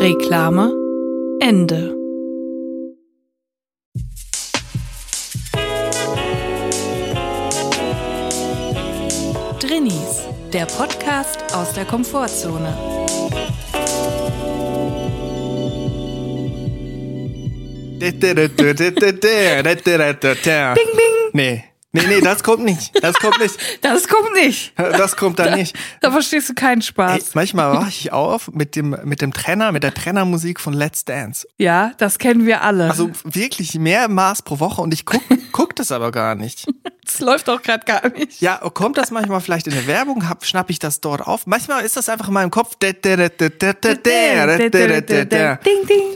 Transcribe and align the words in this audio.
Reklame 0.00 0.72
Ende. 1.40 1.96
Drinnies, 9.58 10.26
der 10.52 10.66
Podcast 10.66 11.38
aus 11.54 11.72
der 11.72 11.86
Komfortzone. 11.86 12.76
Bing, 20.74 20.86
bing. 20.96 21.30
Nee. 21.32 21.75
Nee, 21.96 22.06
nee, 22.08 22.20
das 22.20 22.42
kommt 22.42 22.62
nicht. 22.62 22.92
Das 23.02 23.14
kommt 23.16 23.40
nicht. 23.40 23.56
Das 23.80 24.06
kommt 24.06 24.34
nicht. 24.34 24.72
Das 24.76 25.16
kommt 25.16 25.38
da 25.38 25.56
nicht. 25.56 25.74
Da 26.02 26.10
verstehst 26.10 26.50
du 26.50 26.54
keinen 26.54 26.82
Spaß. 26.82 27.18
Ey, 27.18 27.24
manchmal 27.34 27.72
wache 27.72 27.88
ich 27.88 28.12
auf 28.12 28.50
mit 28.52 28.76
dem, 28.76 28.96
mit 29.04 29.22
dem 29.22 29.32
Trenner, 29.32 29.72
mit 29.72 29.82
der 29.82 29.94
Trennermusik 29.94 30.60
von 30.60 30.74
Let's 30.74 31.04
Dance. 31.06 31.46
Ja, 31.56 31.92
das 31.96 32.18
kennen 32.18 32.44
wir 32.44 32.62
alle. 32.62 32.90
Also 32.90 33.10
wirklich 33.24 33.74
mehr 33.76 34.08
Maß 34.08 34.42
pro 34.42 34.60
Woche 34.60 34.82
und 34.82 34.92
ich 34.92 35.06
guck, 35.06 35.22
guck 35.52 35.74
das 35.76 35.90
aber 35.90 36.12
gar 36.12 36.34
nicht. 36.34 36.66
Das 37.04 37.20
läuft 37.20 37.48
auch 37.48 37.62
gerade 37.62 37.84
gar 37.84 38.08
nicht. 38.10 38.40
Ja, 38.40 38.56
kommt 38.56 38.98
das 38.98 39.10
manchmal 39.10 39.40
vielleicht 39.40 39.68
in 39.68 39.74
der 39.74 39.86
Werbung, 39.86 40.28
hab, 40.28 40.44
schnapp 40.44 40.70
ich 40.70 40.80
das 40.80 41.00
dort 41.00 41.20
auf. 41.20 41.46
Manchmal 41.46 41.84
ist 41.84 41.96
das 41.96 42.08
einfach 42.08 42.28
in 42.28 42.34
meinem 42.34 42.50
Kopf. 42.50 42.76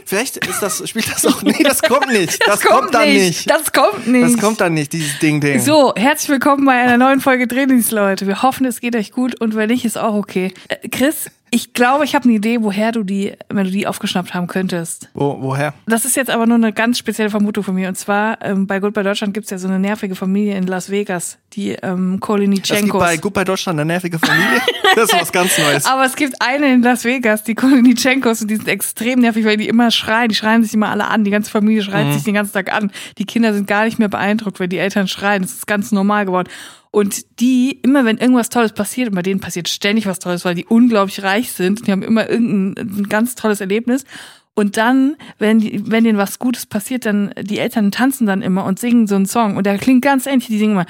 Vielleicht 0.04 0.36
ist 0.36 0.60
das, 0.62 0.88
spielt 0.88 1.10
das 1.12 1.24
auch. 1.26 1.42
Nee, 1.42 1.62
das 1.62 1.80
kommt 1.82 2.08
nicht. 2.08 2.40
Das, 2.46 2.60
Das 2.60 2.70
kommt 2.70 2.94
dann 2.94 3.08
nicht. 3.08 3.48
Das 3.48 3.72
kommt 3.72 4.06
nicht. 4.08 4.34
Das 4.34 4.40
kommt 4.40 4.60
dann 4.60 4.74
nicht, 4.74 4.92
dieses 4.92 5.18
Ding, 5.20 5.40
Ding. 5.40 5.60
So, 5.70 5.92
herzlich 5.94 6.30
willkommen 6.30 6.64
bei 6.64 6.72
einer 6.72 6.96
neuen 6.96 7.20
Folge 7.20 7.46
Trainings, 7.46 7.92
Leute. 7.92 8.26
Wir 8.26 8.42
hoffen, 8.42 8.66
es 8.66 8.80
geht 8.80 8.96
euch 8.96 9.12
gut 9.12 9.40
und 9.40 9.54
wenn 9.54 9.68
nicht, 9.68 9.84
ist 9.84 9.96
auch 9.96 10.14
okay. 10.14 10.52
Äh, 10.66 10.88
Chris, 10.88 11.30
ich 11.50 11.72
glaube, 11.72 12.04
ich 12.04 12.14
habe 12.14 12.24
eine 12.24 12.34
Idee, 12.34 12.58
woher 12.60 12.92
du 12.92 13.02
die 13.02 13.32
Melodie 13.52 13.86
aufgeschnappt 13.86 14.34
haben 14.34 14.46
könntest. 14.46 15.08
Wo, 15.14 15.36
woher? 15.40 15.74
Das 15.86 16.04
ist 16.04 16.16
jetzt 16.16 16.30
aber 16.30 16.46
nur 16.46 16.56
eine 16.56 16.72
ganz 16.72 16.98
spezielle 16.98 17.30
Vermutung 17.30 17.64
von 17.64 17.74
mir. 17.74 17.88
Und 17.88 17.96
zwar, 17.96 18.38
ähm, 18.42 18.66
bei 18.66 18.78
Goodbye 18.78 19.02
Deutschland 19.02 19.34
gibt's 19.34 19.50
ja 19.50 19.58
so 19.58 19.66
eine 19.68 19.78
nervige 19.78 20.14
Familie 20.14 20.56
in 20.56 20.66
Las 20.66 20.90
Vegas, 20.90 21.38
die 21.54 21.70
ähm, 21.82 22.20
Es 22.22 22.68
gibt 22.68 22.92
bei 22.92 23.16
Goodbye 23.16 23.44
Deutschland 23.44 23.78
eine 23.80 23.86
nervige 23.86 24.18
Familie. 24.18 24.60
Das 24.96 25.04
ist 25.04 25.20
was 25.20 25.30
ganz 25.30 25.56
Neues. 25.56 25.86
Aber 25.86 26.04
es 26.04 26.16
gibt 26.16 26.34
eine 26.40 26.74
in 26.74 26.82
Las 26.82 27.04
Vegas, 27.04 27.44
die 27.44 27.54
Kolinichenkos, 27.54 28.42
und 28.42 28.50
die 28.50 28.56
sind 28.56 28.66
extrem 28.66 29.20
nervig, 29.20 29.44
weil 29.44 29.56
die 29.56 29.68
immer 29.68 29.92
schreien. 29.92 30.28
Die 30.30 30.34
schreien 30.34 30.64
sich 30.64 30.74
immer 30.74 30.88
alle 30.88 31.06
an. 31.06 31.22
Die 31.22 31.30
ganze 31.30 31.48
Familie 31.48 31.82
schreit 31.84 32.08
Mhm. 32.08 32.12
sich 32.14 32.24
den 32.24 32.34
ganzen 32.34 32.52
Tag 32.54 32.72
an. 32.72 32.90
Die 33.16 33.24
Kinder 33.24 33.54
sind 33.54 33.68
gar 33.68 33.84
nicht 33.84 34.00
mehr 34.00 34.08
beeindruckt, 34.08 34.58
wenn 34.58 34.68
die 34.68 34.78
Eltern 34.78 35.06
schreien. 35.06 35.42
Das 35.42 35.52
ist 35.52 35.68
ganz 35.68 35.92
normal 35.92 36.26
geworden. 36.26 36.48
Und 36.92 37.40
die, 37.40 37.78
immer 37.82 38.04
wenn 38.04 38.18
irgendwas 38.18 38.48
Tolles 38.48 38.72
passiert, 38.72 39.10
und 39.10 39.14
bei 39.14 39.22
denen 39.22 39.38
passiert 39.40 39.68
ständig 39.68 40.06
was 40.06 40.18
Tolles, 40.18 40.44
weil 40.44 40.56
die 40.56 40.66
unglaublich 40.66 41.22
reich 41.22 41.52
sind, 41.52 41.86
die 41.86 41.92
haben 41.92 42.02
immer 42.02 42.28
irgendein 42.28 42.88
ein 42.88 43.08
ganz 43.08 43.36
tolles 43.36 43.60
Erlebnis. 43.60 44.04
Und 44.54 44.76
dann, 44.76 45.16
wenn, 45.38 45.60
die, 45.60 45.84
wenn 45.86 46.02
denen 46.04 46.18
was 46.18 46.40
Gutes 46.40 46.66
passiert, 46.66 47.06
dann 47.06 47.32
die 47.40 47.60
Eltern 47.60 47.92
tanzen 47.92 48.26
dann 48.26 48.42
immer 48.42 48.64
und 48.64 48.80
singen 48.80 49.06
so 49.06 49.14
einen 49.14 49.26
Song. 49.26 49.56
Und 49.56 49.64
der 49.64 49.78
klingt 49.78 50.02
ganz 50.02 50.26
ähnlich. 50.26 50.48
Die 50.48 50.58
singen 50.58 50.72
immer. 50.72 50.86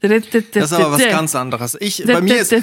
Das 0.00 0.70
ist 0.70 0.72
aber 0.72 0.92
was 0.92 1.08
ganz 1.08 1.34
anderes. 1.34 1.76
Ich, 1.80 2.04
bei 2.06 2.20
mir 2.20 2.36
ist. 2.36 2.52
Aber 2.52 2.62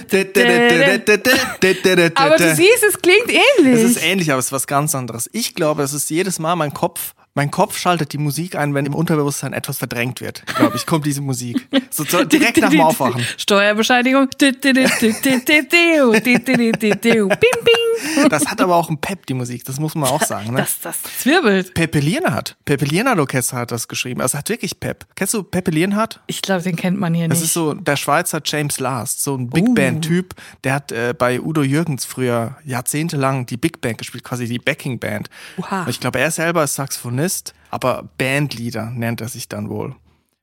du 2.37 2.55
siehst, 2.55 2.83
es 2.87 3.01
klingt 3.01 3.29
ähnlich. 3.29 3.73
Es 3.73 3.83
ist 3.83 4.01
ähnlich, 4.03 4.31
aber 4.31 4.39
es 4.39 4.45
ist 4.45 4.53
was 4.53 4.65
ganz 4.65 4.95
anderes. 4.95 5.29
Ich 5.33 5.53
glaube, 5.53 5.83
es 5.83 5.91
ist 5.93 6.09
jedes 6.09 6.39
Mal 6.39 6.55
mein 6.55 6.73
Kopf. 6.73 7.13
Mein 7.37 7.51
Kopf 7.51 7.77
schaltet 7.77 8.13
die 8.13 8.17
Musik 8.17 8.55
ein, 8.55 8.73
wenn 8.73 8.85
im 8.85 8.95
Unterbewusstsein 8.95 9.51
etwas 9.51 9.77
verdrängt 9.77 10.21
wird. 10.21 10.45
Glaube 10.55 10.77
ich, 10.77 10.85
kommt 10.85 11.05
diese 11.05 11.19
Musik. 11.19 11.67
So 11.91 12.05
direkt 12.23 12.57
nach 12.61 12.69
dem 12.69 12.79
Aufwachen. 12.79 13.25
Steuerbescheinigung. 13.37 14.29
Das 18.29 18.45
hat 18.47 18.61
aber 18.61 18.75
auch 18.75 18.89
ein 18.89 18.97
Pep, 18.99 19.25
die 19.25 19.33
Musik. 19.33 19.65
Das 19.65 19.79
muss 19.79 19.95
man 19.95 20.09
auch 20.09 20.21
sagen. 20.23 20.51
Ne? 20.53 20.59
Das, 20.59 20.79
das 20.79 21.01
zwirbelt. 21.19 21.73
Pepe 21.73 21.99
Lienhardt. 21.99 22.55
Pepe 22.63 22.85
Lienhardt 22.85 23.19
Orchester 23.19 23.57
hat 23.57 23.71
das 23.71 23.87
geschrieben. 23.89 24.21
Also 24.21 24.37
hat 24.37 24.47
wirklich 24.49 24.79
Pep. 24.79 25.05
Kennst 25.15 25.33
du 25.33 25.43
Pepe 25.43 25.71
Lienhardt? 25.71 26.21
Ich 26.27 26.41
glaube, 26.41 26.63
den 26.63 26.77
kennt 26.77 26.97
man 26.99 27.13
hier 27.13 27.27
Das 27.27 27.39
nicht. 27.39 27.47
ist 27.47 27.53
so 27.53 27.73
der 27.73 27.97
Schweizer 27.97 28.41
James 28.45 28.79
Last, 28.79 29.21
so 29.23 29.35
ein 29.35 29.49
Big 29.49 29.65
Uh. 29.67 29.73
Band-Typ. 29.73 30.35
Der 30.63 30.73
hat 30.75 30.91
äh, 30.93 31.13
bei 31.17 31.41
Udo 31.41 31.63
Jürgens 31.63 32.05
früher 32.05 32.55
jahrzehntelang 32.63 33.45
die 33.45 33.57
Big 33.57 33.81
Band 33.81 33.97
gespielt, 33.97 34.23
quasi 34.23 34.45
die 34.47 34.59
Backing 34.59 34.99
Band. 34.99 35.29
Und 35.57 35.89
Ich 35.89 35.99
glaube, 35.99 36.19
er 36.19 36.31
selber 36.31 36.63
ist 36.63 36.75
Saxophonist, 36.75 37.24
aber 37.69 38.09
Bandleader 38.17 38.91
nennt 38.91 39.21
er 39.21 39.27
sich 39.27 39.49
dann 39.49 39.69
wohl. 39.69 39.95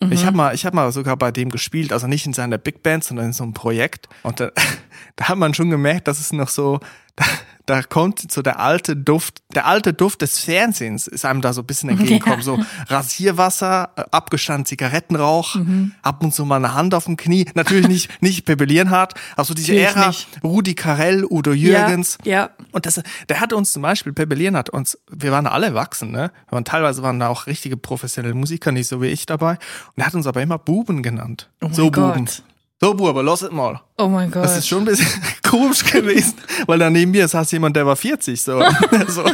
Mhm. 0.03 0.13
Ich 0.13 0.25
habe 0.27 0.37
mal, 0.37 0.55
ich 0.55 0.67
habe 0.67 0.77
mal 0.77 0.91
sogar 0.93 1.17
bei 1.17 1.31
dem 1.31 1.51
gespielt, 1.51 1.93
also 1.93 2.07
nicht 2.07 2.27
in 2.27 2.33
seiner 2.33 2.59
Big 2.59 2.83
Band, 2.83 3.05
sondern 3.05 3.27
in 3.27 3.33
so 3.33 3.45
einem 3.45 3.55
Projekt. 3.55 4.09
Und 4.23 4.41
da, 4.41 4.51
da 5.17 5.29
hat 5.29 5.39
man 5.39 5.55
schon 5.55 5.71
gemerkt, 5.71 6.09
dass 6.09 6.21
es 6.21 6.33
noch 6.33 6.49
so, 6.49 6.81
da, 7.67 7.83
kommt 7.83 8.31
so 8.33 8.43
der 8.43 8.59
alte 8.59 8.97
Duft, 8.97 9.43
der 9.55 9.67
alte 9.67 9.93
Duft 9.93 10.23
des 10.23 10.39
Fernsehens 10.39 11.07
ist 11.07 11.25
einem 11.25 11.41
da 11.41 11.53
so 11.53 11.63
ein 11.63 11.67
bisschen 11.67 11.89
entgegengekommen. 11.91 12.43
So 12.43 12.59
Rasierwasser, 12.89 13.91
äh, 13.97 14.05
abgestand 14.11 14.69
Zigarettenrauch, 14.69 15.55
Mhm. 15.57 15.93
ab 16.03 16.23
und 16.23 16.35
zu 16.35 16.45
mal 16.45 16.57
eine 16.57 16.75
Hand 16.75 16.95
auf 16.95 17.05
dem 17.05 17.17
Knie. 17.17 17.47
Natürlich 17.55 17.89
nicht, 17.89 18.11
nicht 18.23 18.45
Pepe 18.47 18.65
Lienhardt, 18.65 19.15
aber 19.35 19.45
so 19.45 19.55
diese 19.55 19.73
Natürlich 19.73 19.97
Ära, 19.97 20.07
nicht. 20.09 20.29
Rudi 20.43 20.75
Carell, 20.75 21.25
Udo 21.29 21.53
Jürgens. 21.53 22.19
Ja, 22.25 22.33
ja. 22.33 22.51
Und 22.73 22.87
das, 22.87 23.01
der 23.29 23.41
hat 23.41 23.53
uns 23.53 23.73
zum 23.73 23.83
Beispiel, 23.83 24.13
Pepe 24.13 24.35
Lienhardt 24.35 24.71
uns, 24.71 24.99
wir 25.11 25.33
waren 25.33 25.47
alle 25.47 25.67
erwachsen, 25.67 26.11
ne? 26.11 26.31
Wir 26.49 26.53
waren, 26.53 26.65
teilweise 26.65 27.03
waren 27.03 27.19
da 27.21 27.29
auch 27.29 27.47
richtige 27.47 27.77
professionelle 27.77 28.35
Musiker, 28.35 28.73
nicht 28.73 28.89
so 28.89 29.03
wie 29.03 29.09
ich 29.09 29.27
dabei. 29.27 29.53
Und 29.53 29.59
er 29.97 30.07
hat 30.07 30.15
uns 30.15 30.27
aber 30.27 30.43
immer 30.43 30.59
Buben 30.59 31.03
genannt. 31.03 31.51
Oh 31.61 31.69
so 31.73 31.91
Gott. 31.91 32.43
So 32.83 32.95
Buben, 32.95 33.29
es 33.29 33.49
mal. 33.53 33.81
Oh 33.97 34.09
mein 34.09 34.29
Gott. 34.29 34.43
Das 34.43 34.59
ist 34.59 34.67
schon 34.67 34.81
ein 34.81 34.87
bisschen 34.87 35.23
komisch 35.49 35.85
gewesen, 35.85 36.35
weil 36.67 36.81
da 36.81 36.91
neben 36.91 37.13
mir 37.13 37.29
saß 37.29 37.53
jemand, 37.53 37.77
der 37.77 37.87
war 37.87 37.95
40, 37.95 38.43
so. 38.43 38.61
so. 39.07 39.25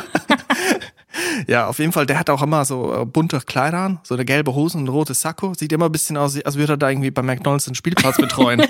Ja, 1.47 1.67
auf 1.67 1.79
jeden 1.79 1.93
Fall, 1.93 2.05
der 2.05 2.19
hat 2.19 2.29
auch 2.29 2.43
immer 2.43 2.67
so 2.67 2.95
äh, 2.95 3.07
bunte 3.07 3.41
Kleider 3.41 3.79
an, 3.79 4.01
so 4.03 4.15
eine 4.15 4.27
gelbe 4.27 4.55
Hose 4.55 4.77
und 4.77 4.85
ein 4.85 4.89
rotes 4.89 5.23
Sakko. 5.23 5.55
Sieht 5.55 5.73
immer 5.73 5.87
ein 5.87 5.93
bisschen 5.93 6.19
aus, 6.19 6.39
als 6.45 6.57
würde 6.57 6.75
er 6.75 6.77
da 6.77 6.91
irgendwie 6.91 7.11
bei 7.11 7.23
McDonalds 7.23 7.65
den 7.65 7.75
Spielplatz 7.75 8.19
betreuen. 8.19 8.63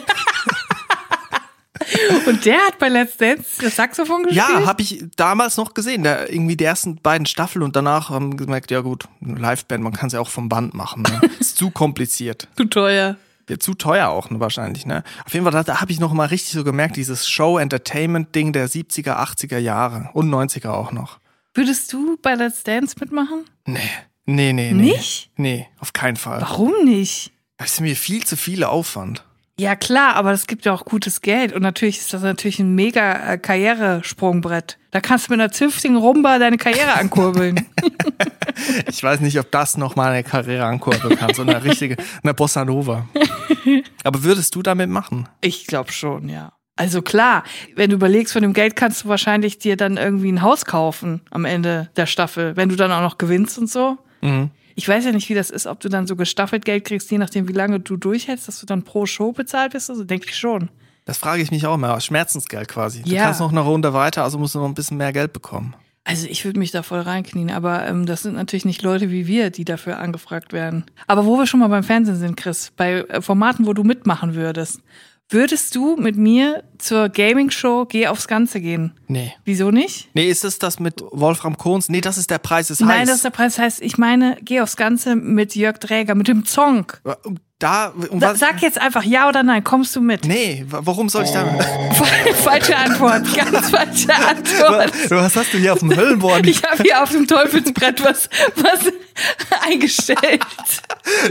Und 2.26 2.44
der 2.44 2.58
hat 2.58 2.78
bei 2.78 2.88
Let's 2.88 3.16
Dance 3.16 3.60
das 3.60 3.74
Saxophon 3.74 4.22
gespielt? 4.22 4.46
Ja, 4.48 4.66
habe 4.66 4.82
ich 4.82 5.02
damals 5.16 5.56
noch 5.56 5.74
gesehen. 5.74 6.04
Der, 6.04 6.32
irgendwie 6.32 6.56
die 6.56 6.64
ersten 6.64 6.96
beiden 6.96 7.26
Staffeln 7.26 7.64
und 7.64 7.74
danach 7.74 8.10
haben 8.10 8.36
gemerkt, 8.36 8.70
ja 8.70 8.80
gut, 8.82 9.08
eine 9.24 9.40
Liveband, 9.40 9.82
man 9.82 9.92
kann 9.92 10.06
es 10.06 10.12
ja 10.12 10.20
auch 10.20 10.28
vom 10.28 10.48
Band 10.48 10.74
machen. 10.74 11.02
Ne? 11.02 11.20
Ist 11.40 11.56
zu 11.56 11.70
kompliziert. 11.70 12.46
Zu 12.56 12.66
teuer. 12.66 13.16
Ja, 13.48 13.58
zu 13.58 13.74
teuer 13.74 14.08
auch 14.08 14.30
ne, 14.30 14.40
wahrscheinlich, 14.40 14.84
ne? 14.84 15.02
Auf 15.24 15.32
jeden 15.32 15.44
Fall, 15.44 15.52
da, 15.52 15.62
da 15.62 15.80
habe 15.80 15.90
ich 15.90 16.00
noch 16.00 16.12
mal 16.12 16.26
richtig 16.26 16.52
so 16.52 16.64
gemerkt, 16.64 16.96
dieses 16.96 17.28
Show-Entertainment-Ding 17.28 18.52
der 18.52 18.68
70er, 18.68 19.16
80er 19.16 19.58
Jahre 19.58 20.10
und 20.12 20.30
90er 20.30 20.70
auch 20.70 20.92
noch. 20.92 21.18
Würdest 21.54 21.92
du 21.92 22.18
bei 22.20 22.34
Let's 22.34 22.62
Dance 22.62 22.96
mitmachen? 23.00 23.44
Nee, 23.66 23.80
nee, 24.26 24.52
nee, 24.52 24.72
nee. 24.72 24.92
Nicht? 24.92 25.30
Nee, 25.36 25.66
auf 25.78 25.92
keinen 25.92 26.16
Fall. 26.16 26.40
Warum 26.42 26.84
nicht? 26.84 27.32
Das 27.56 27.72
ist 27.72 27.80
mir 27.80 27.96
viel 27.96 28.24
zu 28.24 28.36
viel 28.36 28.64
Aufwand. 28.64 29.24
Ja 29.58 29.74
klar, 29.74 30.14
aber 30.14 30.30
es 30.30 30.46
gibt 30.46 30.66
ja 30.66 30.72
auch 30.72 30.84
gutes 30.84 31.20
Geld 31.20 31.52
und 31.52 31.62
natürlich 31.62 31.98
ist 31.98 32.14
das 32.14 32.22
natürlich 32.22 32.60
ein 32.60 32.76
mega 32.76 33.32
äh, 33.32 33.38
Karrieresprungbrett. 33.38 34.78
Da 34.92 35.00
kannst 35.00 35.26
du 35.26 35.32
mit 35.32 35.40
einer 35.40 35.50
zünftigen 35.50 35.96
Rumba 35.96 36.38
deine 36.38 36.58
Karriere 36.58 36.92
ankurbeln. 36.94 37.66
Ich 38.88 39.02
weiß 39.02 39.20
nicht, 39.20 39.38
ob 39.38 39.50
das 39.50 39.76
noch 39.76 39.96
mal 39.96 40.12
eine 40.12 40.24
Karriere 40.24 40.64
ankurbeln 40.64 41.18
kann, 41.18 41.34
so 41.34 41.42
eine 41.42 41.62
richtige, 41.62 41.96
eine 42.22 42.34
Bossa 42.34 42.64
Nova. 42.64 43.06
Aber 44.04 44.22
würdest 44.24 44.54
du 44.54 44.62
damit 44.62 44.90
machen? 44.90 45.28
ich 45.40 45.66
glaube 45.66 45.92
schon, 45.92 46.28
ja. 46.28 46.52
Also 46.76 47.02
klar, 47.02 47.42
wenn 47.74 47.90
du 47.90 47.96
überlegst, 47.96 48.32
von 48.32 48.42
dem 48.42 48.52
Geld 48.52 48.76
kannst 48.76 49.02
du 49.04 49.08
wahrscheinlich 49.08 49.58
dir 49.58 49.76
dann 49.76 49.96
irgendwie 49.96 50.30
ein 50.30 50.42
Haus 50.42 50.64
kaufen 50.64 51.22
am 51.30 51.44
Ende 51.44 51.90
der 51.96 52.06
Staffel, 52.06 52.56
wenn 52.56 52.68
du 52.68 52.76
dann 52.76 52.92
auch 52.92 53.00
noch 53.02 53.18
gewinnst 53.18 53.58
und 53.58 53.68
so. 53.68 53.98
Mhm. 54.20 54.50
Ich 54.76 54.88
weiß 54.88 55.04
ja 55.06 55.10
nicht, 55.10 55.28
wie 55.28 55.34
das 55.34 55.50
ist, 55.50 55.66
ob 55.66 55.80
du 55.80 55.88
dann 55.88 56.06
so 56.06 56.14
gestaffelt 56.14 56.64
Geld 56.64 56.84
kriegst, 56.84 57.10
je 57.10 57.18
nachdem, 57.18 57.48
wie 57.48 57.52
lange 57.52 57.80
du 57.80 57.96
durchhältst, 57.96 58.46
dass 58.46 58.60
du 58.60 58.66
dann 58.66 58.84
pro 58.84 59.06
Show 59.06 59.32
bezahlt 59.32 59.72
bist. 59.72 59.90
Also 59.90 60.04
denke 60.04 60.26
ich 60.28 60.36
schon. 60.36 60.70
Das 61.04 61.18
frage 61.18 61.42
ich 61.42 61.50
mich 61.50 61.66
auch 61.66 61.74
immer. 61.74 61.98
Schmerzensgeld 62.00 62.68
quasi. 62.68 63.02
Du 63.02 63.10
Ja. 63.10 63.24
kannst 63.24 63.40
noch 63.40 63.50
eine 63.50 63.60
Runde 63.60 63.92
weiter, 63.92 64.22
also 64.22 64.38
musst 64.38 64.54
du 64.54 64.60
noch 64.60 64.66
ein 64.68 64.74
bisschen 64.74 64.98
mehr 64.98 65.12
Geld 65.12 65.32
bekommen. 65.32 65.74
Also 66.08 66.26
ich 66.26 66.46
würde 66.46 66.58
mich 66.58 66.70
da 66.70 66.82
voll 66.82 67.00
reinknien, 67.00 67.50
aber 67.50 67.86
ähm, 67.86 68.06
das 68.06 68.22
sind 68.22 68.34
natürlich 68.34 68.64
nicht 68.64 68.80
Leute 68.80 69.10
wie 69.10 69.26
wir, 69.26 69.50
die 69.50 69.66
dafür 69.66 69.98
angefragt 69.98 70.54
werden. 70.54 70.86
Aber 71.06 71.26
wo 71.26 71.36
wir 71.36 71.46
schon 71.46 71.60
mal 71.60 71.68
beim 71.68 71.84
Fernsehen 71.84 72.16
sind, 72.16 72.38
Chris, 72.38 72.72
bei 72.74 73.00
äh, 73.00 73.20
Formaten, 73.20 73.66
wo 73.66 73.74
du 73.74 73.84
mitmachen 73.84 74.34
würdest, 74.34 74.80
würdest 75.28 75.74
du 75.74 75.96
mit 75.96 76.16
mir 76.16 76.64
zur 76.78 77.10
Gaming-Show 77.10 77.84
Geh 77.90 78.06
aufs 78.06 78.26
Ganze 78.26 78.62
gehen? 78.62 78.94
Nee. 79.06 79.34
Wieso 79.44 79.70
nicht? 79.70 80.08
Nee, 80.14 80.30
ist 80.30 80.44
es 80.46 80.58
das 80.58 80.80
mit 80.80 81.02
Wolfram 81.10 81.58
Kohns? 81.58 81.90
Nee, 81.90 82.00
das 82.00 82.16
ist 82.16 82.30
der 82.30 82.38
Preis 82.38 82.70
ist 82.70 82.80
Nein, 82.80 83.00
heiß. 83.00 83.08
das 83.08 83.16
ist 83.16 83.24
der 83.24 83.30
Preis. 83.30 83.58
Heißt, 83.58 83.82
ich 83.82 83.98
meine, 83.98 84.38
Geh 84.40 84.62
aufs 84.62 84.76
Ganze 84.78 85.14
mit 85.14 85.54
Jörg 85.56 85.76
Dräger, 85.76 86.14
mit 86.14 86.26
dem 86.28 86.46
Zong. 86.46 86.90
Da, 87.58 87.92
um 88.10 88.20
Sa 88.20 88.36
sag 88.36 88.62
jetzt 88.62 88.80
einfach 88.80 89.02
ja 89.02 89.28
oder 89.28 89.42
nein, 89.42 89.64
kommst 89.64 89.96
du 89.96 90.00
mit? 90.00 90.24
Nee, 90.24 90.64
wa- 90.68 90.80
warum 90.84 91.08
soll 91.08 91.24
ich 91.24 91.32
da? 91.32 91.44
falsche 92.42 92.76
Antwort, 92.76 93.22
ganz 93.34 93.70
falsche 93.70 94.14
Antwort. 94.14 94.92
Was 95.10 95.34
hast 95.36 95.52
du 95.52 95.58
hier 95.58 95.72
auf 95.72 95.80
dem 95.80 95.94
Höllenboard? 95.94 96.46
Ich 96.46 96.62
habe 96.62 96.82
hier 96.84 97.02
auf 97.02 97.10
dem 97.10 97.26
Teufelsbrett 97.26 98.04
was, 98.04 98.28
was 98.56 98.92
eingestellt. 99.66 100.44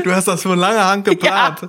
Du 0.03 0.13
hast 0.13 0.27
das 0.27 0.41
von 0.41 0.57
langer 0.59 0.85
Hand 0.85 1.05
geplant. 1.05 1.59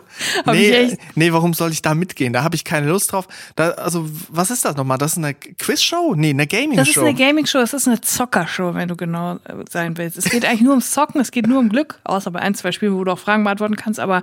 Ja, 0.44 0.52
nee, 0.52 0.98
nee, 1.14 1.32
warum 1.32 1.54
soll 1.54 1.70
ich 1.70 1.82
da 1.82 1.94
mitgehen? 1.94 2.32
Da 2.32 2.42
habe 2.42 2.56
ich 2.56 2.64
keine 2.64 2.88
Lust 2.88 3.12
drauf. 3.12 3.28
Da, 3.54 3.70
also, 3.72 4.08
was 4.28 4.50
ist 4.50 4.64
das 4.64 4.74
nochmal? 4.76 4.98
Das 4.98 5.12
ist 5.12 5.18
eine 5.18 5.34
Quizshow? 5.34 6.14
Nee, 6.16 6.30
eine 6.30 6.46
Gaming-Show. 6.48 6.76
Das 6.76 6.88
ist 6.88 6.98
eine 6.98 7.14
Gaming-Show, 7.14 7.58
es 7.60 7.74
ist 7.74 7.86
eine 7.86 8.00
Zockershow, 8.00 8.74
wenn 8.74 8.88
du 8.88 8.96
genau 8.96 9.34
äh, 9.44 9.54
sein 9.70 9.96
willst. 9.98 10.16
Es 10.18 10.24
geht 10.24 10.44
eigentlich 10.44 10.62
nur 10.62 10.70
ums 10.72 10.90
Zocken, 10.90 11.20
es 11.20 11.30
geht 11.30 11.46
nur 11.46 11.58
um 11.60 11.68
Glück, 11.68 12.00
außer 12.04 12.30
bei 12.32 12.40
ein, 12.40 12.54
zwei 12.54 12.72
Spielen, 12.72 12.94
wo 12.96 13.04
du 13.04 13.12
auch 13.12 13.18
Fragen 13.18 13.44
beantworten 13.44 13.76
kannst, 13.76 14.00
aber 14.00 14.22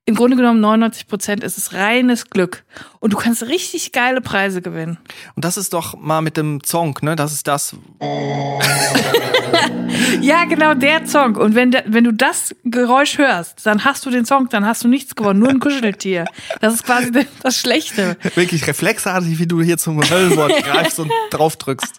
im 0.05 0.15
Grunde 0.15 0.35
genommen 0.35 0.59
99 0.61 1.07
Prozent 1.07 1.43
ist 1.43 1.57
es 1.57 1.73
reines 1.73 2.29
Glück. 2.29 2.63
Und 2.99 3.13
du 3.13 3.17
kannst 3.17 3.43
richtig 3.43 3.91
geile 3.91 4.21
Preise 4.21 4.61
gewinnen. 4.61 4.97
Und 5.35 5.45
das 5.45 5.57
ist 5.57 5.73
doch 5.73 5.97
mal 5.99 6.21
mit 6.21 6.37
dem 6.37 6.63
Zonk, 6.63 7.03
ne? 7.03 7.15
Das 7.15 7.33
ist 7.33 7.47
das. 7.47 7.75
Ja, 10.21 10.45
genau, 10.45 10.73
der 10.73 11.07
Song. 11.07 11.35
Und 11.35 11.55
wenn, 11.55 11.75
wenn 11.85 12.03
du 12.03 12.11
das 12.11 12.55
Geräusch 12.63 13.17
hörst, 13.17 13.65
dann 13.65 13.85
hast 13.85 14.05
du 14.05 14.09
den 14.09 14.25
Song, 14.25 14.49
dann 14.49 14.65
hast 14.65 14.83
du 14.83 14.87
nichts 14.87 15.15
gewonnen, 15.15 15.39
nur 15.39 15.49
ein 15.49 15.59
Kuscheltier. 15.59 16.25
Das 16.59 16.73
ist 16.73 16.83
quasi 16.85 17.11
das 17.41 17.57
Schlechte. 17.57 18.17
Wirklich 18.35 18.67
reflexartig, 18.67 19.39
wie 19.39 19.47
du 19.47 19.61
hier 19.61 19.77
zum 19.77 20.01
Höllenboard 20.01 20.63
greifst 20.63 20.99
und 20.99 21.11
drauf 21.31 21.55
drückst. 21.55 21.95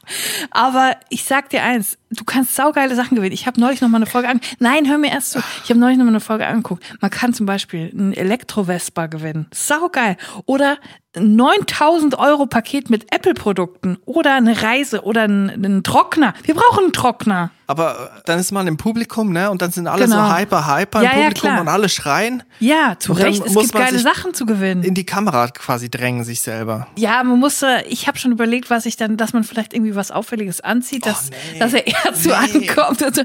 Aber 0.50 0.96
ich 1.08 1.24
sag 1.24 1.50
dir 1.50 1.62
eins, 1.62 1.98
du 2.10 2.24
kannst 2.24 2.54
saugeile 2.54 2.94
Sachen 2.94 3.16
gewinnen. 3.16 3.32
Ich 3.32 3.46
habe 3.46 3.60
neulich 3.60 3.80
noch 3.80 3.88
mal 3.88 3.96
eine 3.96 4.06
Folge 4.06 4.28
angeguckt. 4.28 4.56
Nein, 4.60 4.88
hör 4.88 4.98
mir 4.98 5.10
erst 5.10 5.32
zu. 5.32 5.42
Ich 5.64 5.70
habe 5.70 5.80
neulich 5.80 5.98
noch 5.98 6.04
mal 6.04 6.10
eine 6.10 6.20
Folge 6.20 6.46
angeguckt. 6.46 6.84
Man 7.00 7.10
kann 7.10 7.34
zum 7.34 7.46
Beispiel 7.46 7.90
ein 7.92 8.12
Elektro-Vespa 8.12 9.06
gewinnen. 9.06 9.46
Saugeil. 9.52 10.16
Oder 10.46 10.78
9000 11.18 12.18
Euro 12.18 12.46
Paket 12.46 12.88
mit 12.90 13.12
Apple-Produkten. 13.14 13.98
Oder 14.06 14.34
eine 14.34 14.62
Reise 14.62 15.02
oder 15.02 15.22
einen, 15.22 15.50
einen 15.50 15.82
Trockner. 15.82 16.34
Wir 16.44 16.54
brauchen 16.54 16.84
einen 16.84 16.92
Trockner. 16.92 17.50
Aber 17.66 18.12
äh, 18.16 18.20
dann 18.26 18.38
ist 18.38 18.50
man 18.52 18.66
im 18.66 18.76
Publikum, 18.76 19.32
ne? 19.32 19.50
Und 19.50 19.62
dann 19.62 19.70
sind 19.70 19.86
alle 19.86 20.04
Genau. 20.04 20.28
so 20.28 20.36
hyper, 20.36 20.66
hyper 20.76 20.98
im 20.98 21.04
Ja, 21.04 21.10
ja, 21.12 21.16
Publikum 21.20 21.50
klar. 21.50 21.60
und 21.62 21.68
alle 21.68 21.88
schreien 21.88 22.42
Ja, 22.58 22.96
zu 22.98 23.12
Und 23.12 23.18
Recht. 23.18 23.42
Es 23.46 23.52
muss 23.54 23.62
gibt 23.64 23.74
man 23.74 23.84
geile 23.84 23.98
sich 23.98 24.02
Sachen 24.02 24.34
zu 24.34 24.44
gewinnen. 24.46 24.82
in 24.82 24.94
die 24.94 25.06
Kamera 25.06 25.48
quasi 25.48 25.88
drängen, 25.90 26.24
sich 26.24 26.40
selber. 26.40 26.88
Ja, 26.96 27.22
man 27.22 27.38
muss, 27.38 27.62
äh, 27.62 27.82
ich 27.88 28.08
habe 28.08 28.18
schon 28.18 28.32
überlegt, 28.32 28.68
was 28.68 28.84
ich 28.84 28.96
dann, 28.96 29.16
dass 29.16 29.32
man 29.32 29.44
vielleicht 29.44 29.72
irgendwie 29.74 29.94
was 29.94 30.10
Auffälliges 30.10 30.60
anzieht, 30.60 31.06
dass, 31.06 31.30
nee. 31.30 31.58
dass 31.60 31.72
er 31.72 31.86
eher 31.86 31.94
so 32.14 32.30
Nee. 32.30 32.34
ankommt. 32.68 33.02
Und 33.02 33.14
so. 33.14 33.22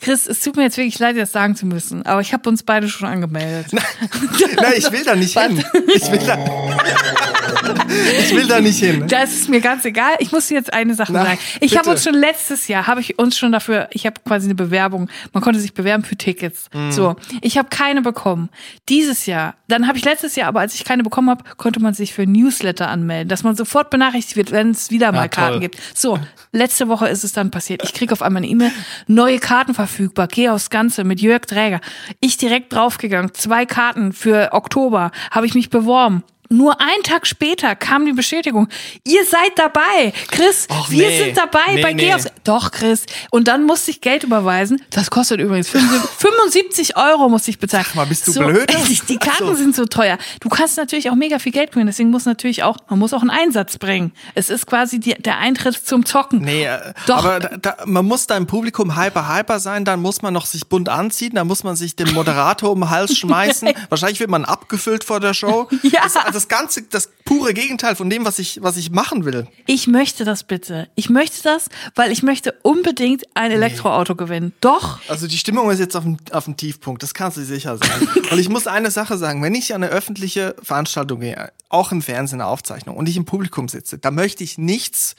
Chris, 0.00 0.26
es 0.26 0.40
tut 0.40 0.56
mir 0.56 0.62
jetzt 0.62 0.76
wirklich 0.76 0.98
leid, 0.98 1.16
das 1.18 1.32
sagen 1.32 1.56
zu 1.56 1.66
müssen, 1.66 2.06
aber 2.06 2.20
ich 2.20 2.32
habe 2.32 2.48
uns 2.48 2.62
beide 2.62 2.88
schon 2.88 3.08
angemeldet. 3.08 3.66
Nein, 3.72 4.72
ich 4.76 4.90
will 4.92 5.04
da 5.04 5.14
nicht 5.16 5.38
hin. 5.38 5.62
Ich 5.94 6.10
will 6.10 6.18
da, 6.26 6.36
ich 8.20 8.34
will 8.34 8.46
da 8.46 8.60
nicht 8.60 8.78
hin. 8.78 9.06
Das 9.08 9.32
ist 9.32 9.48
mir 9.48 9.60
ganz 9.60 9.84
egal. 9.84 10.14
Ich 10.18 10.32
muss 10.32 10.48
dir 10.48 10.54
jetzt 10.54 10.72
eine 10.72 10.94
Sache 10.94 11.12
Na, 11.12 11.24
sagen. 11.24 11.38
Ich 11.60 11.76
habe 11.76 11.90
uns 11.90 12.04
schon 12.04 12.14
letztes 12.14 12.68
Jahr, 12.68 12.86
habe 12.86 13.00
ich 13.00 13.18
uns 13.18 13.38
schon 13.38 13.52
dafür, 13.52 13.88
ich 13.92 14.06
habe 14.06 14.20
quasi 14.26 14.46
eine 14.46 14.54
Bewerbung, 14.54 15.08
man 15.32 15.42
konnte 15.42 15.60
sich 15.60 15.74
bewerben 15.74 16.04
für 16.04 16.16
Tickets. 16.16 16.68
Mhm. 16.72 16.92
So, 16.92 17.16
ich 17.40 17.58
habe 17.58 17.68
keine 17.68 18.02
bekommen. 18.02 18.48
Dieses 18.88 19.26
Jahr, 19.26 19.54
dann 19.68 19.86
habe 19.86 19.98
ich 19.98 20.04
letztes 20.04 20.36
Jahr, 20.36 20.48
aber 20.48 20.60
als 20.60 20.74
ich 20.74 20.84
keine 20.84 21.02
bekommen 21.02 21.30
habe, 21.30 21.44
konnte 21.56 21.80
man 21.80 21.94
sich 21.94 22.12
für 22.12 22.26
Newsletter 22.26 22.88
anmelden, 22.88 23.28
dass 23.28 23.42
man 23.42 23.56
sofort 23.56 23.90
benachrichtigt 23.90 24.36
wird, 24.36 24.52
wenn 24.52 24.70
es 24.70 24.90
wieder 24.90 25.12
mal 25.12 25.22
Ja, 25.22 25.28
toll. 25.28 25.44
Karten 25.44 25.60
gibt. 25.60 25.78
So, 25.94 26.18
letzte 26.52 26.88
Woche 26.88 27.08
ist 27.08 27.24
es 27.24 27.32
dann 27.32 27.50
passiert. 27.50 27.82
Ich 27.84 27.94
krieg 27.94 28.12
auf 28.12 28.22
einmal 28.22 28.42
eine 28.42 28.50
E-Mail, 28.50 28.72
neue 29.06 29.38
Karten 29.38 29.74
verfügbar, 29.74 30.28
geh 30.28 30.48
aufs 30.48 30.70
Ganze 30.70 31.04
mit 31.04 31.20
Jörg 31.20 31.42
Träger. 31.42 31.80
Ich 32.20 32.36
direkt 32.36 32.72
draufgegangen, 32.72 33.32
zwei 33.34 33.66
Karten 33.66 34.12
für 34.12 34.50
Oktober, 34.52 35.10
habe 35.30 35.46
ich 35.46 35.54
mich 35.54 35.70
beworben. 35.70 36.22
Nur 36.52 36.80
einen 36.80 37.02
Tag 37.04 37.28
später 37.28 37.76
kam 37.76 38.04
die 38.06 38.12
Bestätigung. 38.12 38.68
Ihr 39.04 39.24
seid 39.24 39.52
dabei. 39.56 40.12
Chris, 40.32 40.66
Och, 40.68 40.90
wir 40.90 41.08
nee. 41.08 41.24
sind 41.24 41.36
dabei 41.36 41.74
Nee, 41.74 41.82
bei 41.82 41.92
nee. 41.92 42.12
Aufs 42.12 42.26
Doch, 42.42 42.72
Chris. 42.72 43.06
Und 43.30 43.46
dann 43.46 43.64
musste 43.64 43.92
ich 43.92 44.00
Geld 44.00 44.24
überweisen. 44.24 44.82
Das 44.90 45.10
kostet 45.10 45.40
übrigens 45.40 45.68
75 45.68 46.96
Euro 46.96 47.28
musste 47.28 47.50
ich 47.50 47.58
bezahlen. 47.58 47.84
Sag 47.86 47.94
mal, 47.94 48.06
bist 48.06 48.26
du 48.26 48.32
so, 48.32 48.40
blöd? 48.40 48.68
Die 49.08 49.16
Karten 49.18 49.46
So. 49.46 49.54
sind 49.54 49.76
so 49.76 49.84
teuer. 49.86 50.18
Du 50.40 50.48
kannst 50.48 50.76
natürlich 50.76 51.08
auch 51.08 51.14
mega 51.14 51.38
viel 51.38 51.52
Geld 51.52 51.70
gewinnen. 51.70 51.86
Deswegen 51.86 52.10
muss 52.10 52.24
natürlich 52.24 52.62
auch, 52.64 52.78
man 52.88 52.98
muss 52.98 53.12
auch 53.14 53.20
einen 53.20 53.30
Einsatz 53.30 53.78
bringen. 53.78 54.12
Es 54.34 54.50
ist 54.50 54.66
quasi 54.66 54.98
die, 54.98 55.14
der 55.14 55.38
Eintritt 55.38 55.74
zum 55.74 56.04
Zocken. 56.04 56.40
Nee, 56.40 56.64
äh, 56.64 56.92
Doch. 57.06 57.18
aber 57.24 57.40
da, 57.40 57.56
da, 57.56 57.76
man 57.86 58.04
muss 58.04 58.26
da 58.26 58.36
im 58.36 58.46
Publikum 58.46 58.96
hyper, 59.00 59.32
hyper 59.32 59.60
sein, 59.60 59.84
dann 59.84 60.00
muss 60.02 60.22
man 60.22 60.34
noch 60.34 60.46
sich 60.46 60.66
bunt 60.66 60.88
anziehen, 60.88 61.34
dann 61.34 61.46
muss 61.46 61.62
man 61.62 61.76
sich 61.76 61.94
dem 61.94 62.12
Moderator 62.12 62.72
um 62.72 62.80
den 62.80 62.90
Hals 62.90 63.16
schmeißen. 63.16 63.70
Wahrscheinlich 63.88 64.18
wird 64.18 64.30
man 64.30 64.44
abgefüllt 64.44 65.04
vor 65.04 65.20
der 65.20 65.34
Show. 65.34 65.68
Ja. 65.82 66.02
Das, 66.02 66.14
das 66.32 66.39
ganze, 66.48 66.82
das 66.82 67.10
pure 67.24 67.54
Gegenteil 67.54 67.96
von 67.96 68.10
dem, 68.10 68.24
was 68.24 68.38
ich, 68.38 68.62
was 68.62 68.76
ich 68.76 68.90
machen 68.90 69.24
will. 69.24 69.46
Ich 69.66 69.86
möchte 69.86 70.24
das 70.24 70.44
bitte. 70.44 70.88
Ich 70.94 71.10
möchte 71.10 71.42
das, 71.42 71.68
weil 71.94 72.12
ich 72.12 72.22
möchte 72.22 72.52
unbedingt 72.62 73.24
ein 73.34 73.50
Elektroauto 73.50 74.14
gewinnen. 74.14 74.52
Doch. 74.60 75.00
Also 75.08 75.26
die 75.26 75.38
Stimmung 75.38 75.70
ist 75.70 75.78
jetzt 75.78 75.96
auf 75.96 76.04
dem, 76.04 76.18
auf 76.32 76.44
dem 76.44 76.56
Tiefpunkt, 76.56 77.02
das 77.02 77.14
kannst 77.14 77.36
du 77.36 77.44
sicher 77.44 77.78
sein. 77.78 78.08
Und 78.30 78.38
ich 78.38 78.48
muss 78.48 78.66
eine 78.66 78.90
Sache 78.90 79.18
sagen, 79.18 79.42
wenn 79.42 79.54
ich 79.54 79.74
an 79.74 79.82
eine 79.82 79.92
öffentliche 79.92 80.54
Veranstaltung 80.62 81.20
gehe, 81.20 81.52
auch 81.68 81.92
im 81.92 82.02
Fernsehen, 82.02 82.40
eine 82.40 82.50
Aufzeichnung, 82.50 82.96
und 82.96 83.08
ich 83.08 83.16
im 83.16 83.24
Publikum 83.24 83.68
sitze, 83.68 83.98
da 83.98 84.10
möchte 84.10 84.42
ich 84.44 84.58
nichts 84.58 85.14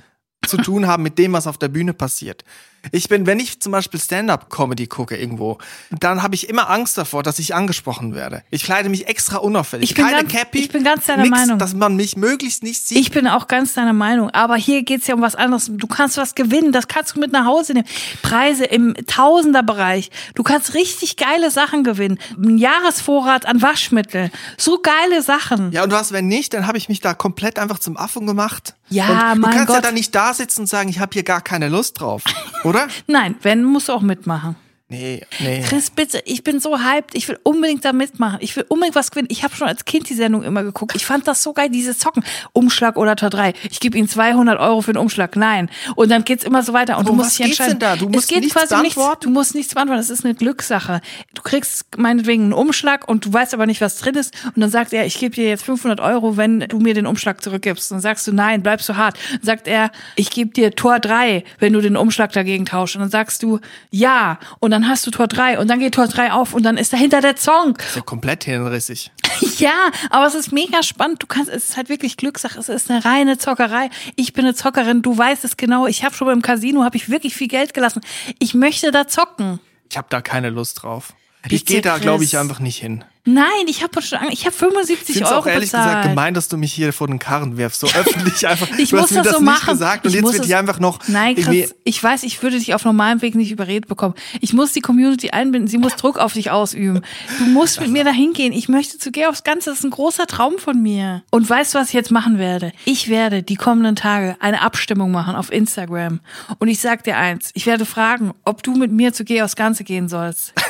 zu 0.46 0.58
tun 0.58 0.88
haben 0.88 1.04
mit 1.04 1.18
dem, 1.18 1.34
was 1.34 1.48
auf 1.48 1.58
der 1.58 1.70
Bühne 1.70 1.94
passiert. 1.94 2.44
Ich 2.92 3.08
bin, 3.10 3.28
wenn 3.28 3.40
ich 3.40 3.60
zum 3.62 3.72
Beispiel 3.72 4.00
Stand-up-Comedy 4.00 4.88
gucke 4.88 5.16
irgendwo, 5.16 5.60
dann 5.92 6.24
habe 6.24 6.34
ich 6.36 6.50
immer 6.50 6.70
Angst 6.70 6.98
davor, 6.98 7.22
dass 7.22 7.38
ich 7.38 7.54
angesprochen 7.54 8.16
werde. 8.16 8.42
Ich 8.50 8.64
kleide 8.64 8.90
mich 8.90 9.08
extra 9.08 9.38
unauffällig. 9.38 9.92
Ich 9.92 9.96
bin 9.96 10.06
Keine 10.06 10.18
ganz- 10.24 10.32
Cappy. 10.34 10.60
ich 10.60 10.70
bin 10.70 10.84
ganz 10.84 11.06
deiner 11.06 11.24
nix, 11.24 11.38
Meinung. 11.38 11.60
Dass 11.60 11.74
man 11.76 11.96
mich 11.96 12.18
möglichst 12.18 12.64
nicht 12.64 12.88
sieht. 12.88 12.98
Ich 12.98 13.12
bin 13.12 13.28
auch 13.28 13.48
ganz 13.48 13.74
deiner 13.76 13.94
Meinung. 13.94 14.32
Aber 14.32 14.56
hier 14.56 14.84
geht's 14.84 15.06
ja 15.08 15.14
um 15.16 15.22
was 15.22 15.36
anderes. 15.36 15.70
Du 15.72 15.86
kannst 15.88 16.18
was 16.18 16.34
gewinnen. 16.36 16.72
Das 16.72 16.88
kannst 16.88 17.16
du 17.16 17.20
mit 17.20 17.32
nach 17.32 17.46
Hause 17.46 17.74
nehmen. 17.74 17.88
Preise 18.24 18.66
im 18.66 18.96
Tausenderbereich. 19.08 20.10
Du 20.36 20.44
kannst 20.44 20.74
richtig 20.74 21.18
geile 21.18 21.52
Sachen 21.52 21.84
gewinnen. 21.84 22.18
Ein 22.38 22.58
Jahresvorrat 22.58 23.46
an 23.46 23.62
Waschmittel. 23.62 24.32
So 24.58 24.80
geile 24.82 25.22
Sachen. 25.22 25.72
Ja, 25.72 25.84
und 25.84 25.92
was, 25.92 26.12
wenn 26.12 26.28
nicht, 26.28 26.54
dann 26.54 26.68
habe 26.68 26.78
ich 26.78 26.90
mich 26.90 27.00
da 27.00 27.14
komplett 27.14 27.60
einfach 27.60 27.80
zum 27.80 27.98
Affen 27.98 28.26
gemacht. 28.28 28.76
Ja, 28.90 29.32
und 29.32 29.36
du 29.36 29.42
mein 29.42 29.52
kannst 29.52 29.70
ja 29.70 29.76
Gott. 29.76 29.86
da 29.86 29.92
nicht 29.94 30.14
da 30.14 30.34
sitzen 30.34 30.62
und 30.62 30.68
sagen, 30.68 30.90
ich 30.90 31.00
habe 31.00 31.12
hier 31.14 31.24
gar 31.24 31.40
keine 31.40 31.70
Lust 31.70 32.02
drauf, 32.02 32.24
oder? 32.72 32.88
Nein, 33.08 33.36
wenn, 33.42 33.64
musst 33.64 33.90
du 33.90 33.94
auch 33.94 34.02
mitmachen. 34.02 34.56
Nee, 34.92 35.22
nee. 35.40 35.64
Chris, 35.66 35.90
bitte, 35.90 36.22
ich 36.26 36.44
bin 36.44 36.60
so 36.60 36.78
hyped. 36.78 37.16
Ich 37.16 37.26
will 37.30 37.40
unbedingt 37.44 37.86
da 37.86 37.94
mitmachen. 37.94 38.40
Ich 38.42 38.54
will 38.58 38.66
unbedingt 38.68 38.94
was 38.96 39.10
gewinnen. 39.10 39.30
Ich 39.32 39.42
habe 39.46 39.56
schon 39.56 39.70
als 39.70 39.86
Kind 39.86 40.10
die 40.10 40.14
Sendung 40.16 40.44
immer 40.44 40.64
geguckt. 40.64 40.98
Ich 40.98 41.06
fand 41.06 41.30
das 41.30 41.42
so 41.42 41.54
geil, 41.54 41.70
diese 41.70 41.98
Zocken. 41.98 42.26
Umschlag 42.52 42.98
oder 42.98 43.16
Tor 43.16 43.30
3. 43.30 43.54
Ich 43.70 43.80
gebe 43.80 43.98
Ihnen 43.98 44.10
200 44.10 44.60
Euro 44.60 44.82
für 44.82 44.92
den 44.92 45.00
Umschlag. 45.00 45.38
Nein. 45.38 45.70
Und 45.96 46.12
dann 46.12 46.26
geht's 46.26 46.44
immer 46.44 46.62
so 46.62 46.74
weiter. 46.74 46.98
Und 46.98 47.10
Um 47.10 47.18
du 47.18 47.24
musst 47.24 47.40
dich 47.40 47.46
entscheiden. 47.46 47.80
denn 47.80 47.80
da? 47.80 47.96
Du 47.96 48.08
es 48.08 48.12
musst 48.12 48.28
geht 48.28 48.42
nichts 48.42 48.54
quasi 48.54 48.76
um 48.76 48.82
nichts. 48.82 48.96
beantworten? 48.96 49.24
Du 49.24 49.30
musst 49.30 49.56
nichts 49.56 49.74
beantworten. 49.74 50.02
Das 50.02 50.10
ist 50.10 50.26
eine 50.26 50.36
Glückssache. 50.36 51.00
Du 51.36 51.42
kriegst 51.42 51.86
meinetwegen 51.98 52.44
einen 52.44 52.54
Umschlag 52.54 53.08
und 53.08 53.24
du 53.26 53.32
weißt 53.32 53.54
aber 53.54 53.68
nicht, 53.68 53.80
was 53.80 53.96
drin 53.98 54.16
ist. 54.16 54.34
Und 54.54 54.60
dann 54.60 54.70
sagt 54.70 54.92
er, 54.92 55.06
ich 55.06 55.18
gebe 55.18 55.34
dir 55.34 55.48
jetzt 55.48 55.64
500 55.64 56.02
Euro, 56.02 56.36
wenn 56.36 56.60
du 56.60 56.80
mir 56.80 56.94
den 56.94 57.06
Umschlag 57.06 57.42
zurückgibst. 57.42 57.92
Dann 57.92 58.02
sagst 58.02 58.28
du, 58.28 58.34
nein, 58.34 58.62
bleib 58.62 58.82
so 58.82 58.98
hart. 58.98 59.18
Dann 59.32 59.44
sagt 59.44 59.68
er, 59.70 59.90
ich 60.18 60.32
gebe 60.32 60.52
dir 60.52 60.76
Tor 60.76 61.00
3, 61.00 61.46
wenn 61.60 61.72
du 61.72 61.80
den 61.80 61.96
Umschlag 61.96 62.34
dagegen 62.34 62.66
tauschst. 62.66 62.98
Und 62.98 63.04
dann 63.04 63.10
sagst 63.10 63.42
du, 63.42 63.60
ja. 63.90 64.38
Und 64.60 64.72
dann 64.72 64.81
hast 64.88 65.06
du 65.08 65.12
Tor 65.12 65.28
3 65.28 65.60
und 65.60 65.70
dann 65.70 65.80
geht 65.80 65.96
Tor 65.96 66.08
3 66.08 66.32
auf 66.34 66.54
und 66.54 66.64
dann 66.64 66.78
ist 66.78 66.94
dahinter 66.94 67.22
der 67.22 67.38
Song. 67.38 67.78
ist 67.78 67.96
ja 67.96 68.02
komplett 68.02 68.44
hirnrissig. 68.44 69.12
Ja, 69.58 69.90
aber 70.12 70.28
es 70.28 70.36
ist 70.36 70.52
mega 70.52 70.84
spannend. 70.84 71.22
Du 71.24 71.28
kannst, 71.28 71.50
es 71.50 71.70
ist 71.70 71.78
halt 71.78 71.90
wirklich 71.90 72.16
Glückssache. 72.16 72.60
Es 72.60 72.70
ist 72.70 72.92
eine 72.92 73.04
reine 73.04 73.40
Zockerei. 73.40 73.90
Ich 74.16 74.34
bin 74.34 74.46
eine 74.46 74.54
Zockerin. 74.54 75.02
Du 75.02 75.18
weißt 75.18 75.44
es 75.44 75.58
genau. 75.58 75.88
Ich 75.88 76.04
habe 76.04 76.14
schon 76.14 76.28
beim 76.28 76.42
Casino 76.44 76.84
habe 76.84 76.96
ich 76.98 77.10
wirklich 77.10 77.34
viel 77.36 77.48
Geld 77.48 77.74
gelassen. 77.74 78.02
Ich 78.38 78.54
möchte 78.54 78.92
da 78.92 79.08
zocken. 79.08 79.60
Ich 79.90 79.98
habe 79.98 80.08
da 80.10 80.22
keine 80.22 80.50
Lust 80.52 80.84
drauf. 80.84 81.14
Bitte, 81.44 81.56
ich 81.56 81.66
gehe 81.66 81.82
da, 81.82 81.98
glaube 81.98 82.24
ich, 82.24 82.38
einfach 82.38 82.60
nicht 82.60 82.78
hin. 82.78 83.04
Nein, 83.24 83.46
ich 83.68 83.84
habe 83.84 84.02
schon, 84.02 84.18
ich 84.32 84.46
habe 84.48 84.56
75 84.56 85.10
Ich 85.10 85.14
finde 85.16 85.26
es 85.26 85.32
Euro 85.32 85.42
auch 85.42 85.48
ehrlich 85.48 85.70
bezahlt. 85.70 85.86
gesagt 85.90 86.10
gemein, 86.10 86.34
dass 86.34 86.48
du 86.48 86.58
mich 86.58 86.74
hier 86.74 86.92
vor 86.92 87.06
den 87.08 87.20
Karren 87.20 87.56
wirfst. 87.58 87.80
So 87.82 87.88
öffentlich 87.96 88.48
einfach. 88.48 88.68
Ich 88.80 88.90
du 88.90 88.96
muss 88.96 89.04
hast 89.06 89.12
mir 89.12 89.18
das 89.18 89.26
das 89.28 89.36
so 89.36 89.42
nicht 89.42 89.52
machen. 89.52 89.70
gesagt 89.74 90.06
und 90.06 90.10
Ich 90.10 90.22
jetzt 90.22 90.34
wird 90.34 90.46
hier 90.46 90.58
einfach 90.58 90.80
noch 90.80 91.00
Nein, 91.08 91.36
Chris, 91.36 91.76
ich 91.84 92.04
weiß, 92.04 92.24
ich 92.24 92.42
würde 92.42 92.58
dich 92.58 92.74
auf 92.74 92.84
normalem 92.84 93.22
Weg 93.22 93.36
nicht 93.36 93.52
überredet 93.52 93.88
bekommen. 93.88 94.16
Ich 94.40 94.54
muss 94.54 94.72
die 94.74 94.82
Community 94.82 95.30
einbinden, 95.30 95.68
sie 95.68 95.78
muss 95.78 95.96
Druck 95.96 96.18
auf 96.18 96.34
dich 96.34 96.50
ausüben. 96.50 97.02
Du 97.38 97.46
musst 97.46 97.80
mit 97.80 97.92
mir 97.92 98.04
dahin 98.04 98.34
gehen. 98.34 98.54
Ich 98.54 98.70
möchte 98.70 98.98
zu 98.98 99.12
Geh 99.12 99.28
aufs 99.28 99.44
Ganze, 99.44 99.70
das 99.70 99.80
ist 99.80 99.86
ein 99.86 99.92
großer 99.92 100.26
Traum 100.26 100.58
von 100.58 100.82
mir. 100.82 101.22
Und 101.30 101.48
weißt 101.48 101.76
du, 101.76 101.80
was 101.80 101.90
ich 101.90 101.94
jetzt 101.94 102.12
machen 102.12 102.40
werde? 102.40 102.72
Ich 102.86 103.08
werde 103.10 103.44
die 103.44 103.56
kommenden 103.56 103.96
Tage 103.96 104.36
eine 104.40 104.62
Abstimmung 104.62 105.12
machen 105.12 105.36
auf 105.36 105.52
Instagram. 105.52 106.22
Und 106.58 106.70
ich 106.70 106.80
sag 106.80 107.04
dir 107.04 107.18
eins, 107.18 107.52
ich 107.54 107.68
werde 107.68 107.86
fragen, 107.86 108.34
ob 108.46 108.64
du 108.64 108.74
mit 108.76 108.92
mir 108.92 109.14
zu 109.14 109.24
Geh 109.26 109.44
aufs 109.44 109.56
Ganze 109.56 109.84
gehen 109.84 110.10
sollst. 110.10 110.54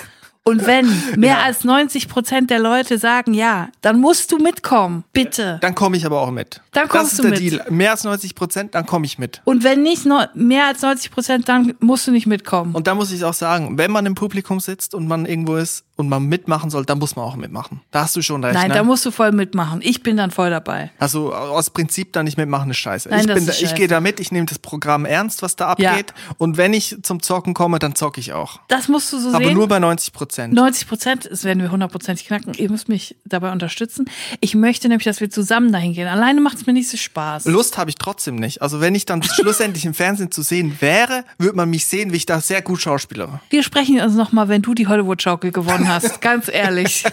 Und 0.43 0.65
wenn 0.65 0.87
mehr 1.17 1.43
als 1.43 1.63
90 1.63 2.09
Prozent 2.09 2.49
der 2.49 2.57
Leute 2.57 2.97
sagen 2.97 3.33
ja, 3.35 3.69
dann 3.81 3.99
musst 3.99 4.31
du 4.31 4.37
mitkommen. 4.37 5.03
Bitte. 5.13 5.59
Dann 5.61 5.75
komme 5.75 5.97
ich 5.97 6.05
aber 6.05 6.19
auch 6.19 6.31
mit. 6.31 6.61
Dann 6.71 6.87
kommst 6.87 7.11
das 7.11 7.11
ist 7.13 7.17
du 7.19 7.23
der 7.23 7.31
mit. 7.39 7.39
Deal. 7.39 7.65
Mehr 7.69 7.91
als 7.91 8.03
90 8.03 8.33
Prozent, 8.33 8.73
dann 8.73 8.87
komme 8.87 9.05
ich 9.05 9.19
mit. 9.19 9.41
Und 9.45 9.63
wenn 9.63 9.83
nicht 9.83 10.05
no- 10.07 10.25
mehr 10.33 10.65
als 10.65 10.81
90 10.81 11.11
Prozent, 11.11 11.47
dann 11.47 11.75
musst 11.79 12.07
du 12.07 12.11
nicht 12.11 12.25
mitkommen. 12.25 12.73
Und 12.73 12.87
da 12.87 12.95
muss 12.95 13.11
ich 13.11 13.23
auch 13.23 13.35
sagen, 13.35 13.77
wenn 13.77 13.91
man 13.91 14.05
im 14.07 14.15
Publikum 14.15 14.59
sitzt 14.59 14.95
und 14.95 15.07
man 15.07 15.27
irgendwo 15.27 15.57
ist 15.57 15.83
und 16.01 16.09
man 16.09 16.25
mitmachen 16.25 16.69
soll, 16.69 16.85
dann 16.85 16.99
muss 16.99 17.15
man 17.15 17.23
auch 17.25 17.35
mitmachen. 17.37 17.79
Da 17.91 18.01
hast 18.01 18.15
du 18.17 18.21
schon 18.21 18.43
recht. 18.43 18.53
Nein, 18.55 18.67
ne? 18.67 18.73
da 18.73 18.83
musst 18.83 19.05
du 19.05 19.11
voll 19.11 19.31
mitmachen. 19.31 19.79
Ich 19.81 20.03
bin 20.03 20.17
dann 20.17 20.31
voll 20.31 20.49
dabei. 20.49 20.91
also 20.99 21.33
aus 21.33 21.69
Prinzip 21.69 22.11
da 22.13 22.23
nicht 22.23 22.37
mitmachen 22.37 22.69
ist 22.71 22.77
scheiße. 22.77 23.09
Nein, 23.09 23.21
ich 23.21 23.25
das 23.27 23.35
bin 23.35 23.45
da, 23.45 23.51
ist 23.53 23.61
ich 23.61 23.69
scheiße. 23.69 23.75
gehe 23.79 23.87
da 23.87 24.01
mit, 24.01 24.19
ich 24.19 24.31
nehme 24.31 24.45
das 24.47 24.59
Programm 24.59 25.05
ernst, 25.05 25.41
was 25.41 25.55
da 25.55 25.75
Ja. 25.77 25.91
abgeht. 25.91 26.13
Und 26.37 26.57
wenn 26.57 26.73
ich 26.73 26.97
zum 27.03 27.21
Zocken 27.21 27.53
komme, 27.53 27.79
dann 27.79 27.95
zocke 27.95 28.19
ich 28.19 28.33
auch. 28.33 28.59
Das 28.67 28.87
musst 28.89 29.13
du 29.13 29.19
so 29.19 29.29
Aber 29.29 29.45
sehen. 29.45 29.53
nur 29.53 29.67
bei 29.67 29.79
90 29.79 30.11
Prozent. 30.13 30.53
90 30.53 30.87
Prozent, 30.87 31.27
das 31.31 31.43
werden 31.43 31.61
wir 31.61 31.71
hundertprozentig 31.71 32.27
knacken. 32.27 32.53
Ihr 32.55 32.69
müsst 32.69 32.89
mich 32.89 33.15
dabei 33.25 33.51
unterstützen. 33.51 34.05
Ich 34.39 34.55
möchte 34.55 34.87
nämlich, 34.89 35.05
dass 35.05 35.21
wir 35.21 35.29
zusammen 35.29 35.71
dahin 35.71 35.93
gehen. 35.93 36.07
Alleine 36.07 36.41
macht 36.41 36.57
es 36.57 36.65
mir 36.65 36.73
nicht 36.73 36.89
so 36.89 36.97
Spaß. 36.97 37.45
Lust 37.45 37.77
habe 37.77 37.89
ich 37.89 37.95
trotzdem 37.97 38.35
nicht. 38.35 38.61
Also 38.61 38.81
wenn 38.81 38.95
ich 38.95 39.05
dann 39.05 39.21
schlussendlich 39.23 39.85
im 39.85 39.93
Fernsehen 39.93 40.31
zu 40.31 40.41
sehen 40.41 40.77
wäre, 40.79 41.23
würde 41.37 41.55
man 41.55 41.69
mich 41.69 41.85
sehen, 41.85 42.11
wie 42.11 42.17
ich 42.17 42.25
da 42.25 42.41
sehr 42.41 42.61
gut 42.61 42.81
schauspielere. 42.81 43.39
Wir 43.49 43.63
sprechen 43.63 43.99
uns 44.01 44.15
nochmal, 44.15 44.47
wenn 44.49 44.61
du 44.61 44.73
die 44.73 44.87
Hollywood-Schaukel 44.87 45.51
gewonnen 45.51 45.87
hast. 45.87 45.90
Ganz 46.21 46.47
ehrlich. 46.47 47.03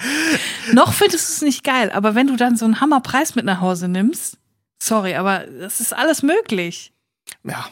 Noch 0.72 0.92
findest 0.92 1.28
du 1.28 1.32
es 1.32 1.42
nicht 1.42 1.64
geil, 1.64 1.90
aber 1.90 2.14
wenn 2.14 2.26
du 2.26 2.36
dann 2.36 2.56
so 2.56 2.64
einen 2.64 2.80
Hammerpreis 2.80 3.34
mit 3.34 3.44
nach 3.44 3.60
Hause 3.60 3.88
nimmst, 3.88 4.38
sorry, 4.78 5.14
aber 5.14 5.40
das 5.46 5.80
ist 5.80 5.94
alles 5.94 6.22
möglich. 6.22 6.92
Ja. 7.44 7.66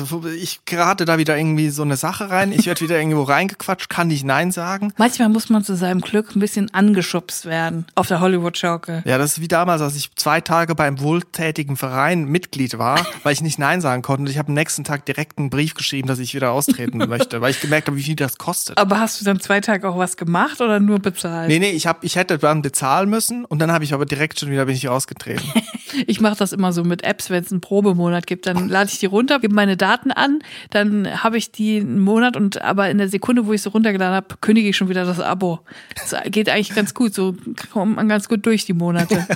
Also 0.00 0.24
ich 0.26 0.64
gerate 0.64 1.04
da 1.04 1.18
wieder 1.18 1.36
irgendwie 1.38 1.68
so 1.68 1.82
eine 1.82 1.96
Sache 1.96 2.28
rein. 2.28 2.50
Ich 2.50 2.66
werde 2.66 2.80
wieder 2.80 2.98
irgendwo 2.98 3.22
reingequatscht, 3.22 3.88
kann 3.88 4.08
nicht 4.08 4.24
Nein 4.24 4.50
sagen. 4.50 4.92
Manchmal 4.96 5.28
muss 5.28 5.50
man 5.50 5.62
zu 5.62 5.76
seinem 5.76 6.00
Glück 6.00 6.34
ein 6.34 6.40
bisschen 6.40 6.74
angeschubst 6.74 7.46
werden 7.46 7.86
auf 7.94 8.08
der 8.08 8.18
Hollywood-Schaukel. 8.18 9.02
Ja, 9.04 9.18
das 9.18 9.34
ist 9.34 9.40
wie 9.40 9.46
damals, 9.46 9.82
als 9.82 9.94
ich 9.94 10.10
zwei 10.16 10.40
Tage 10.40 10.74
beim 10.74 10.98
wohltätigen 11.00 11.76
Verein 11.76 12.24
Mitglied 12.24 12.76
war, 12.76 13.06
weil 13.22 13.34
ich 13.34 13.40
nicht 13.40 13.60
Nein 13.60 13.80
sagen 13.80 14.02
konnte. 14.02 14.22
Und 14.22 14.30
ich 14.30 14.38
habe 14.38 14.48
am 14.48 14.54
nächsten 14.54 14.82
Tag 14.82 15.06
direkt 15.06 15.38
einen 15.38 15.48
Brief 15.48 15.74
geschrieben, 15.74 16.08
dass 16.08 16.18
ich 16.18 16.34
wieder 16.34 16.50
austreten 16.50 16.98
möchte, 17.08 17.40
weil 17.40 17.52
ich 17.52 17.60
gemerkt 17.60 17.86
habe, 17.86 17.96
wie 17.96 18.02
viel 18.02 18.16
das 18.16 18.36
kostet. 18.36 18.76
Aber 18.78 18.98
hast 18.98 19.20
du 19.20 19.24
dann 19.24 19.38
zwei 19.38 19.60
Tage 19.60 19.88
auch 19.88 19.96
was 19.96 20.16
gemacht 20.16 20.60
oder 20.60 20.80
nur 20.80 20.98
bezahlt? 20.98 21.48
Nee, 21.48 21.60
nee, 21.60 21.70
ich, 21.70 21.86
hab, 21.86 22.02
ich 22.02 22.16
hätte 22.16 22.38
dann 22.38 22.62
bezahlen 22.62 23.08
müssen 23.08 23.44
und 23.44 23.60
dann 23.60 23.70
habe 23.70 23.84
ich 23.84 23.94
aber 23.94 24.06
direkt 24.06 24.40
schon 24.40 24.50
wieder 24.50 24.64
bin 24.64 24.74
ich 24.74 24.88
rausgetreten. 24.88 25.48
Ich 26.06 26.20
mache 26.20 26.36
das 26.36 26.52
immer 26.52 26.72
so 26.72 26.84
mit 26.84 27.04
Apps, 27.04 27.30
wenn 27.30 27.42
es 27.42 27.50
einen 27.50 27.60
Probemonat 27.60 28.26
gibt, 28.26 28.46
dann 28.46 28.68
lade 28.68 28.90
ich 28.92 28.98
die 28.98 29.06
runter, 29.06 29.38
gebe 29.40 29.54
meine 29.54 29.76
Daten 29.76 30.10
an, 30.10 30.40
dann 30.70 31.22
habe 31.22 31.38
ich 31.38 31.52
die 31.52 31.78
einen 31.80 32.00
Monat 32.00 32.36
und 32.36 32.60
aber 32.62 32.90
in 32.90 32.98
der 32.98 33.08
Sekunde, 33.08 33.46
wo 33.46 33.52
ich 33.52 33.62
sie 33.62 33.68
runtergeladen 33.68 34.14
habe, 34.14 34.36
kündige 34.40 34.68
ich 34.68 34.76
schon 34.76 34.88
wieder 34.88 35.04
das 35.04 35.20
Abo. 35.20 35.60
Das 35.94 36.14
geht 36.26 36.48
eigentlich 36.48 36.74
ganz 36.74 36.94
gut, 36.94 37.14
so 37.14 37.34
kommt 37.72 37.96
man 37.96 38.08
ganz 38.08 38.28
gut 38.28 38.44
durch 38.46 38.64
die 38.64 38.74
Monate. 38.74 39.26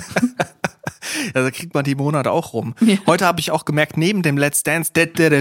Ja, 1.33 1.43
da 1.43 1.51
kriegt 1.51 1.73
man 1.73 1.83
die 1.83 1.95
Monate 1.95 2.31
auch 2.31 2.53
rum. 2.53 2.75
Ja. 2.81 2.97
Heute 3.07 3.25
habe 3.25 3.39
ich 3.39 3.51
auch 3.51 3.65
gemerkt, 3.65 3.97
neben 3.97 4.21
dem 4.21 4.37
Let's 4.37 4.63
Dance. 4.63 4.91
Ding, 4.93 5.13
ding. 5.13 5.37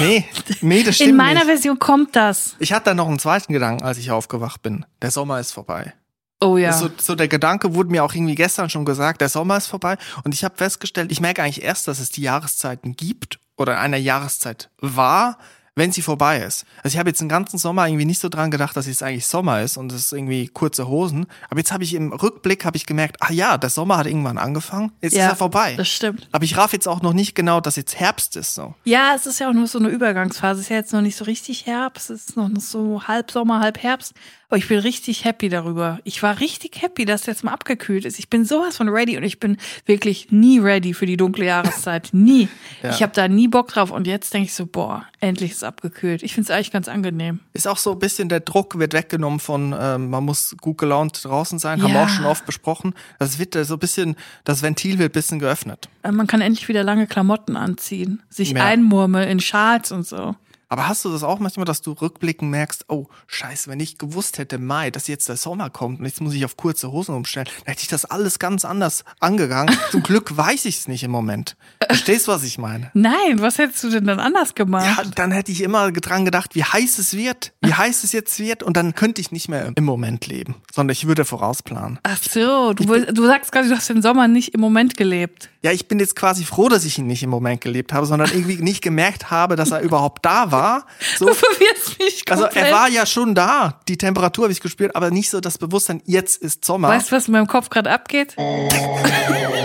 Nee, 0.00 0.24
nee, 0.60 0.82
das 0.82 0.96
stimmt. 0.96 1.10
In 1.10 1.16
meiner 1.16 1.40
nicht. 1.40 1.46
Version 1.46 1.78
kommt 1.78 2.14
das. 2.14 2.56
Ich 2.58 2.72
hatte 2.72 2.86
da 2.86 2.94
noch 2.94 3.08
einen 3.08 3.18
zweiten 3.18 3.52
Gedanken, 3.52 3.84
als 3.84 3.98
ich 3.98 4.10
aufgewacht 4.10 4.62
bin. 4.62 4.84
Der 5.02 5.10
Sommer 5.10 5.40
ist 5.40 5.52
vorbei. 5.52 5.94
Oh 6.40 6.56
ja. 6.56 6.72
So, 6.72 6.88
so 6.98 7.14
der 7.14 7.28
Gedanke 7.28 7.74
wurde 7.74 7.90
mir 7.90 8.04
auch 8.04 8.14
irgendwie 8.14 8.36
gestern 8.36 8.70
schon 8.70 8.84
gesagt, 8.84 9.20
der 9.20 9.28
Sommer 9.28 9.56
ist 9.56 9.66
vorbei. 9.66 9.96
Und 10.24 10.34
ich 10.34 10.44
habe 10.44 10.56
festgestellt, 10.56 11.10
ich 11.10 11.20
merke 11.20 11.42
eigentlich 11.42 11.64
erst, 11.64 11.88
dass 11.88 11.98
es 11.98 12.10
die 12.10 12.22
Jahreszeiten 12.22 12.94
gibt 12.94 13.40
oder 13.56 13.80
eine 13.80 13.98
Jahreszeit 13.98 14.70
war, 14.78 15.38
wenn 15.78 15.92
sie 15.92 16.02
vorbei 16.02 16.40
ist. 16.40 16.66
Also 16.82 16.94
ich 16.94 16.98
habe 16.98 17.10
jetzt 17.10 17.20
den 17.20 17.28
ganzen 17.28 17.58
Sommer 17.58 17.86
irgendwie 17.86 18.04
nicht 18.04 18.20
so 18.20 18.28
dran 18.28 18.50
gedacht, 18.50 18.76
dass 18.76 18.86
es 18.86 19.02
eigentlich 19.02 19.26
Sommer 19.26 19.62
ist 19.62 19.76
und 19.76 19.92
es 19.92 20.06
ist 20.06 20.12
irgendwie 20.12 20.48
kurze 20.48 20.88
Hosen. 20.88 21.26
Aber 21.48 21.60
jetzt 21.60 21.72
habe 21.72 21.84
ich 21.84 21.94
im 21.94 22.12
Rückblick 22.12 22.64
habe 22.64 22.76
ich 22.76 22.84
gemerkt, 22.84 23.16
ah 23.20 23.32
ja, 23.32 23.56
der 23.56 23.70
Sommer 23.70 23.96
hat 23.96 24.06
irgendwann 24.06 24.38
angefangen, 24.38 24.92
jetzt 25.00 25.14
ja, 25.14 25.26
ist 25.26 25.32
er 25.32 25.36
vorbei. 25.36 25.74
Das 25.76 25.88
stimmt. 25.88 26.28
Aber 26.32 26.44
ich 26.44 26.56
raff 26.56 26.72
jetzt 26.72 26.88
auch 26.88 27.02
noch 27.02 27.12
nicht 27.12 27.34
genau, 27.34 27.60
dass 27.60 27.76
jetzt 27.76 27.98
Herbst 27.98 28.36
ist 28.36 28.54
so. 28.54 28.74
Ja, 28.84 29.14
es 29.14 29.26
ist 29.26 29.38
ja 29.38 29.48
auch 29.48 29.54
nur 29.54 29.66
so 29.66 29.78
eine 29.78 29.88
Übergangsphase. 29.88 30.60
Es 30.60 30.66
ist 30.66 30.70
ja 30.70 30.76
jetzt 30.76 30.92
noch 30.92 31.00
nicht 31.00 31.16
so 31.16 31.24
richtig 31.24 31.66
Herbst. 31.66 32.10
Es 32.10 32.28
ist 32.28 32.36
noch 32.36 32.50
so 32.58 33.02
halb 33.06 33.30
Sommer, 33.30 33.60
halb 33.60 33.82
Herbst. 33.82 34.14
Aber 34.48 34.56
ich 34.56 34.66
bin 34.66 34.78
richtig 34.78 35.24
happy 35.24 35.50
darüber. 35.50 35.98
Ich 36.04 36.22
war 36.22 36.40
richtig 36.40 36.80
happy, 36.80 37.04
dass 37.04 37.26
jetzt 37.26 37.44
mal 37.44 37.52
abgekühlt 37.52 38.06
ist. 38.06 38.18
Ich 38.18 38.30
bin 38.30 38.46
sowas 38.46 38.78
von 38.78 38.88
ready 38.88 39.18
und 39.18 39.22
ich 39.22 39.38
bin 39.38 39.58
wirklich 39.84 40.32
nie 40.32 40.58
ready 40.58 40.94
für 40.94 41.04
die 41.04 41.18
dunkle 41.18 41.44
Jahreszeit. 41.44 42.08
Nie. 42.12 42.48
Ja. 42.82 42.90
Ich 42.90 43.02
habe 43.02 43.12
da 43.14 43.28
nie 43.28 43.46
Bock 43.48 43.68
drauf. 43.68 43.90
Und 43.90 44.06
jetzt 44.06 44.32
denke 44.32 44.46
ich 44.46 44.54
so, 44.54 44.64
boah, 44.64 45.06
endlich 45.20 45.50
ist 45.52 45.56
es 45.58 45.62
abgekühlt. 45.64 46.22
Ich 46.22 46.34
finde 46.34 46.50
es 46.50 46.54
eigentlich 46.54 46.70
ganz 46.70 46.88
angenehm. 46.88 47.40
Ist 47.52 47.66
auch 47.66 47.76
so 47.76 47.92
ein 47.92 47.98
bisschen 47.98 48.28
der 48.28 48.40
Druck 48.40 48.78
wird 48.78 48.92
weggenommen 48.92 49.40
von, 49.40 49.74
ähm, 49.78 50.10
man 50.10 50.24
muss 50.24 50.56
gut 50.60 50.78
gelaunt 50.78 51.24
draußen 51.24 51.58
sein, 51.58 51.82
haben 51.82 51.92
wir 51.92 52.00
Ja. 52.00 52.04
auch 52.04 52.08
schon 52.08 52.24
oft 52.26 52.46
besprochen. 52.46 52.94
Das 53.18 53.38
wird 53.38 53.56
äh, 53.56 53.64
so 53.64 53.74
ein 53.74 53.80
bisschen, 53.80 54.16
das 54.44 54.62
Ventil 54.62 54.98
wird 54.98 55.10
ein 55.10 55.12
bisschen 55.12 55.38
geöffnet. 55.38 55.88
Äh, 56.02 56.12
Man 56.12 56.26
kann 56.26 56.40
endlich 56.40 56.68
wieder 56.68 56.84
lange 56.84 57.06
Klamotten 57.06 57.56
anziehen, 57.56 58.22
sich 58.30 58.50
Ja. 58.52 58.64
einmurmeln 58.64 59.28
in 59.28 59.40
Schals 59.40 59.90
und 59.92 60.06
so. 60.06 60.36
Aber 60.68 60.86
hast 60.86 61.04
du 61.04 61.10
das 61.10 61.22
auch 61.22 61.38
manchmal, 61.38 61.64
dass 61.64 61.80
du 61.80 61.92
rückblickend 61.92 62.50
merkst, 62.50 62.84
oh, 62.88 63.06
scheiße, 63.26 63.70
wenn 63.70 63.80
ich 63.80 63.96
gewusst 63.96 64.38
hätte 64.38 64.58
Mai, 64.58 64.90
dass 64.90 65.06
jetzt 65.06 65.28
der 65.28 65.36
Sommer 65.36 65.70
kommt 65.70 66.00
und 66.00 66.04
jetzt 66.04 66.20
muss 66.20 66.34
ich 66.34 66.44
auf 66.44 66.56
kurze 66.56 66.92
Hosen 66.92 67.14
umstellen, 67.14 67.46
dann 67.64 67.72
hätte 67.72 67.82
ich 67.82 67.88
das 67.88 68.04
alles 68.04 68.38
ganz 68.38 68.64
anders 68.64 69.04
angegangen. 69.18 69.74
Zum 69.90 70.02
Glück 70.02 70.36
weiß 70.36 70.66
ich 70.66 70.78
es 70.78 70.88
nicht 70.88 71.02
im 71.04 71.10
Moment. 71.10 71.56
Verstehst 71.86 72.28
du, 72.28 72.32
was 72.32 72.42
ich 72.42 72.58
meine? 72.58 72.90
Nein, 72.92 73.38
was 73.38 73.56
hättest 73.58 73.82
du 73.84 73.90
denn 73.90 74.04
dann 74.04 74.20
anders 74.20 74.54
gemacht? 74.54 74.84
Ja, 74.84 75.04
dann 75.14 75.32
hätte 75.32 75.52
ich 75.52 75.62
immer 75.62 75.90
dran 75.90 76.24
gedacht, 76.26 76.54
wie 76.54 76.64
heiß 76.64 76.98
es 76.98 77.14
wird, 77.16 77.54
wie 77.62 77.72
heiß 77.72 78.04
es 78.04 78.12
jetzt 78.12 78.38
wird 78.38 78.62
und 78.62 78.76
dann 78.76 78.94
könnte 78.94 79.20
ich 79.22 79.32
nicht 79.32 79.48
mehr 79.48 79.72
im 79.74 79.84
Moment 79.84 80.26
leben, 80.26 80.56
sondern 80.72 80.92
ich 80.92 81.06
würde 81.06 81.24
vorausplanen. 81.24 81.98
Ach 82.02 82.18
so, 82.22 82.74
du, 82.74 82.84
du 82.84 83.26
sagst 83.26 83.52
gerade, 83.52 83.68
du 83.68 83.74
hast 83.74 83.88
den 83.88 84.02
Sommer 84.02 84.28
nicht 84.28 84.54
im 84.54 84.60
Moment 84.60 84.96
gelebt. 84.96 85.48
Ja, 85.60 85.72
ich 85.72 85.88
bin 85.88 85.98
jetzt 85.98 86.14
quasi 86.14 86.44
froh, 86.44 86.68
dass 86.68 86.84
ich 86.84 86.98
ihn 86.98 87.08
nicht 87.08 87.22
im 87.24 87.30
Moment 87.30 87.60
gelebt 87.60 87.92
habe, 87.92 88.06
sondern 88.06 88.30
irgendwie 88.30 88.56
nicht 88.62 88.80
gemerkt 88.80 89.30
habe, 89.30 89.56
dass 89.56 89.72
er 89.72 89.80
überhaupt 89.80 90.24
da 90.24 90.52
war. 90.52 90.86
So, 91.16 91.26
Du 91.26 91.34
verwirrst 91.34 91.98
mich 91.98 92.22
also 92.30 92.44
komplett. 92.44 92.66
er 92.66 92.72
war 92.72 92.88
ja 92.88 93.04
schon 93.06 93.34
da, 93.34 93.80
die 93.88 93.98
Temperatur 93.98 94.44
habe 94.44 94.52
ich 94.52 94.60
gespürt, 94.60 94.94
aber 94.94 95.10
nicht 95.10 95.30
so 95.30 95.40
das 95.40 95.58
Bewusstsein, 95.58 96.00
jetzt 96.04 96.40
ist 96.40 96.64
Sommer. 96.64 96.88
Weißt 96.88 97.10
du, 97.10 97.16
was 97.16 97.26
in 97.26 97.32
meinem 97.32 97.48
Kopf 97.48 97.70
gerade 97.70 97.90
abgeht? 97.90 98.36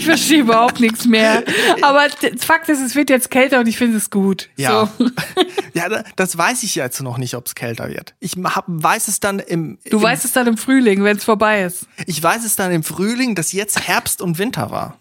ich 0.00 0.06
verstehe 0.06 0.40
überhaupt 0.40 0.80
nichts 0.80 1.06
mehr. 1.06 1.44
Aber 1.82 2.06
Fakt 2.38 2.68
ist, 2.68 2.80
es 2.80 2.94
wird 2.94 3.10
jetzt 3.10 3.30
kälter 3.30 3.60
und 3.60 3.66
ich 3.66 3.76
finde 3.76 3.96
es 3.98 4.10
gut. 4.10 4.48
Ja. 4.56 4.90
So. 4.98 5.06
ja, 5.74 5.88
da- 5.88 6.04
das 6.16 6.36
weiß 6.36 6.62
ich 6.62 6.74
jetzt 6.74 7.00
noch 7.02 7.18
nicht, 7.18 7.34
ob 7.34 7.46
es 7.46 7.54
kälter 7.54 7.88
wird. 7.88 8.14
Ich 8.18 8.32
hab, 8.42 8.64
weiß 8.66 9.08
es 9.08 9.20
dann 9.20 9.38
im, 9.38 9.78
Du 9.90 9.98
im 9.98 10.02
weißt 10.02 10.24
es 10.24 10.32
dann 10.32 10.46
im 10.46 10.56
Frühling, 10.56 11.04
wenn 11.04 11.16
es 11.16 11.24
vorbei 11.24 11.62
ist. 11.62 11.86
ich 12.06 12.22
weiß 12.22 12.44
es 12.44 12.56
dann 12.56 12.72
im 12.72 12.82
Frühling, 12.82 13.34
dass 13.34 13.52
jetzt 13.52 13.86
Herbst 13.86 14.20
und 14.22 14.38
Winter 14.38 14.70
war. 14.70 14.98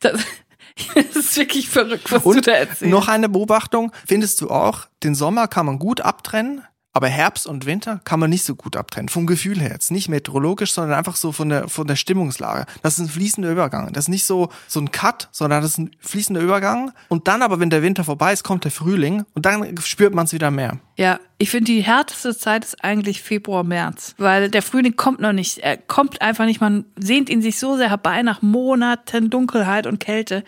Das, 0.00 0.20
das 0.94 1.16
ist 1.16 1.36
wirklich 1.36 1.68
verrückt, 1.68 2.10
was 2.10 2.22
du 2.22 2.28
Und 2.30 2.46
da 2.46 2.52
erzählst. 2.52 2.82
noch 2.92 3.08
eine 3.08 3.28
Beobachtung, 3.28 3.92
findest 4.06 4.40
du 4.40 4.50
auch, 4.50 4.86
den 5.02 5.14
Sommer 5.14 5.46
kann 5.48 5.66
man 5.66 5.78
gut 5.78 6.00
abtrennen, 6.00 6.62
aber 6.94 7.08
Herbst 7.08 7.48
und 7.48 7.66
Winter 7.66 8.00
kann 8.04 8.20
man 8.20 8.30
nicht 8.30 8.44
so 8.44 8.54
gut 8.54 8.76
abtrennen. 8.76 9.08
Vom 9.08 9.26
Gefühl 9.26 9.60
her 9.60 9.72
jetzt. 9.72 9.90
Nicht 9.90 10.08
meteorologisch, 10.08 10.72
sondern 10.72 10.96
einfach 10.96 11.16
so 11.16 11.32
von 11.32 11.48
der, 11.48 11.68
von 11.68 11.88
der 11.88 11.96
Stimmungslage. 11.96 12.66
Das 12.82 12.94
ist 12.94 13.00
ein 13.00 13.08
fließender 13.08 13.50
Übergang. 13.50 13.92
Das 13.92 14.04
ist 14.04 14.08
nicht 14.08 14.24
so, 14.24 14.48
so 14.68 14.78
ein 14.78 14.92
Cut, 14.92 15.28
sondern 15.32 15.60
das 15.60 15.72
ist 15.72 15.78
ein 15.78 15.90
fließender 15.98 16.40
Übergang. 16.40 16.92
Und 17.08 17.26
dann 17.26 17.42
aber, 17.42 17.58
wenn 17.58 17.68
der 17.68 17.82
Winter 17.82 18.04
vorbei 18.04 18.32
ist, 18.32 18.44
kommt 18.44 18.62
der 18.62 18.70
Frühling 18.70 19.24
und 19.34 19.44
dann 19.44 19.76
spürt 19.78 20.14
man 20.14 20.26
es 20.26 20.32
wieder 20.32 20.52
mehr. 20.52 20.78
Ja, 20.96 21.18
ich 21.38 21.50
finde, 21.50 21.72
die 21.72 21.82
härteste 21.82 22.36
Zeit 22.36 22.64
ist 22.64 22.84
eigentlich 22.84 23.20
Februar, 23.20 23.64
März. 23.64 24.14
Weil 24.18 24.48
der 24.48 24.62
Frühling 24.62 24.94
kommt 24.94 25.18
noch 25.18 25.32
nicht. 25.32 25.58
Er 25.58 25.76
kommt 25.76 26.22
einfach 26.22 26.44
nicht. 26.44 26.60
Man 26.60 26.84
sehnt 26.96 27.28
ihn 27.28 27.42
sich 27.42 27.58
so 27.58 27.76
sehr 27.76 27.90
herbei 27.90 28.22
nach 28.22 28.40
Monaten 28.40 29.30
Dunkelheit 29.30 29.88
und 29.88 29.98
Kälte. 29.98 30.44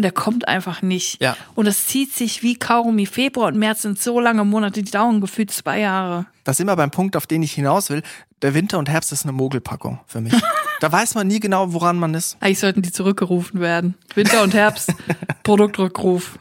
Und 0.00 0.04
er 0.04 0.12
kommt 0.12 0.48
einfach 0.48 0.80
nicht. 0.80 1.20
Ja. 1.20 1.36
Und 1.54 1.66
es 1.66 1.86
zieht 1.86 2.14
sich 2.14 2.42
wie 2.42 2.54
Kaugummi. 2.58 3.04
Februar 3.04 3.48
und 3.48 3.58
März 3.58 3.82
sind 3.82 4.00
so 4.00 4.18
lange 4.18 4.46
Monate, 4.46 4.82
die 4.82 4.90
dauern 4.90 5.20
gefühlt 5.20 5.50
zwei 5.50 5.80
Jahre. 5.80 6.24
Da 6.44 6.54
sind 6.54 6.68
wir 6.68 6.74
beim 6.74 6.90
Punkt, 6.90 7.16
auf 7.18 7.26
den 7.26 7.42
ich 7.42 7.52
hinaus 7.52 7.90
will. 7.90 8.00
Der 8.40 8.54
Winter 8.54 8.78
und 8.78 8.88
Herbst 8.88 9.12
ist 9.12 9.24
eine 9.24 9.32
Mogelpackung 9.32 10.00
für 10.06 10.22
mich. 10.22 10.32
da 10.80 10.90
weiß 10.90 11.16
man 11.16 11.26
nie 11.26 11.38
genau, 11.38 11.74
woran 11.74 11.98
man 11.98 12.14
ist. 12.14 12.38
Eigentlich 12.40 12.60
sollten 12.60 12.80
die 12.80 12.92
zurückgerufen 12.92 13.60
werden. 13.60 13.94
Winter 14.14 14.42
und 14.42 14.54
Herbst, 14.54 14.90
Produktrückruf. 15.42 16.38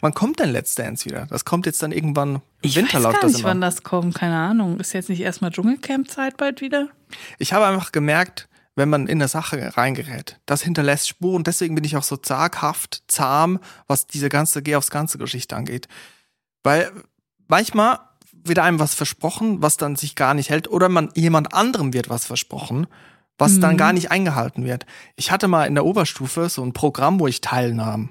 wann 0.00 0.14
kommt 0.14 0.40
denn 0.40 0.48
Let's 0.48 0.74
Dance 0.74 1.04
wieder? 1.04 1.26
Das 1.28 1.44
kommt 1.44 1.66
jetzt 1.66 1.82
dann 1.82 1.92
irgendwann 1.92 2.36
im 2.36 2.40
Ich 2.62 2.74
Winter 2.76 2.94
weiß 2.94 3.02
läuft 3.02 3.14
gar 3.16 3.20
das 3.20 3.32
nicht, 3.32 3.40
immer. 3.40 3.50
wann 3.50 3.60
das 3.60 3.82
kommt. 3.82 4.14
Keine 4.14 4.36
Ahnung. 4.38 4.80
Ist 4.80 4.94
jetzt 4.94 5.10
nicht 5.10 5.20
erstmal 5.20 5.50
Dschungelcamp-Zeit 5.50 6.38
bald 6.38 6.62
wieder? 6.62 6.88
Ich 7.38 7.52
habe 7.52 7.66
einfach 7.66 7.92
gemerkt, 7.92 8.48
wenn 8.76 8.88
man 8.88 9.06
in 9.06 9.18
eine 9.18 9.28
Sache 9.28 9.76
reingerät, 9.76 10.40
das 10.46 10.62
hinterlässt 10.62 11.08
Spuren. 11.08 11.44
Deswegen 11.44 11.74
bin 11.74 11.84
ich 11.84 11.96
auch 11.96 12.02
so 12.02 12.16
zaghaft, 12.16 13.02
zahm, 13.06 13.60
was 13.86 14.06
diese 14.06 14.28
ganze 14.28 14.62
Geh 14.62 14.76
aufs 14.76 14.90
ganze 14.90 15.18
Geschichte 15.18 15.56
angeht. 15.56 15.88
Weil 16.62 16.90
manchmal 17.46 18.00
wird 18.32 18.58
einem 18.58 18.78
was 18.78 18.94
versprochen, 18.94 19.62
was 19.62 19.76
dann 19.76 19.96
sich 19.96 20.16
gar 20.16 20.34
nicht 20.34 20.50
hält, 20.50 20.68
oder 20.68 20.88
man 20.88 21.10
jemand 21.14 21.54
anderem 21.54 21.92
wird 21.92 22.08
was 22.08 22.26
versprochen, 22.26 22.86
was 23.38 23.58
dann 23.58 23.76
gar 23.76 23.92
nicht 23.92 24.10
eingehalten 24.10 24.64
wird. 24.64 24.86
Ich 25.16 25.30
hatte 25.30 25.48
mal 25.48 25.64
in 25.64 25.74
der 25.74 25.84
Oberstufe 25.84 26.48
so 26.48 26.62
ein 26.62 26.72
Programm, 26.72 27.18
wo 27.18 27.26
ich 27.26 27.40
teilnahm. 27.40 28.10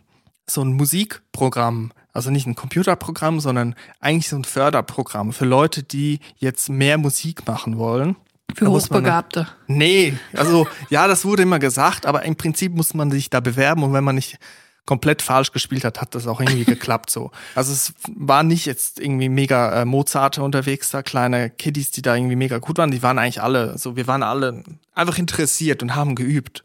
So 0.49 0.61
ein 0.61 0.73
Musikprogramm. 0.73 1.93
Also 2.11 2.29
nicht 2.29 2.45
ein 2.45 2.55
Computerprogramm, 2.55 3.39
sondern 3.39 3.75
eigentlich 3.99 4.27
so 4.27 4.35
ein 4.35 4.43
Förderprogramm 4.43 5.33
für 5.33 5.45
Leute, 5.45 5.81
die 5.81 6.19
jetzt 6.37 6.69
mehr 6.69 6.97
Musik 6.97 7.47
machen 7.47 7.77
wollen. 7.77 8.15
Für 8.55 8.65
muss 8.65 8.89
man- 8.89 8.99
Hochbegabte. 8.99 9.47
Nee, 9.67 10.13
also 10.35 10.67
ja, 10.89 11.07
das 11.07 11.25
wurde 11.25 11.43
immer 11.43 11.59
gesagt, 11.59 12.05
aber 12.05 12.23
im 12.23 12.35
Prinzip 12.35 12.73
muss 12.73 12.93
man 12.93 13.11
sich 13.11 13.29
da 13.29 13.39
bewerben 13.39 13.83
und 13.83 13.93
wenn 13.93 14.03
man 14.03 14.15
nicht 14.15 14.37
komplett 14.85 15.21
falsch 15.21 15.51
gespielt 15.53 15.85
hat, 15.85 16.01
hat 16.01 16.13
das 16.13 16.27
auch 16.27 16.41
irgendwie 16.41 16.65
geklappt 16.65 17.09
so. 17.09 17.31
Also 17.55 17.71
es 17.71 17.93
war 18.15 18.43
nicht 18.43 18.65
jetzt 18.65 18.99
irgendwie 18.99 19.29
mega 19.29 19.81
äh, 19.81 19.85
Mozart 19.85 20.37
unterwegs 20.39 20.89
da, 20.91 21.01
kleine 21.03 21.49
Kiddies, 21.49 21.91
die 21.91 22.01
da 22.01 22.15
irgendwie 22.15 22.35
mega 22.35 22.57
gut 22.57 22.77
waren, 22.77 22.91
die 22.91 23.01
waren 23.01 23.17
eigentlich 23.17 23.41
alle 23.41 23.77
so, 23.77 23.95
wir 23.95 24.07
waren 24.07 24.23
alle 24.23 24.63
einfach 24.93 25.17
interessiert 25.17 25.81
und 25.83 25.95
haben 25.95 26.15
geübt. 26.15 26.63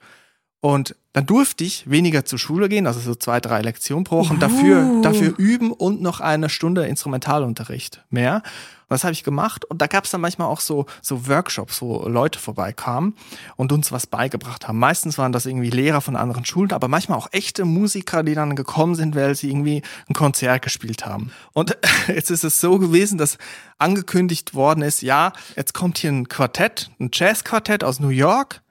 Und 0.61 0.97
dann 1.19 1.27
durfte 1.27 1.65
ich 1.65 1.91
weniger 1.91 2.25
zur 2.25 2.39
Schule 2.39 2.69
gehen, 2.69 2.87
also 2.87 3.01
so 3.01 3.13
zwei, 3.13 3.41
drei 3.41 3.61
Lektionen 3.61 4.05
pro 4.05 4.19
Woche 4.19 4.35
und 4.35 4.41
dafür, 4.41 5.01
dafür 5.03 5.35
üben 5.37 5.73
und 5.73 6.01
noch 6.01 6.21
eine 6.21 6.49
Stunde 6.49 6.87
Instrumentalunterricht 6.87 8.05
mehr. 8.09 8.37
Und 8.37 8.91
das 8.91 9.03
habe 9.03 9.15
ich 9.15 9.25
gemacht 9.25 9.65
und 9.65 9.83
da 9.83 9.89
gab 9.89 10.05
es 10.05 10.13
dann 10.13 10.21
manchmal 10.21 10.47
auch 10.47 10.61
so, 10.61 10.87
so 11.03 11.27
Workshops, 11.27 11.83
wo 11.83 12.07
Leute 12.07 12.39
vorbeikamen 12.39 13.17
und 13.57 13.73
uns 13.73 13.91
was 13.91 14.07
beigebracht 14.07 14.69
haben. 14.69 14.79
Meistens 14.79 15.19
waren 15.19 15.33
das 15.33 15.45
irgendwie 15.45 15.71
Lehrer 15.71 16.01
von 16.01 16.15
anderen 16.15 16.45
Schulen, 16.45 16.71
aber 16.71 16.87
manchmal 16.87 17.19
auch 17.19 17.33
echte 17.33 17.65
Musiker, 17.65 18.23
die 18.23 18.37
dann 18.37 18.55
gekommen 18.55 18.95
sind, 18.95 19.17
weil 19.17 19.35
sie 19.35 19.51
irgendwie 19.51 19.83
ein 20.09 20.15
Konzert 20.15 20.63
gespielt 20.63 21.05
haben. 21.05 21.33
Und 21.53 21.77
jetzt 22.07 22.31
ist 22.31 22.45
es 22.45 22.61
so 22.61 22.79
gewesen, 22.79 23.19
dass 23.19 23.39
angekündigt 23.79 24.55
worden 24.55 24.83
ist, 24.83 25.03
ja, 25.03 25.33
jetzt 25.57 25.75
kommt 25.75 25.99
hier 25.99 26.13
ein 26.13 26.29
Quartett, 26.29 26.93
ein 27.01 27.11
Jazzquartett 27.13 27.83
aus 27.83 27.99
New 27.99 28.11
York 28.11 28.63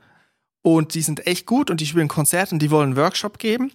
und 0.62 0.94
die 0.94 1.02
sind 1.02 1.26
echt 1.28 1.46
gut 1.46 1.70
und 1.70 1.82
die 1.82 1.86
spielen 1.86 2.08
Konzert 2.08 2.52
und 2.52 2.60
die 2.60 2.72
wollen 2.72 2.90
einen 2.90 2.98
Workshop 2.98 3.40
geben. 3.40 3.72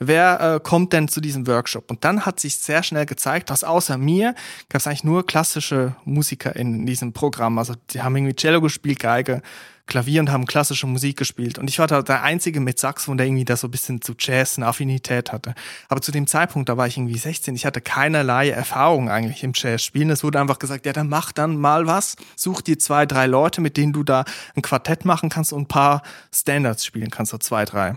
Wer 0.00 0.40
äh, 0.40 0.60
kommt 0.60 0.92
denn 0.92 1.08
zu 1.08 1.20
diesem 1.20 1.46
Workshop? 1.46 1.88
Und 1.90 2.04
dann 2.04 2.26
hat 2.26 2.40
sich 2.40 2.56
sehr 2.56 2.82
schnell 2.82 3.06
gezeigt, 3.06 3.50
dass 3.50 3.62
außer 3.62 3.96
mir 3.96 4.34
gab 4.68 4.80
es 4.80 4.86
eigentlich 4.86 5.04
nur 5.04 5.24
klassische 5.24 5.94
Musiker 6.04 6.56
in 6.56 6.84
diesem 6.84 7.12
Programm. 7.12 7.58
Also 7.58 7.74
die 7.90 8.02
haben 8.02 8.16
irgendwie 8.16 8.34
Cello 8.34 8.60
gespielt, 8.60 8.98
Geige, 8.98 9.40
Klavier 9.86 10.20
und 10.20 10.30
haben 10.30 10.46
klassische 10.46 10.86
Musik 10.86 11.18
gespielt. 11.18 11.58
Und 11.58 11.68
ich 11.68 11.78
war 11.78 11.86
da 11.86 12.02
der 12.02 12.22
Einzige 12.22 12.60
mit 12.60 12.78
Saxophon, 12.78 13.18
der 13.18 13.26
irgendwie 13.26 13.44
da 13.44 13.56
so 13.56 13.68
ein 13.68 13.70
bisschen 13.70 14.00
zu 14.00 14.14
Jazz 14.18 14.56
eine 14.56 14.66
Affinität 14.66 15.32
hatte. 15.32 15.54
Aber 15.88 16.00
zu 16.00 16.10
dem 16.10 16.26
Zeitpunkt, 16.26 16.68
da 16.68 16.76
war 16.76 16.86
ich 16.86 16.96
irgendwie 16.96 17.18
16, 17.18 17.54
ich 17.54 17.66
hatte 17.66 17.80
keinerlei 17.80 18.50
Erfahrung 18.50 19.10
eigentlich 19.10 19.42
im 19.42 19.52
Jazz-Spielen. 19.54 20.10
Es 20.10 20.24
wurde 20.24 20.40
einfach 20.40 20.58
gesagt, 20.58 20.86
ja, 20.86 20.92
dann 20.92 21.08
mach 21.08 21.32
dann 21.32 21.56
mal 21.56 21.86
was. 21.86 22.16
Such 22.36 22.62
dir 22.62 22.78
zwei, 22.78 23.04
drei 23.04 23.26
Leute, 23.26 23.60
mit 23.60 23.76
denen 23.76 23.92
du 23.92 24.02
da 24.02 24.24
ein 24.56 24.62
Quartett 24.62 25.04
machen 25.04 25.28
kannst 25.28 25.52
und 25.52 25.62
ein 25.62 25.68
paar 25.68 26.02
Standards 26.32 26.84
spielen 26.84 27.10
kannst, 27.10 27.32
so 27.32 27.38
zwei, 27.38 27.64
drei. 27.64 27.96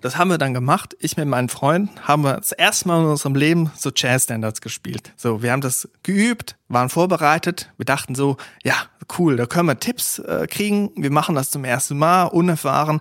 Das 0.00 0.16
haben 0.16 0.28
wir 0.28 0.38
dann 0.38 0.54
gemacht. 0.54 0.96
Ich 1.00 1.16
mit 1.16 1.26
meinen 1.26 1.48
Freunden 1.48 1.90
haben 2.02 2.22
wir 2.22 2.36
das 2.36 2.52
erste 2.52 2.88
Mal 2.88 3.00
in 3.00 3.06
unserem 3.06 3.34
Leben 3.34 3.72
so 3.76 3.90
Jazz-Standards 3.94 4.60
gespielt. 4.60 5.12
So, 5.16 5.42
wir 5.42 5.52
haben 5.52 5.60
das 5.60 5.88
geübt, 6.02 6.56
waren 6.68 6.88
vorbereitet. 6.88 7.72
Wir 7.76 7.86
dachten 7.86 8.14
so, 8.14 8.36
ja, 8.62 8.74
cool, 9.18 9.36
da 9.36 9.46
können 9.46 9.68
wir 9.68 9.80
Tipps 9.80 10.18
äh, 10.18 10.46
kriegen. 10.48 10.90
Wir 10.96 11.10
machen 11.10 11.34
das 11.34 11.50
zum 11.50 11.64
ersten 11.64 11.98
Mal, 11.98 12.24
unerfahren. 12.24 13.00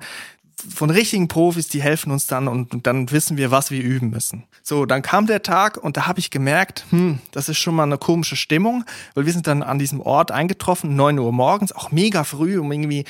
Von 0.67 0.89
richtigen 0.89 1.27
Profis, 1.27 1.67
die 1.67 1.81
helfen 1.81 2.11
uns 2.11 2.27
dann 2.27 2.47
und, 2.47 2.73
und 2.73 2.87
dann 2.87 3.11
wissen 3.11 3.37
wir, 3.37 3.51
was 3.51 3.71
wir 3.71 3.83
üben 3.83 4.09
müssen. 4.09 4.45
So, 4.63 4.85
dann 4.85 5.01
kam 5.01 5.27
der 5.27 5.43
Tag 5.43 5.77
und 5.77 5.97
da 5.97 6.07
habe 6.07 6.19
ich 6.19 6.31
gemerkt, 6.31 6.85
hm, 6.89 7.19
das 7.31 7.49
ist 7.49 7.57
schon 7.57 7.75
mal 7.75 7.83
eine 7.83 7.99
komische 7.99 8.35
Stimmung, 8.35 8.83
weil 9.13 9.25
wir 9.25 9.33
sind 9.33 9.45
dann 9.45 9.61
an 9.61 9.77
diesem 9.77 9.99
Ort 9.99 10.31
eingetroffen, 10.31 10.95
9 10.95 11.19
Uhr 11.19 11.31
morgens, 11.31 11.71
auch 11.71 11.91
mega 11.91 12.23
früh, 12.23 12.57
um 12.57 12.71
irgendwie 12.71 13.05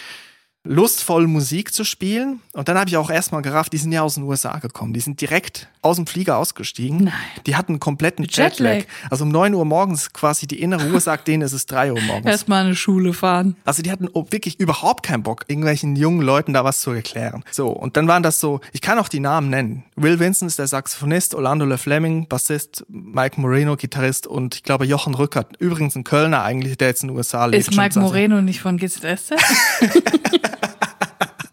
lustvoll 0.65 1.27
Musik 1.27 1.73
zu 1.73 1.83
spielen. 1.83 2.41
Und 2.53 2.67
dann 2.67 2.77
habe 2.77 2.89
ich 2.89 2.97
auch 2.97 3.09
erstmal 3.09 3.41
gerafft, 3.41 3.71
die 3.73 3.77
sind 3.77 3.91
ja 3.91 4.01
aus 4.01 4.15
den 4.15 4.23
USA 4.23 4.57
gekommen. 4.57 4.93
Die 4.93 4.99
sind 4.99 5.21
direkt 5.21 5.69
aus 5.81 5.97
dem 5.97 6.07
Flieger 6.07 6.37
ausgestiegen. 6.37 7.05
Nein. 7.05 7.13
Die 7.45 7.55
hatten 7.55 7.73
einen 7.73 7.79
kompletten 7.79 8.25
Jetlag. 8.25 8.75
Jetlag. 8.77 8.85
Also 9.09 9.23
um 9.23 9.29
9 9.29 9.53
Uhr 9.53 9.65
morgens 9.65 10.11
quasi 10.11 10.47
die 10.47 10.59
innere 10.59 10.89
Uhr 10.91 10.99
sagt 10.99 11.27
denen, 11.27 11.43
es 11.43 11.53
ist 11.53 11.71
3 11.71 11.93
Uhr 11.93 12.01
morgens. 12.01 12.25
Erstmal 12.25 12.65
eine 12.65 12.75
Schule 12.75 13.13
fahren. 13.13 13.55
Also 13.63 13.83
die 13.83 13.91
hatten 13.91 14.09
wirklich 14.31 14.59
überhaupt 14.59 15.03
keinen 15.05 15.23
Bock, 15.23 15.45
irgendwelchen 15.47 15.95
jungen 15.95 16.21
Leuten 16.21 16.53
da 16.53 16.63
was 16.63 16.81
zu 16.81 16.91
erklären. 16.91 17.43
So, 17.51 17.67
und 17.69 17.95
dann 17.97 18.07
waren 18.07 18.23
das 18.23 18.39
so, 18.39 18.61
ich 18.73 18.81
kann 18.81 18.97
auch 18.97 19.07
die 19.09 19.19
Namen 19.19 19.49
nennen. 19.49 19.83
Will 19.95 20.19
Vincent 20.19 20.49
ist 20.49 20.59
der 20.59 20.67
Saxophonist, 20.67 21.35
Orlando 21.35 21.65
Le 21.65 21.77
Fleming, 21.77 22.27
Bassist, 22.27 22.85
Mike 22.89 23.39
Moreno, 23.39 23.75
Gitarrist 23.75 24.25
und 24.25 24.55
ich 24.55 24.63
glaube 24.63 24.85
Jochen 24.85 25.13
Rückert, 25.13 25.55
übrigens 25.59 25.95
ein 25.95 26.03
Kölner 26.03 26.43
eigentlich, 26.43 26.77
der 26.77 26.87
jetzt 26.87 27.03
in 27.03 27.09
den 27.09 27.17
USA 27.17 27.45
lebt. 27.45 27.67
Ist 27.67 27.75
Mike 27.77 27.93
seit- 27.93 28.03
Moreno 28.03 28.41
nicht 28.41 28.61
von 28.61 28.77
GZSZ? 28.77 29.33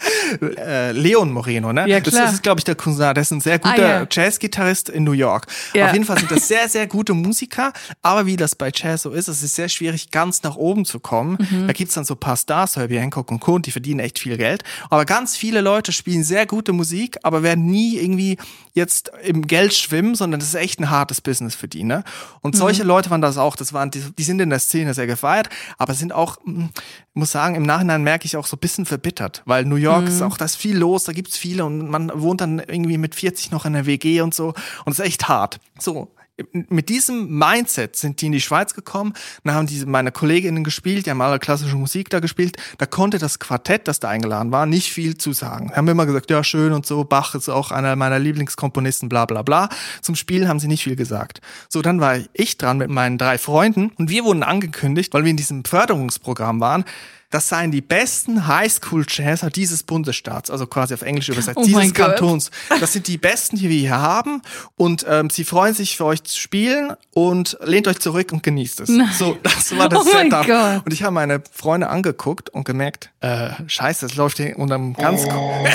äh, 0.40 0.92
Leon 0.92 1.32
Moreno, 1.32 1.72
ne? 1.72 1.88
Ja, 1.88 2.00
klar. 2.00 2.24
Das 2.26 2.34
ist, 2.34 2.42
glaube 2.42 2.60
ich, 2.60 2.64
der 2.64 2.74
Cousin. 2.74 3.14
Der 3.14 3.16
ist 3.22 3.30
ein 3.30 3.40
sehr 3.40 3.58
guter 3.58 3.74
Ah, 3.74 4.00
ja. 4.00 4.06
Jazzgitarrist 4.10 4.88
in 4.88 5.04
New 5.04 5.12
York. 5.12 5.46
Ja. 5.74 5.86
Auf 5.86 5.92
jeden 5.92 6.04
Fall 6.04 6.18
sind 6.18 6.30
das 6.30 6.48
sehr, 6.48 6.68
sehr 6.68 6.86
gute 6.86 7.14
Musiker. 7.14 7.72
Aber 8.02 8.26
wie 8.26 8.36
das 8.36 8.54
bei 8.54 8.70
Jazz 8.74 9.02
so 9.02 9.10
ist, 9.10 9.28
es 9.28 9.42
ist 9.42 9.54
sehr 9.54 9.68
schwierig, 9.68 10.10
ganz 10.10 10.42
nach 10.42 10.56
oben 10.56 10.84
zu 10.84 11.00
kommen. 11.00 11.38
Mhm. 11.50 11.66
Da 11.66 11.72
gibt's 11.72 11.94
dann 11.94 12.04
so 12.04 12.14
ein 12.14 12.20
paar 12.20 12.36
Stars, 12.36 12.76
Herbie 12.76 12.98
Hancock 12.98 13.30
und 13.30 13.40
Co., 13.40 13.58
die 13.58 13.70
verdienen 13.70 14.00
echt 14.00 14.18
viel 14.18 14.36
Geld. 14.36 14.64
Aber 14.90 15.04
ganz 15.04 15.36
viele 15.36 15.60
Leute 15.60 15.92
spielen 15.92 16.24
sehr 16.24 16.46
gute 16.46 16.72
Musik, 16.72 17.18
aber 17.22 17.42
werden 17.42 17.66
nie 17.66 17.96
irgendwie 17.98 18.38
jetzt 18.74 19.10
im 19.22 19.46
Geld 19.46 19.74
schwimmen, 19.74 20.14
sondern 20.14 20.40
das 20.40 20.48
ist 20.48 20.54
echt 20.54 20.80
ein 20.80 20.88
hartes 20.90 21.20
Business 21.20 21.54
für 21.54 21.68
die, 21.68 21.84
ne? 21.84 22.04
Und 22.40 22.54
Mhm. 22.54 22.58
solche 22.58 22.82
Leute 22.84 23.10
waren 23.10 23.20
das 23.20 23.36
auch. 23.36 23.56
Das 23.56 23.72
waren, 23.72 23.90
die, 23.90 24.02
die 24.16 24.22
sind 24.22 24.40
in 24.40 24.48
der 24.50 24.58
Szene 24.60 24.94
sehr 24.94 25.06
gefeiert, 25.06 25.48
aber 25.78 25.92
sind 25.94 26.12
auch, 26.12 26.38
ich 26.46 26.70
muss 27.14 27.30
sagen, 27.32 27.54
im 27.54 27.64
Nachhinein 27.64 28.02
merke 28.02 28.24
ich 28.24 28.36
auch 28.36 28.46
so 28.46 28.56
ein 28.56 28.60
bisschen 28.60 28.86
verbittert, 28.86 29.42
weil 29.44 29.64
New 29.66 29.76
York 29.82 30.02
Mhm. 30.02 30.08
ist 30.08 30.22
auch, 30.22 30.36
da 30.36 30.44
ist 30.44 30.56
viel 30.56 30.76
los, 30.76 31.04
da 31.04 31.12
gibt's 31.12 31.36
viele 31.36 31.64
und 31.64 31.88
man 31.88 32.10
wohnt 32.14 32.40
dann 32.40 32.58
irgendwie 32.58 32.98
mit 32.98 33.14
40 33.14 33.50
noch 33.50 33.64
in 33.66 33.74
der 33.74 33.86
WG 33.86 34.20
und 34.20 34.34
so 34.34 34.54
und 34.84 34.92
es 34.92 34.98
ist 34.98 35.04
echt 35.04 35.28
hart. 35.28 35.60
So, 35.78 36.08
mit 36.52 36.88
diesem 36.88 37.38
Mindset 37.38 37.94
sind 37.94 38.20
die 38.20 38.26
in 38.26 38.32
die 38.32 38.40
Schweiz 38.40 38.74
gekommen, 38.74 39.12
dann 39.44 39.54
haben 39.54 39.66
diese 39.66 39.86
meine 39.86 40.12
Kolleginnen 40.12 40.64
gespielt, 40.64 41.06
die 41.06 41.10
haben 41.10 41.20
alle 41.20 41.38
klassische 41.38 41.76
Musik 41.76 42.08
da 42.10 42.20
gespielt, 42.20 42.56
da 42.78 42.86
konnte 42.86 43.18
das 43.18 43.38
Quartett, 43.38 43.86
das 43.86 44.00
da 44.00 44.08
eingeladen 44.08 44.50
war, 44.50 44.66
nicht 44.66 44.92
viel 44.92 45.16
zu 45.18 45.32
sagen. 45.32 45.72
Haben 45.74 45.88
immer 45.88 46.06
gesagt, 46.06 46.30
ja 46.30 46.42
schön 46.42 46.72
und 46.72 46.86
so, 46.86 47.04
Bach 47.04 47.34
ist 47.34 47.48
auch 47.48 47.70
einer 47.70 47.96
meiner 47.96 48.18
Lieblingskomponisten, 48.18 49.08
bla 49.08 49.26
bla 49.26 49.42
bla. 49.42 49.68
Zum 50.00 50.14
Spielen 50.14 50.48
haben 50.48 50.58
sie 50.58 50.68
nicht 50.68 50.84
viel 50.84 50.96
gesagt. 50.96 51.40
So, 51.68 51.82
dann 51.82 52.00
war 52.00 52.18
ich 52.32 52.56
dran 52.56 52.78
mit 52.78 52.90
meinen 52.90 53.18
drei 53.18 53.36
Freunden 53.38 53.90
und 53.98 54.08
wir 54.08 54.24
wurden 54.24 54.42
angekündigt, 54.42 55.12
weil 55.12 55.24
wir 55.24 55.30
in 55.30 55.36
diesem 55.36 55.64
Förderungsprogramm 55.64 56.60
waren, 56.60 56.84
das 57.32 57.48
seien 57.48 57.72
die 57.72 57.80
besten 57.80 58.46
Highschool-Jazzer 58.46 59.50
dieses 59.50 59.82
Bundesstaats, 59.82 60.50
also 60.50 60.66
quasi 60.66 60.92
auf 60.94 61.00
Englisch 61.02 61.30
übersetzt, 61.30 61.56
Oh 61.56 61.64
dieses. 61.64 61.94
Kantons. 61.94 62.50
Das 62.78 62.92
sind 62.92 63.08
die 63.08 63.16
besten, 63.16 63.56
die 63.56 63.70
wir 63.70 63.78
hier 63.80 63.98
haben. 63.98 64.42
Und 64.76 65.06
ähm, 65.08 65.30
sie 65.30 65.44
freuen 65.44 65.74
sich 65.74 65.96
für 65.96 66.04
euch 66.04 66.22
zu 66.22 66.38
spielen 66.38 66.92
und 67.12 67.56
lehnt 67.64 67.88
euch 67.88 67.98
zurück 68.00 68.32
und 68.32 68.42
genießt 68.42 68.80
es. 68.82 68.90
So, 69.18 69.38
das 69.42 69.76
war 69.76 69.88
das 69.88 70.06
Oh 70.06 70.10
Setup. 70.10 70.84
Und 70.84 70.92
ich 70.92 71.02
habe 71.02 71.12
meine 71.12 71.42
Freunde 71.50 71.88
angeguckt 71.88 72.50
und 72.50 72.64
gemerkt, 72.64 73.10
äh, 73.20 73.48
scheiße, 73.66 74.06
das 74.06 74.16
läuft 74.16 74.36
hier 74.36 74.58
unter 74.58 74.74
einem 74.74 74.92
ganz... 74.92 75.24
Oh. 75.24 75.66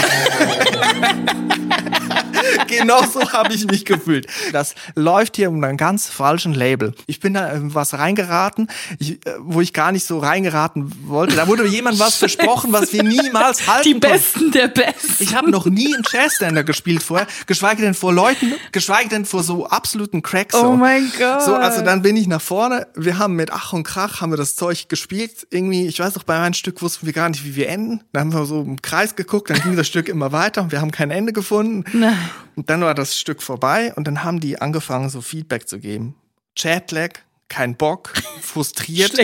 genau 2.67 3.03
so 3.05 3.31
habe 3.31 3.53
ich 3.53 3.65
mich 3.65 3.85
gefühlt. 3.85 4.27
Das 4.51 4.75
läuft 4.95 5.35
hier 5.35 5.49
unter 5.49 5.67
einem 5.67 5.77
ganz 5.77 6.07
falschen 6.07 6.53
Label. 6.53 6.93
Ich 7.05 7.19
bin 7.19 7.33
da 7.33 7.49
in 7.51 7.73
was 7.73 7.93
reingeraten, 7.93 8.67
ich, 8.99 9.25
äh, 9.25 9.33
wo 9.39 9.61
ich 9.61 9.73
gar 9.73 9.91
nicht 9.91 10.05
so 10.05 10.19
reingeraten 10.19 10.91
wollte. 11.07 11.35
Da 11.35 11.47
wurde 11.47 11.65
jemand 11.67 11.99
was 11.99 12.15
versprochen, 12.17 12.73
was 12.73 12.93
wir 12.93 13.03
niemals 13.03 13.67
halten 13.67 13.83
Die 13.83 13.91
konnten. 13.93 14.09
Besten 14.09 14.51
der 14.51 14.67
Besten. 14.67 15.23
Ich 15.23 15.35
habe 15.35 15.49
noch 15.49 15.65
nie 15.65 15.93
einen 15.93 16.03
Jazzstander 16.09 16.63
gespielt 16.63 17.03
vorher, 17.03 17.27
geschweige 17.45 17.81
denn 17.81 17.93
vor 17.93 18.13
Leuten, 18.13 18.53
geschweige 18.71 19.09
denn 19.09 19.25
vor 19.25 19.43
so 19.43 19.67
absoluten 19.67 20.21
Cracks. 20.21 20.55
Oh 20.55 20.73
mein 20.73 21.11
Gott. 21.17 21.43
So, 21.43 21.55
also 21.55 21.81
dann 21.81 22.01
bin 22.01 22.15
ich 22.15 22.27
nach 22.27 22.41
vorne. 22.41 22.87
Wir 22.95 23.17
haben 23.17 23.35
mit 23.35 23.51
Ach 23.51 23.73
und 23.73 23.83
Krach 23.83 24.21
haben 24.21 24.31
wir 24.31 24.37
das 24.37 24.55
Zeug 24.55 24.89
gespielt. 24.89 25.47
Irgendwie, 25.49 25.87
ich 25.87 25.99
weiß 25.99 26.15
noch, 26.15 26.23
bei 26.23 26.37
meinem 26.37 26.53
Stück 26.53 26.81
wussten 26.81 27.05
wir 27.05 27.13
gar 27.13 27.29
nicht, 27.29 27.45
wie 27.45 27.55
wir 27.55 27.69
enden. 27.69 28.01
Dann 28.13 28.21
haben 28.21 28.33
wir 28.33 28.45
so 28.45 28.61
im 28.61 28.81
Kreis 28.81 29.15
geguckt, 29.15 29.49
dann 29.49 29.61
ging 29.61 29.75
das 29.75 29.87
Stück 29.87 30.09
immer 30.09 30.31
weiter 30.31 30.61
und 30.61 30.71
wir 30.71 30.81
haben 30.81 30.91
kein 30.91 31.11
Ende 31.11 31.33
gefunden. 31.33 31.83
Nein. 31.93 32.17
Und 32.55 32.69
dann 32.69 32.81
war 32.81 32.93
das 32.93 33.17
Stück 33.17 33.41
vorbei 33.41 33.93
und 33.95 34.07
dann 34.07 34.23
haben 34.23 34.39
die 34.39 34.59
angefangen, 34.59 35.09
so 35.09 35.21
Feedback 35.21 35.67
zu 35.67 35.79
geben. 35.79 36.15
Chatlag, 36.55 37.23
kein 37.49 37.75
Bock, 37.75 38.13
frustriert, 38.41 39.17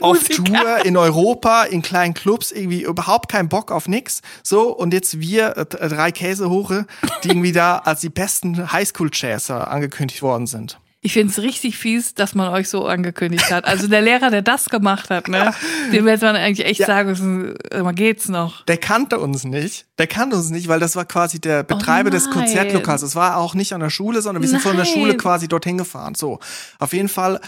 auf 0.00 0.28
Musiker. 0.28 0.44
Tour 0.44 0.84
in 0.84 0.96
Europa, 0.96 1.64
in 1.64 1.82
kleinen 1.82 2.14
Clubs, 2.14 2.50
irgendwie 2.50 2.82
überhaupt 2.82 3.30
keinen 3.30 3.48
Bock 3.48 3.70
auf 3.70 3.88
nix. 3.88 4.22
So, 4.42 4.74
und 4.74 4.92
jetzt 4.92 5.20
wir, 5.20 5.56
äh, 5.56 5.66
drei 5.66 6.12
Käsehoche, 6.12 6.86
die 7.22 7.28
irgendwie 7.28 7.52
da 7.52 7.78
als 7.78 8.00
die 8.00 8.08
besten 8.08 8.72
Highschool-Chaser 8.72 9.70
angekündigt 9.70 10.22
worden 10.22 10.46
sind. 10.46 10.78
Ich 11.04 11.14
finde 11.14 11.32
es 11.32 11.40
richtig 11.40 11.76
fies, 11.76 12.14
dass 12.14 12.36
man 12.36 12.52
euch 12.52 12.68
so 12.68 12.86
angekündigt 12.86 13.50
hat. 13.50 13.64
Also 13.64 13.88
der 13.88 14.02
Lehrer, 14.02 14.30
der 14.30 14.40
das 14.42 14.68
gemacht 14.70 15.10
hat, 15.10 15.26
ne, 15.26 15.52
dem 15.92 16.06
hätte 16.06 16.24
man 16.26 16.36
eigentlich 16.36 16.64
echt 16.64 16.78
Ja. 16.78 16.86
sagen 16.86 17.08
müssen, 17.08 17.56
äh, 17.72 17.82
mal 17.82 17.92
geht's 17.92 18.28
noch. 18.28 18.64
Der 18.66 18.76
kannte 18.76 19.18
uns 19.18 19.42
nicht. 19.42 19.86
Der 19.98 20.06
kannte 20.06 20.36
uns 20.36 20.50
nicht, 20.50 20.68
weil 20.68 20.78
das 20.78 20.94
war 20.94 21.04
quasi 21.04 21.40
der 21.40 21.64
Betreiber 21.64 22.10
des 22.10 22.26
Oh 22.26 22.30
nein. 22.30 22.38
Konzertlokals. 22.44 23.02
Es 23.02 23.16
war 23.16 23.36
auch 23.36 23.54
nicht 23.54 23.72
an 23.72 23.80
der 23.80 23.90
Schule, 23.90 24.22
sondern 24.22 24.42
wir 24.42 24.48
sind 24.48 24.62
von 24.62 24.76
der 24.76 24.84
Nein. 24.84 24.94
Schule 24.94 25.16
quasi 25.16 25.48
dorthin 25.48 25.76
gefahren. 25.76 26.14
So, 26.14 26.38
auf 26.78 26.92
jeden 26.92 27.08
Fall. 27.08 27.40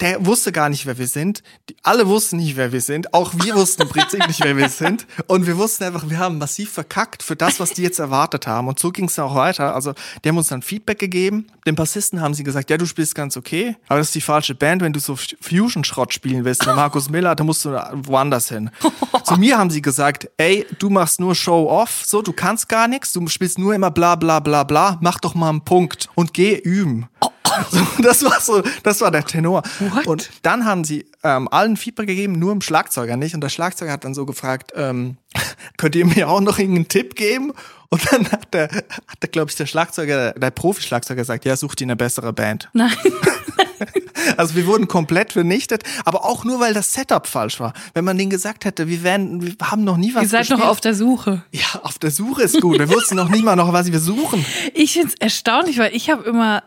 Der 0.00 0.26
wusste 0.26 0.50
gar 0.50 0.68
nicht, 0.68 0.86
wer 0.86 0.98
wir 0.98 1.06
sind. 1.06 1.42
Die, 1.68 1.76
alle 1.84 2.08
wussten 2.08 2.38
nicht, 2.38 2.56
wer 2.56 2.72
wir 2.72 2.80
sind. 2.80 3.14
Auch 3.14 3.32
wir 3.34 3.54
wussten 3.54 3.82
im 3.82 3.88
Prinzip 3.88 4.26
nicht, 4.26 4.42
wer 4.42 4.56
wir 4.56 4.68
sind. 4.68 5.06
Und 5.28 5.46
wir 5.46 5.56
wussten 5.56 5.84
einfach, 5.84 6.10
wir 6.10 6.18
haben 6.18 6.38
massiv 6.38 6.72
verkackt 6.72 7.22
für 7.22 7.36
das, 7.36 7.60
was 7.60 7.70
die 7.70 7.82
jetzt 7.82 8.00
erwartet 8.00 8.48
haben. 8.48 8.66
Und 8.66 8.80
so 8.80 8.90
ging 8.90 9.04
es 9.04 9.18
auch 9.20 9.36
weiter. 9.36 9.72
Also, 9.74 9.94
die 10.24 10.28
haben 10.28 10.36
uns 10.36 10.48
dann 10.48 10.62
Feedback 10.62 10.98
gegeben. 10.98 11.46
Dem 11.64 11.76
Bassisten 11.76 12.20
haben 12.20 12.34
sie 12.34 12.42
gesagt, 12.42 12.70
ja, 12.70 12.76
du 12.76 12.86
spielst 12.86 13.14
ganz 13.14 13.36
okay, 13.36 13.76
aber 13.86 13.98
das 14.00 14.08
ist 14.08 14.16
die 14.16 14.20
falsche 14.20 14.56
Band. 14.56 14.82
Wenn 14.82 14.92
du 14.92 14.98
so 14.98 15.16
Fusion-Schrott 15.40 16.12
spielen 16.12 16.44
willst, 16.44 16.66
mit 16.66 16.74
Markus 16.74 17.08
Miller, 17.08 17.36
dann 17.36 17.46
musst 17.46 17.64
du 17.64 17.70
woanders 17.70 18.48
hin. 18.48 18.70
Zu 19.24 19.36
mir 19.36 19.58
haben 19.58 19.70
sie 19.70 19.80
gesagt, 19.80 20.28
ey, 20.38 20.66
du 20.80 20.90
machst 20.90 21.20
nur 21.20 21.36
Show-off, 21.36 22.02
so, 22.04 22.20
du 22.20 22.32
kannst 22.32 22.68
gar 22.68 22.88
nichts, 22.88 23.12
du 23.12 23.26
spielst 23.28 23.58
nur 23.58 23.74
immer 23.74 23.90
bla 23.90 24.16
bla 24.16 24.40
bla 24.40 24.64
bla, 24.64 24.98
mach 25.00 25.20
doch 25.20 25.34
mal 25.34 25.50
einen 25.50 25.64
Punkt 25.64 26.08
und 26.14 26.34
geh 26.34 26.56
üben. 26.56 27.08
So, 27.70 28.02
das 28.02 28.24
war 28.24 28.40
so, 28.40 28.62
das 28.82 29.00
war 29.00 29.10
der 29.10 29.24
Tenor. 29.24 29.62
What? 29.78 30.06
Und 30.06 30.30
dann 30.42 30.64
haben 30.64 30.84
sie 30.84 31.06
ähm, 31.22 31.48
allen 31.48 31.76
Feedback 31.76 32.06
gegeben, 32.06 32.38
nur 32.38 32.52
dem 32.52 32.60
Schlagzeuger 32.60 33.16
nicht. 33.16 33.34
Und 33.34 33.40
der 33.40 33.48
Schlagzeuger 33.48 33.92
hat 33.92 34.04
dann 34.04 34.14
so 34.14 34.26
gefragt, 34.26 34.72
ähm, 34.76 35.16
könnt 35.76 35.94
ihr 35.96 36.06
mir 36.06 36.28
auch 36.28 36.40
noch 36.40 36.58
irgendeinen 36.58 36.88
Tipp 36.88 37.14
geben? 37.16 37.52
Und 37.90 38.12
dann 38.12 38.30
hat 38.32 38.52
der, 38.52 38.68
hat 38.68 39.22
der 39.22 39.28
glaube 39.28 39.50
ich, 39.50 39.56
der 39.56 39.66
Schlagzeuger, 39.66 40.32
der 40.32 40.50
Profi-Schlagzeuger 40.50 41.22
gesagt, 41.22 41.44
ja, 41.44 41.56
such 41.56 41.74
dir 41.76 41.84
eine 41.84 41.96
bessere 41.96 42.32
Band. 42.32 42.68
Nein. 42.72 42.92
Also 44.36 44.54
wir 44.54 44.66
wurden 44.66 44.88
komplett 44.88 45.32
vernichtet, 45.32 45.82
aber 46.04 46.24
auch 46.24 46.44
nur, 46.44 46.60
weil 46.60 46.74
das 46.74 46.92
Setup 46.92 47.26
falsch 47.26 47.60
war. 47.60 47.72
Wenn 47.94 48.04
man 48.04 48.16
denen 48.18 48.30
gesagt 48.30 48.64
hätte, 48.64 48.88
wir 48.88 49.02
werden, 49.02 49.42
wir 49.44 49.54
haben 49.70 49.84
noch 49.84 49.96
nie 49.96 50.14
was 50.14 50.22
Ihr 50.24 50.28
seid 50.28 50.40
gespielt. 50.40 50.60
noch 50.60 50.68
auf 50.68 50.80
der 50.80 50.94
Suche. 50.94 51.42
ja, 51.52 51.80
auf 51.82 51.98
der 51.98 52.10
Suche 52.10 52.42
ist 52.42 52.60
gut. 52.60 52.78
Wir 52.78 52.88
wussten 52.88 53.16
noch 53.16 53.28
nicht 53.28 53.44
mal 53.44 53.56
noch, 53.56 53.72
was 53.72 53.90
wir 53.90 54.00
suchen. 54.00 54.44
Ich 54.74 54.92
find's 54.94 55.14
erstaunlich, 55.20 55.78
weil 55.78 55.94
ich 55.94 56.10
habe 56.10 56.24
immer 56.24 56.62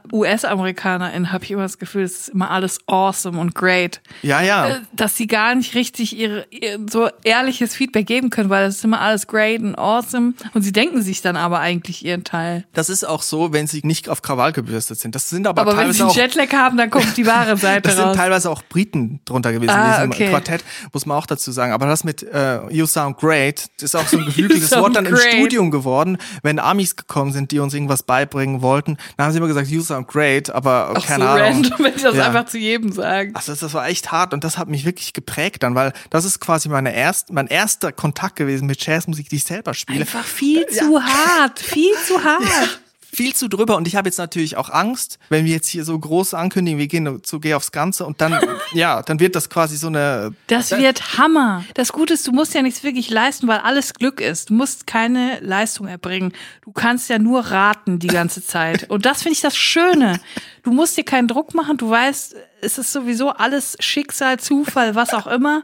US-AmerikanerInnen, 0.48 1.32
habe 1.32 1.44
ich 1.44 1.52
immer 1.52 1.64
das 1.64 1.78
Gefühl, 1.78 2.04
es 2.04 2.20
ist 2.22 2.30
immer 2.30 2.52
alles 2.52 2.80
awesome 2.88 3.40
und 3.40 3.56
great. 3.56 4.02
Ja, 4.22 4.42
ja. 4.42 4.68
Äh, 4.70 4.80
Dass 4.94 5.18
sie 5.18 5.28
gar 5.28 5.56
nicht 5.56 5.76
richtig 5.76 6.18
ihre, 6.18 6.46
ihr 6.52 6.80
so 6.90 7.10
ehrliches 7.24 7.76
Feedback 7.76 8.08
geben 8.08 8.30
können, 8.30 8.50
weil 8.50 8.66
es 8.68 8.78
ist 8.78 8.84
immer 8.84 9.02
alles 9.02 9.28
great 9.28 9.62
und 9.62 9.76
awesome. 9.78 10.34
Und 10.54 10.62
sie 10.62 10.72
denken 10.72 11.02
sich 11.02 11.22
dann 11.22 11.36
aber 11.36 11.60
eigentlich 11.60 12.04
ihren 12.06 12.24
Teil. 12.24 12.66
Das 12.74 12.90
ist 12.90 13.04
auch 13.04 13.22
so, 13.22 13.54
wenn 13.54 13.68
sie 13.68 13.82
nicht 13.84 14.10
auf 14.10 14.22
Krawall 14.22 14.52
gebürstet 14.54 15.00
sind. 15.00 15.16
Das 15.16 15.30
sind 15.30 15.48
aber, 15.48 15.62
Aber 15.62 15.72
wenn 15.72 15.78
teilweise 15.92 15.98
sie 15.98 16.04
einen 16.04 16.14
Jetlag 16.14 16.54
haben, 16.54 16.78
dann 16.78 16.90
kommt 16.90 17.18
die 17.18 17.26
wahre 17.26 17.47
Seite 17.56 17.82
Das 17.84 17.96
sind 17.96 18.04
raus. 18.06 18.18
teilweise 18.18 18.50
auch 18.50 18.62
Briten 18.64 19.22
drunter 19.24 19.54
gewesen 19.54 19.70
Ah, 19.70 20.04
in 20.04 20.10
diesem 20.10 20.12
okay. 20.26 20.30
Quartett, 20.32 20.64
muss 20.92 21.06
man 21.06 21.18
auch 21.18 21.26
dazu 21.26 21.52
sagen. 21.52 21.72
Aber 21.72 21.86
das 21.86 22.04
mit 22.04 22.24
äh, 22.24 22.68
You 22.70 22.86
Sound 22.88 23.18
Great, 23.18 23.70
ist 23.80 23.96
auch 23.96 24.06
so 24.08 24.18
ein 24.18 24.26
geflügeltes 24.26 24.72
Wort 24.72 24.96
dann 24.96 25.06
im 25.06 25.14
great. 25.14 25.34
Studium 25.34 25.72
geworden. 25.72 26.18
Wenn 26.44 26.60
Amis 26.60 26.96
gekommen 26.96 27.32
sind, 27.32 27.52
die 27.52 27.60
uns 27.60 27.74
irgendwas 27.74 28.04
beibringen 28.04 28.62
wollten, 28.62 28.98
dann 29.16 29.26
haben 29.28 29.32
sie 29.32 29.38
immer 29.38 29.48
gesagt, 29.48 29.68
You 29.70 29.82
Sound 29.82 30.08
Great, 30.08 30.50
aber 30.50 30.92
Auch 30.98 31.06
keine 31.06 31.24
so 31.24 31.30
Ahnung. 31.30 31.44
random, 31.64 31.74
wenn 31.80 31.96
ich 31.96 32.02
das 32.02 32.16
Ja. 32.16 32.26
einfach 32.28 32.46
zu 32.48 32.58
jedem 32.58 32.92
sagen. 32.92 33.32
Also 33.36 33.52
das, 33.54 33.60
das 33.62 33.74
war 33.74 33.88
echt 33.88 34.12
hart 34.12 34.34
und 34.34 34.44
das 34.44 34.58
hat 34.58 34.68
mich 34.68 34.84
wirklich 34.86 35.14
geprägt 35.14 35.64
dann, 35.64 35.76
weil 35.76 35.94
das 36.10 36.26
ist 36.26 36.40
quasi 36.40 36.68
meine 36.70 36.94
erst, 36.96 37.32
mein 37.32 37.48
erster 37.48 37.92
Kontakt 37.92 38.36
gewesen 38.36 38.66
mit 38.66 38.84
Jazzmusik, 38.86 39.30
die 39.30 39.36
ich 39.38 39.44
selber 39.44 39.74
spiele. 39.74 40.02
Einfach 40.02 40.24
viel 40.26 40.66
zu 40.68 41.02
hart, 41.04 41.60
viel 41.60 41.94
zu 42.06 42.16
hart. 42.24 42.82
Viel 43.18 43.34
zu 43.34 43.48
drüber 43.48 43.78
und 43.78 43.88
ich 43.88 43.96
habe 43.96 44.08
jetzt 44.08 44.20
natürlich 44.20 44.58
auch 44.58 44.70
Angst, 44.70 45.18
wenn 45.30 45.44
wir 45.44 45.52
jetzt 45.52 45.68
hier 45.68 45.84
so 45.84 45.98
groß 45.98 46.36
ankündigen, 46.36 46.78
wir 46.78 46.86
gehen 46.86 47.24
zu 47.24 47.40
Geh 47.40 47.56
aufs 47.56 47.72
Ganze 47.72 48.06
und 48.06 48.22
dann, 48.22 48.40
ja, 48.74 49.02
dann 49.02 49.20
wird 49.20 49.36
das 49.36 49.50
quasi 49.50 49.76
so 49.76 49.88
eine 49.88 50.36
Das 50.46 50.70
wird 50.70 51.18
Hammer. 51.18 51.66
Das 51.74 51.94
Gute 51.94 52.14
ist, 52.14 52.28
du 52.28 52.32
musst 52.32 52.54
ja 52.54 52.62
nichts 52.62 52.84
wirklich 52.84 53.10
leisten, 53.10 53.48
weil 53.48 53.58
alles 53.58 53.96
Glück 53.96 54.22
ist. 54.22 54.52
Du 54.52 54.54
musst 54.54 54.86
keine 54.86 55.40
Leistung 55.40 55.88
erbringen. 55.88 56.32
Du 56.62 56.72
kannst 56.72 57.10
ja 57.10 57.18
nur 57.18 57.40
raten 57.40 57.98
die 57.98 58.06
ganze 58.06 58.46
Zeit. 58.46 58.88
Und 58.88 59.08
das 59.08 59.24
finde 59.24 59.34
ich 59.34 59.42
das 59.42 59.58
Schöne. 59.58 60.20
Du 60.62 60.72
musst 60.72 60.96
dir 60.96 61.04
keinen 61.04 61.28
Druck 61.28 61.56
machen. 61.56 61.78
Du 61.78 61.90
weißt, 61.90 62.36
es 62.62 62.78
ist 62.78 62.92
sowieso 62.92 63.32
alles 63.32 63.78
Schicksal, 63.80 64.38
Zufall, 64.38 64.94
was 64.94 65.16
auch 65.16 65.26
immer. 65.26 65.64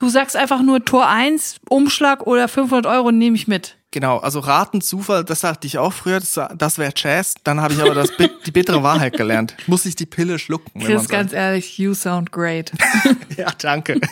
Du 0.00 0.10
sagst 0.10 0.36
einfach 0.36 0.60
nur 0.60 0.84
Tor 0.84 1.08
1, 1.08 1.60
Umschlag 1.70 2.26
oder 2.26 2.46
500 2.46 2.84
Euro 2.84 3.10
nehme 3.10 3.36
ich 3.36 3.48
mit. 3.48 3.78
Genau, 3.92 4.18
also 4.18 4.38
Raten, 4.38 4.80
Zufall, 4.80 5.24
das 5.24 5.40
sagte 5.40 5.66
ich 5.66 5.78
auch 5.78 5.92
früher, 5.92 6.20
das, 6.20 6.38
das 6.56 6.78
wäre 6.78 6.92
Jazz. 6.94 7.34
Dann 7.42 7.60
habe 7.60 7.74
ich 7.74 7.80
aber 7.80 7.94
das, 7.94 8.10
die 8.46 8.50
bittere 8.52 8.84
Wahrheit 8.84 9.16
gelernt. 9.16 9.56
Muss 9.66 9.84
ich 9.84 9.96
die 9.96 10.06
Pille 10.06 10.38
schlucken. 10.38 10.80
Chris, 10.80 11.08
ganz 11.08 11.32
ehrlich, 11.32 11.76
you 11.78 11.94
sound 11.94 12.30
great. 12.30 12.72
Ja, 13.36 13.50
danke. 13.58 14.00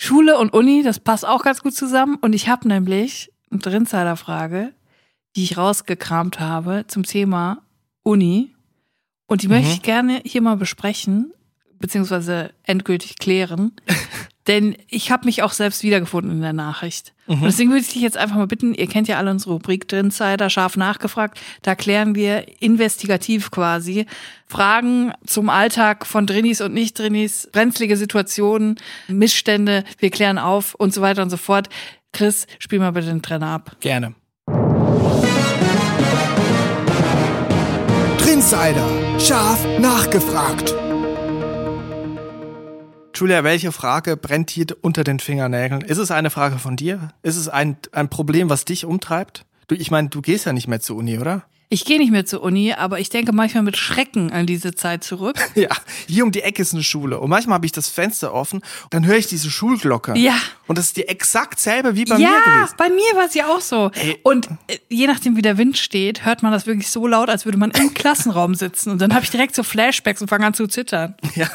Schule 0.00 0.38
und 0.38 0.52
Uni, 0.52 0.82
das 0.82 1.00
passt 1.00 1.26
auch 1.26 1.42
ganz 1.42 1.62
gut 1.62 1.74
zusammen. 1.74 2.16
Und 2.20 2.34
ich 2.34 2.48
habe 2.48 2.68
nämlich 2.68 3.32
eine 3.50 3.60
Drinsider-Frage, 3.60 4.72
die 5.36 5.44
ich 5.44 5.56
rausgekramt 5.56 6.40
habe 6.40 6.84
zum 6.86 7.04
Thema 7.04 7.62
Uni. 8.02 8.54
Und 9.26 9.42
die 9.42 9.48
möchte 9.48 9.72
ich 9.72 9.82
gerne 9.82 10.20
hier 10.24 10.42
mal 10.42 10.56
besprechen, 10.56 11.32
beziehungsweise 11.78 12.52
endgültig 12.62 13.16
klären. 13.18 13.72
Denn 14.46 14.76
ich 14.88 15.10
habe 15.10 15.24
mich 15.24 15.42
auch 15.42 15.52
selbst 15.52 15.82
wiedergefunden 15.82 16.32
in 16.32 16.42
der 16.42 16.52
Nachricht. 16.52 17.14
Und 17.26 17.42
deswegen 17.42 17.70
würde 17.70 17.80
ich 17.80 17.92
dich 17.92 18.02
jetzt 18.02 18.18
einfach 18.18 18.36
mal 18.36 18.46
bitten, 18.46 18.74
ihr 18.74 18.86
kennt 18.86 19.08
ja 19.08 19.16
alle 19.16 19.30
unsere 19.30 19.54
Rubrik 19.54 19.88
Drinsider, 19.88 20.50
scharf 20.50 20.76
nachgefragt. 20.76 21.40
Da 21.62 21.74
klären 21.74 22.14
wir 22.14 22.44
investigativ 22.60 23.50
quasi 23.50 24.04
Fragen 24.46 25.12
zum 25.26 25.48
Alltag 25.48 26.04
von 26.04 26.26
Drinis 26.26 26.60
und 26.60 26.74
Nicht-Drinis, 26.74 27.48
brenzlige 27.50 27.96
Situationen, 27.96 28.76
Missstände, 29.08 29.84
wir 29.98 30.10
klären 30.10 30.38
auf 30.38 30.74
und 30.74 30.92
so 30.92 31.00
weiter 31.00 31.22
und 31.22 31.30
so 31.30 31.38
fort. 31.38 31.70
Chris, 32.12 32.46
spiel 32.58 32.78
mal 32.78 32.92
bitte 32.92 33.06
den 33.06 33.22
Trenner 33.22 33.48
ab. 33.48 33.76
Gerne. 33.80 34.14
Trinsider. 38.18 38.86
Scharf 39.18 39.66
nachgefragt. 39.78 40.74
Julia, 43.14 43.44
welche 43.44 43.70
Frage 43.70 44.16
brennt 44.16 44.56
dir 44.56 44.66
unter 44.80 45.04
den 45.04 45.20
Fingernägeln? 45.20 45.82
Ist 45.82 45.98
es 45.98 46.10
eine 46.10 46.30
Frage 46.30 46.58
von 46.58 46.74
dir? 46.74 47.10
Ist 47.22 47.36
es 47.36 47.48
ein, 47.48 47.76
ein 47.92 48.08
Problem, 48.08 48.50
was 48.50 48.64
dich 48.64 48.84
umtreibt? 48.84 49.44
Du, 49.68 49.76
ich 49.76 49.92
meine, 49.92 50.08
du 50.08 50.20
gehst 50.20 50.46
ja 50.46 50.52
nicht 50.52 50.66
mehr 50.66 50.80
zur 50.80 50.96
Uni, 50.96 51.18
oder? 51.18 51.44
Ich 51.68 51.84
gehe 51.84 51.98
nicht 51.98 52.10
mehr 52.10 52.26
zur 52.26 52.42
Uni, 52.42 52.72
aber 52.72 52.98
ich 52.98 53.10
denke 53.10 53.32
manchmal 53.32 53.62
mit 53.62 53.76
Schrecken 53.76 54.32
an 54.32 54.46
diese 54.46 54.74
Zeit 54.74 55.04
zurück. 55.04 55.36
Ja, 55.54 55.68
hier 56.08 56.24
um 56.24 56.32
die 56.32 56.42
Ecke 56.42 56.62
ist 56.62 56.74
eine 56.74 56.82
Schule. 56.82 57.20
Und 57.20 57.30
manchmal 57.30 57.54
habe 57.54 57.66
ich 57.66 57.72
das 57.72 57.88
Fenster 57.88 58.34
offen, 58.34 58.62
dann 58.90 59.06
höre 59.06 59.16
ich 59.16 59.28
diese 59.28 59.48
Schulglocke. 59.48 60.18
Ja. 60.18 60.36
Und 60.66 60.76
das 60.76 60.86
ist 60.86 60.96
die 60.96 61.06
exakt 61.06 61.60
selbe 61.60 61.94
wie 61.94 62.04
bei 62.04 62.16
ja, 62.16 62.28
mir 62.28 62.42
gewesen. 62.42 62.74
bei 62.76 62.88
mir 62.88 63.16
war 63.16 63.26
es 63.26 63.34
ja 63.34 63.46
auch 63.46 63.60
so. 63.60 63.92
Ey. 63.94 64.18
Und 64.24 64.48
äh, 64.66 64.78
je 64.88 65.06
nachdem, 65.06 65.36
wie 65.36 65.42
der 65.42 65.56
Wind 65.56 65.78
steht, 65.78 66.24
hört 66.24 66.42
man 66.42 66.50
das 66.50 66.66
wirklich 66.66 66.90
so 66.90 67.06
laut, 67.06 67.28
als 67.30 67.44
würde 67.44 67.58
man 67.58 67.70
im 67.70 67.94
Klassenraum 67.94 68.56
sitzen. 68.56 68.90
Und 68.90 69.00
dann 69.00 69.14
habe 69.14 69.24
ich 69.24 69.30
direkt 69.30 69.54
so 69.54 69.62
Flashbacks 69.62 70.20
und 70.20 70.28
fange 70.28 70.46
an 70.46 70.54
zu 70.54 70.66
zittern. 70.66 71.14
Ja. 71.36 71.48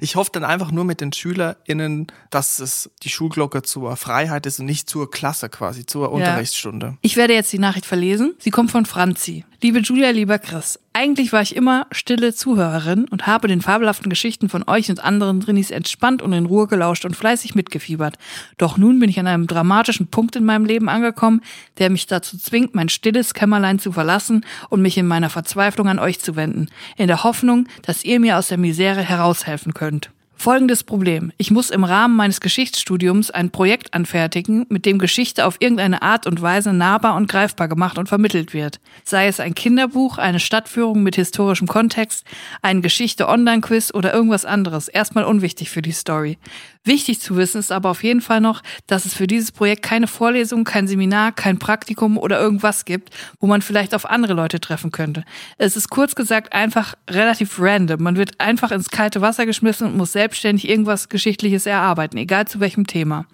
Ich 0.00 0.16
hoffe 0.16 0.30
dann 0.32 0.44
einfach 0.44 0.70
nur 0.70 0.84
mit 0.84 1.00
den 1.00 1.12
SchülerInnen, 1.12 2.06
dass 2.30 2.58
es 2.58 2.90
die 3.02 3.08
Schulglocke 3.08 3.62
zur 3.62 3.96
Freiheit 3.96 4.46
ist 4.46 4.60
und 4.60 4.66
nicht 4.66 4.88
zur 4.88 5.10
Klasse 5.10 5.48
quasi, 5.48 5.86
zur 5.86 6.12
Unterrichtsstunde. 6.12 6.96
Ich 7.02 7.16
werde 7.16 7.34
jetzt 7.34 7.52
die 7.52 7.58
Nachricht 7.58 7.86
verlesen. 7.86 8.34
Sie 8.38 8.50
kommt 8.50 8.70
von 8.70 8.86
Franzi. 8.86 9.44
Liebe 9.60 9.80
Julia, 9.80 10.10
lieber 10.10 10.38
Chris, 10.38 10.78
eigentlich 10.92 11.32
war 11.32 11.42
ich 11.42 11.56
immer 11.56 11.88
stille 11.90 12.32
Zuhörerin 12.32 13.06
und 13.06 13.26
habe 13.26 13.48
den 13.48 13.60
fabelhaften 13.60 14.08
Geschichten 14.08 14.48
von 14.48 14.62
euch 14.68 14.88
und 14.88 15.02
anderen 15.02 15.40
Drinis 15.40 15.72
entspannt 15.72 16.22
und 16.22 16.32
in 16.32 16.46
Ruhe 16.46 16.68
gelauscht 16.68 17.04
und 17.04 17.16
fleißig 17.16 17.56
mitgefiebert. 17.56 18.18
Doch 18.56 18.78
nun 18.78 19.00
bin 19.00 19.10
ich 19.10 19.18
an 19.18 19.26
einem 19.26 19.48
dramatischen 19.48 20.06
Punkt 20.06 20.36
in 20.36 20.44
meinem 20.44 20.64
Leben 20.64 20.88
angekommen, 20.88 21.40
der 21.78 21.90
mich 21.90 22.06
dazu 22.06 22.38
zwingt, 22.38 22.76
mein 22.76 22.88
stilles 22.88 23.34
Kämmerlein 23.34 23.80
zu 23.80 23.90
verlassen 23.90 24.44
und 24.70 24.80
mich 24.80 24.96
in 24.96 25.08
meiner 25.08 25.28
Verzweiflung 25.28 25.88
an 25.88 25.98
euch 25.98 26.20
zu 26.20 26.36
wenden, 26.36 26.68
in 26.96 27.08
der 27.08 27.24
Hoffnung, 27.24 27.66
dass 27.82 28.04
ihr 28.04 28.20
mir 28.20 28.38
aus 28.38 28.46
der 28.46 28.58
Misere 28.58 29.02
heraushelfen 29.02 29.67
könnt. 29.74 30.10
Folgendes 30.40 30.84
Problem. 30.84 31.32
Ich 31.36 31.50
muss 31.50 31.68
im 31.68 31.82
Rahmen 31.82 32.14
meines 32.14 32.40
Geschichtsstudiums 32.40 33.32
ein 33.32 33.50
Projekt 33.50 33.92
anfertigen, 33.92 34.66
mit 34.68 34.86
dem 34.86 35.00
Geschichte 35.00 35.44
auf 35.44 35.56
irgendeine 35.58 36.00
Art 36.02 36.28
und 36.28 36.40
Weise 36.40 36.72
nahbar 36.72 37.16
und 37.16 37.26
greifbar 37.26 37.66
gemacht 37.66 37.98
und 37.98 38.08
vermittelt 38.08 38.54
wird. 38.54 38.78
Sei 39.02 39.26
es 39.26 39.40
ein 39.40 39.56
Kinderbuch, 39.56 40.16
eine 40.16 40.38
Stadtführung 40.38 41.02
mit 41.02 41.16
historischem 41.16 41.66
Kontext, 41.66 42.24
ein 42.62 42.82
Geschichte-Online-Quiz 42.82 43.92
oder 43.92 44.14
irgendwas 44.14 44.44
anderes. 44.44 44.86
Erstmal 44.86 45.24
unwichtig 45.24 45.70
für 45.70 45.82
die 45.82 45.90
Story. 45.90 46.38
Wichtig 46.84 47.20
zu 47.20 47.36
wissen 47.36 47.58
ist 47.58 47.72
aber 47.72 47.90
auf 47.90 48.02
jeden 48.02 48.20
Fall 48.20 48.40
noch, 48.40 48.62
dass 48.86 49.04
es 49.04 49.14
für 49.14 49.26
dieses 49.26 49.52
Projekt 49.52 49.82
keine 49.82 50.06
Vorlesung, 50.06 50.64
kein 50.64 50.88
Seminar, 50.88 51.32
kein 51.32 51.58
Praktikum 51.58 52.16
oder 52.16 52.40
irgendwas 52.40 52.84
gibt, 52.84 53.10
wo 53.40 53.46
man 53.46 53.60
vielleicht 53.60 53.94
auf 53.94 54.08
andere 54.08 54.34
Leute 54.34 54.60
treffen 54.60 54.92
könnte. 54.92 55.24
Es 55.58 55.76
ist 55.76 55.90
kurz 55.90 56.14
gesagt 56.14 56.52
einfach 56.52 56.94
relativ 57.10 57.60
random. 57.60 58.02
Man 58.02 58.16
wird 58.16 58.40
einfach 58.40 58.70
ins 58.70 58.90
kalte 58.90 59.20
Wasser 59.20 59.44
geschmissen 59.44 59.86
und 59.88 59.96
muss 59.96 60.12
selbst 60.12 60.28
selbstständig 60.28 60.68
irgendwas 60.68 61.08
Geschichtliches 61.08 61.64
erarbeiten, 61.64 62.18
egal 62.18 62.46
zu 62.46 62.60
welchem 62.60 62.86
Thema. 62.86 63.24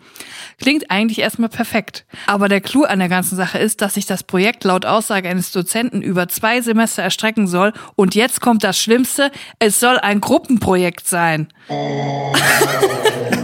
Klingt 0.60 0.90
eigentlich 0.90 1.18
erstmal 1.18 1.48
perfekt. 1.48 2.06
Aber 2.26 2.48
der 2.48 2.60
Clou 2.60 2.84
an 2.84 3.00
der 3.00 3.08
ganzen 3.08 3.36
Sache 3.36 3.58
ist, 3.58 3.80
dass 3.80 3.94
sich 3.94 4.06
das 4.06 4.22
Projekt 4.22 4.62
laut 4.64 4.86
Aussage 4.86 5.28
eines 5.28 5.50
Dozenten 5.50 6.02
über 6.02 6.28
zwei 6.28 6.60
Semester 6.60 7.02
erstrecken 7.02 7.48
soll. 7.48 7.72
Und 7.96 8.14
jetzt 8.14 8.40
kommt 8.40 8.62
das 8.62 8.78
Schlimmste, 8.78 9.32
es 9.58 9.80
soll 9.80 9.98
ein 9.98 10.20
Gruppenprojekt 10.20 11.06
sein. 11.06 11.48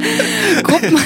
Gruppen, 0.62 0.98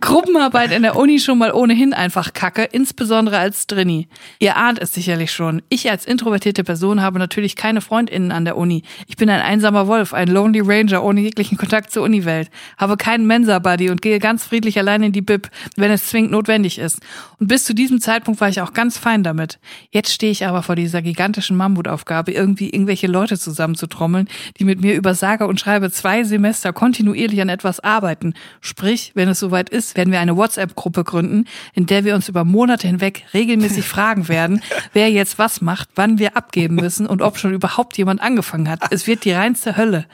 Gruppenarbeit 0.00 0.72
in 0.72 0.82
der 0.82 0.96
Uni 0.96 1.18
schon 1.18 1.38
mal 1.38 1.52
ohnehin 1.52 1.92
einfach 1.92 2.32
kacke, 2.32 2.64
insbesondere 2.64 3.38
als 3.38 3.66
Drini. 3.66 4.08
Ihr 4.38 4.56
ahnt 4.56 4.78
es 4.78 4.94
sicherlich 4.94 5.32
schon. 5.32 5.62
Ich 5.68 5.90
als 5.90 6.06
introvertierte 6.06 6.64
Person 6.64 7.02
habe 7.02 7.18
natürlich 7.18 7.56
keine 7.56 7.80
FreundInnen 7.80 8.32
an 8.32 8.44
der 8.44 8.56
Uni. 8.56 8.82
Ich 9.06 9.16
bin 9.16 9.30
ein 9.30 9.40
einsamer 9.40 9.86
Wolf, 9.86 10.14
ein 10.14 10.28
Lonely 10.28 10.60
Ranger 10.60 11.02
ohne 11.02 11.20
jeglichen 11.20 11.58
Kontakt 11.58 11.90
zur 11.90 12.04
Uniwelt. 12.04 12.50
Habe 12.76 12.96
keinen 12.96 13.26
Mensa-Buddy 13.26 13.90
und 13.90 14.02
gehe 14.02 14.18
ganz 14.18 14.44
friedlich 14.44 14.78
allein 14.78 15.02
in 15.02 15.12
die 15.12 15.22
Bib, 15.22 15.48
wenn 15.76 15.90
es 15.90 16.06
zwingend 16.06 16.30
notwendig 16.32 16.78
ist. 16.78 17.00
Und 17.38 17.48
bis 17.48 17.64
zu 17.64 17.74
diesem 17.74 18.00
Zeitpunkt 18.00 18.40
war 18.40 18.48
ich 18.48 18.60
auch 18.60 18.72
ganz 18.72 18.98
fein 18.98 19.22
damit. 19.22 19.58
Jetzt 19.90 20.12
stehe 20.12 20.32
ich 20.32 20.46
aber 20.46 20.62
vor 20.62 20.76
dieser 20.76 21.02
gigantischen 21.02 21.56
Mammutaufgabe, 21.56 22.32
irgendwie 22.32 22.70
irgendwelche 22.70 23.06
Leute 23.06 23.38
zusammenzutrommeln, 23.38 24.28
die 24.58 24.64
mit 24.64 24.80
mir 24.80 24.94
über 24.94 25.14
sage 25.14 25.46
und 25.46 25.60
schreibe 25.60 25.90
zwei 25.90 26.24
Semester 26.24 26.72
kontinuierlich 26.72 27.40
an 27.40 27.48
etwas 27.48 27.80
arbeiten. 27.80 28.34
Sprich, 28.60 29.12
wenn 29.14 29.28
es 29.28 29.40
soweit 29.40 29.70
ist, 29.70 29.96
werden 29.96 30.12
wir 30.12 30.20
eine 30.20 30.36
WhatsApp-Gruppe 30.36 31.04
gründen, 31.04 31.46
in 31.74 31.86
der 31.86 32.04
wir 32.04 32.14
uns 32.14 32.28
über 32.28 32.44
Monate 32.44 32.86
hinweg 32.86 33.24
regelmäßig 33.34 33.84
fragen 33.88 34.28
werden, 34.28 34.62
wer 34.92 35.10
jetzt 35.10 35.38
was 35.38 35.60
macht, 35.60 35.88
wann 35.94 36.18
wir 36.18 36.36
abgeben 36.36 36.76
müssen 36.76 37.06
und 37.06 37.22
ob 37.22 37.38
schon 37.38 37.52
überhaupt 37.52 37.96
jemand 37.98 38.20
angefangen 38.20 38.68
hat. 38.68 38.80
Es 38.90 39.06
wird 39.06 39.24
die 39.24 39.32
reinste 39.32 39.76
Hölle. 39.76 40.06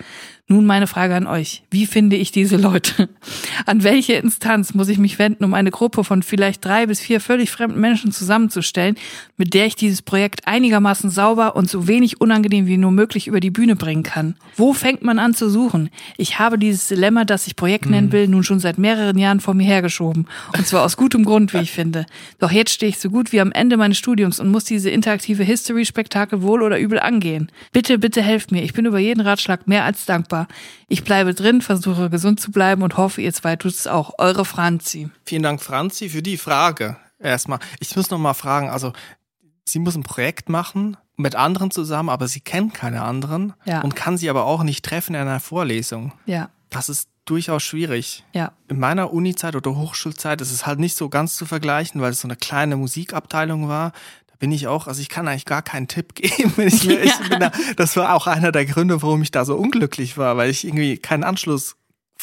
Nun 0.53 0.67
meine 0.67 0.87
Frage 0.87 1.15
an 1.15 1.27
euch. 1.27 1.63
Wie 1.71 1.87
finde 1.87 2.17
ich 2.17 2.31
diese 2.31 2.59
Leute? 2.59 3.09
An 3.65 3.85
welche 3.85 4.13
Instanz 4.13 4.75
muss 4.75 4.91
ich 4.91 4.99
mich 4.99 5.19
wenden, 5.19 5.45
um 5.45 5.55
eine 5.55 5.71
Gruppe 5.71 6.05
von 6.05 6.23
vielleicht 6.23 6.63
drei 6.63 6.85
bis 6.85 7.01
vier 7.01 7.21
völlig 7.21 7.51
fremden 7.51 7.81
Menschen 7.81 8.13
zusammenzustellen, 8.13 8.97
mit 9.39 9.55
der 9.55 9.65
ich 9.65 9.77
dieses 9.77 10.03
Projekt 10.03 10.47
einigermaßen 10.47 11.09
sauber 11.09 11.57
und 11.57 11.71
so 11.71 11.89
wenig 11.89 12.21
unangenehm 12.21 12.67
wie 12.67 12.77
nur 12.77 12.91
möglich 12.91 13.29
über 13.29 13.41
die 13.41 13.51
Bühne 13.51 13.77
bringen 13.77 14.03
kann? 14.03 14.35
Wo 14.55 14.75
fängt 14.75 15.03
man 15.03 15.19
an 15.19 15.33
zu 15.33 15.49
suchen? 15.49 15.89
Ich 16.19 16.39
habe 16.39 16.59
dieses 16.59 16.87
Dilemma, 16.87 17.25
das 17.25 17.47
ich 17.47 17.57
Projekt 17.57 17.87
nennen 17.87 18.13
will, 18.13 18.29
nun 18.29 18.45
schon 18.45 18.61
seit 18.61 18.77
mehreren 18.77 19.17
Jahren 19.17 19.41
vor 19.41 19.55
mir 19.55 19.65
hergeschoben. 19.65 20.27
Und 20.55 20.67
zwar 20.67 20.85
aus 20.85 20.99
gutem 20.99 21.25
Grund, 21.25 21.55
wie 21.55 21.63
ich 21.63 21.71
finde. 21.71 22.05
Doch 22.41 22.53
jetzt 22.53 22.75
stehe 22.75 22.91
ich 22.91 22.99
so 22.99 23.09
gut 23.09 23.33
wie 23.33 23.41
am 23.41 23.53
Ende 23.53 23.79
meines 23.79 23.97
Studiums 23.97 24.39
und 24.39 24.51
muss 24.51 24.65
diese 24.65 24.91
interaktive 24.91 25.45
History-Spektakel 25.45 26.43
wohl 26.43 26.61
oder 26.61 26.79
übel 26.79 27.01
angehen. 27.01 27.51
Bitte, 27.73 27.99
bitte 27.99 28.21
helft 28.21 28.53
mir. 28.53 28.63
Ich 28.63 28.75
bin 28.75 28.85
über 28.85 28.99
jeden 28.99 29.23
Ratschlag 29.23 29.67
mehr 29.67 29.87
als 29.87 30.05
dankbar 30.05 30.42
Ich 30.89 31.05
bleibe 31.05 31.35
drin, 31.35 31.63
versuche 31.63 32.11
gesund 32.11 32.41
zu 32.41 32.51
bleiben 32.51 32.83
und 32.83 32.97
hoffe, 32.97 33.21
ihr 33.23 33.33
zwei 33.33 33.57
tut 33.57 33.73
es 33.73 33.87
auch. 33.87 34.15
Eure 34.19 34.45
Franzi. 34.45 35.11
Vielen 35.25 35.43
Dank, 35.43 35.61
Franzi, 35.63 36.09
für 36.09 36.23
die 36.23 36.37
Frage. 36.37 36.97
Erstmal, 37.19 37.59
ich 37.81 37.95
muss 37.97 38.11
noch 38.11 38.19
mal 38.19 38.35
fragen, 38.35 38.69
also 38.69 38.93
sie 39.65 39.79
muss 39.79 39.95
ein 39.95 40.03
Projekt 40.03 40.49
machen 40.49 40.97
mit 41.17 41.37
anderen 41.37 41.71
zusammen, 41.71 42.09
aber 42.09 42.27
sie 42.29 42.41
kennt 42.41 42.75
keine 42.75 43.03
anderen 43.03 43.53
Ja. 43.65 43.81
und 43.83 43.95
kann 43.95 44.17
sie 44.19 44.29
aber 44.31 44.45
auch 44.45 44.63
nicht 44.65 44.85
treffen 44.85 45.15
in 45.15 45.21
einer 45.21 45.41
Vorlesung. 45.41 46.13
Ja. 46.27 46.51
Das 46.71 46.89
ist 46.89 47.09
durchaus 47.27 47.63
schwierig. 47.63 48.25
Ja. 48.33 48.53
In 48.69 48.81
meiner 48.81 49.13
Uni-Zeit 49.13 49.55
oder 49.55 49.77
Hochschulzeit 49.77 50.41
ist 50.41 50.51
es 50.51 50.67
halt 50.67 50.81
nicht 50.81 50.97
so 50.97 51.09
ganz 51.09 51.37
zu 51.37 51.47
vergleichen, 51.47 52.01
weil 52.01 52.11
es 52.11 52.21
so 52.21 52.27
eine 52.27 52.35
kleine 52.37 52.77
Musikabteilung 52.77 53.69
war. 53.69 53.93
Bin 54.43 54.51
ich 54.51 54.67
auch, 54.67 54.89
also 54.89 55.01
ich 55.01 55.09
kann 55.09 55.29
eigentlich 55.29 55.45
gar 55.45 55.63
keinen 55.63 55.87
Tipp 55.87 56.15
geben. 56.17 56.53
Wenn 56.57 56.67
ich 56.67 56.83
mir, 56.83 57.01
ich 57.05 57.17
bin 57.29 57.39
da, 57.39 57.53
das 57.77 57.95
war 57.97 58.13
auch 58.13 58.27
einer 58.27 58.51
der 58.51 58.67
Gründe, 58.67 59.01
warum 59.01 59.23
ich 59.23 59.31
da 59.31 59.45
so 59.45 59.55
unglücklich 59.55 60.19
war, 60.19 60.37
weil 60.37 60.51
ich 60.51 60.67
irgendwie 60.67 60.97
keinen 60.99 61.23
Anschluss 61.23 61.77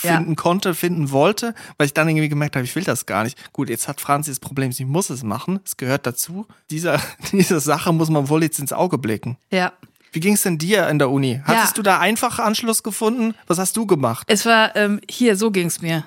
Ja. 0.03 0.17
finden 0.17 0.35
konnte, 0.35 0.75
finden 0.75 1.11
wollte, 1.11 1.55
weil 1.77 1.85
ich 1.85 1.93
dann 1.93 2.09
irgendwie 2.09 2.27
gemerkt 2.27 2.57
habe, 2.57 2.65
ich 2.65 2.75
will 2.75 2.83
das 2.83 3.05
gar 3.05 3.23
nicht. 3.23 3.53
Gut, 3.53 3.69
jetzt 3.69 3.87
hat 3.87 4.01
Franzi 4.01 4.31
das 4.31 4.41
Problem, 4.41 4.73
sie 4.73 4.83
muss 4.83 5.09
es 5.09 5.23
machen. 5.23 5.61
Es 5.63 5.77
gehört 5.77 6.05
dazu. 6.05 6.45
Dieser, 6.69 6.99
diese 7.31 7.61
Sache 7.61 7.93
muss 7.93 8.09
man 8.09 8.27
wohl 8.27 8.43
jetzt 8.43 8.59
ins 8.59 8.73
Auge 8.73 8.97
blicken. 8.97 9.37
Ja. 9.49 9.71
Wie 10.11 10.19
ging 10.19 10.33
es 10.33 10.41
denn 10.41 10.57
dir 10.57 10.89
in 10.89 10.99
der 10.99 11.09
Uni? 11.11 11.39
Hattest 11.45 11.77
du 11.77 11.83
da 11.83 11.99
einfach 11.99 12.37
Anschluss 12.39 12.83
gefunden? 12.83 13.33
Was 13.47 13.59
hast 13.59 13.77
du 13.77 13.85
gemacht? 13.85 14.25
Es 14.29 14.45
war, 14.45 14.75
ähm, 14.75 14.99
hier, 15.09 15.37
so 15.37 15.51
ging's 15.51 15.81
mir. 15.81 16.03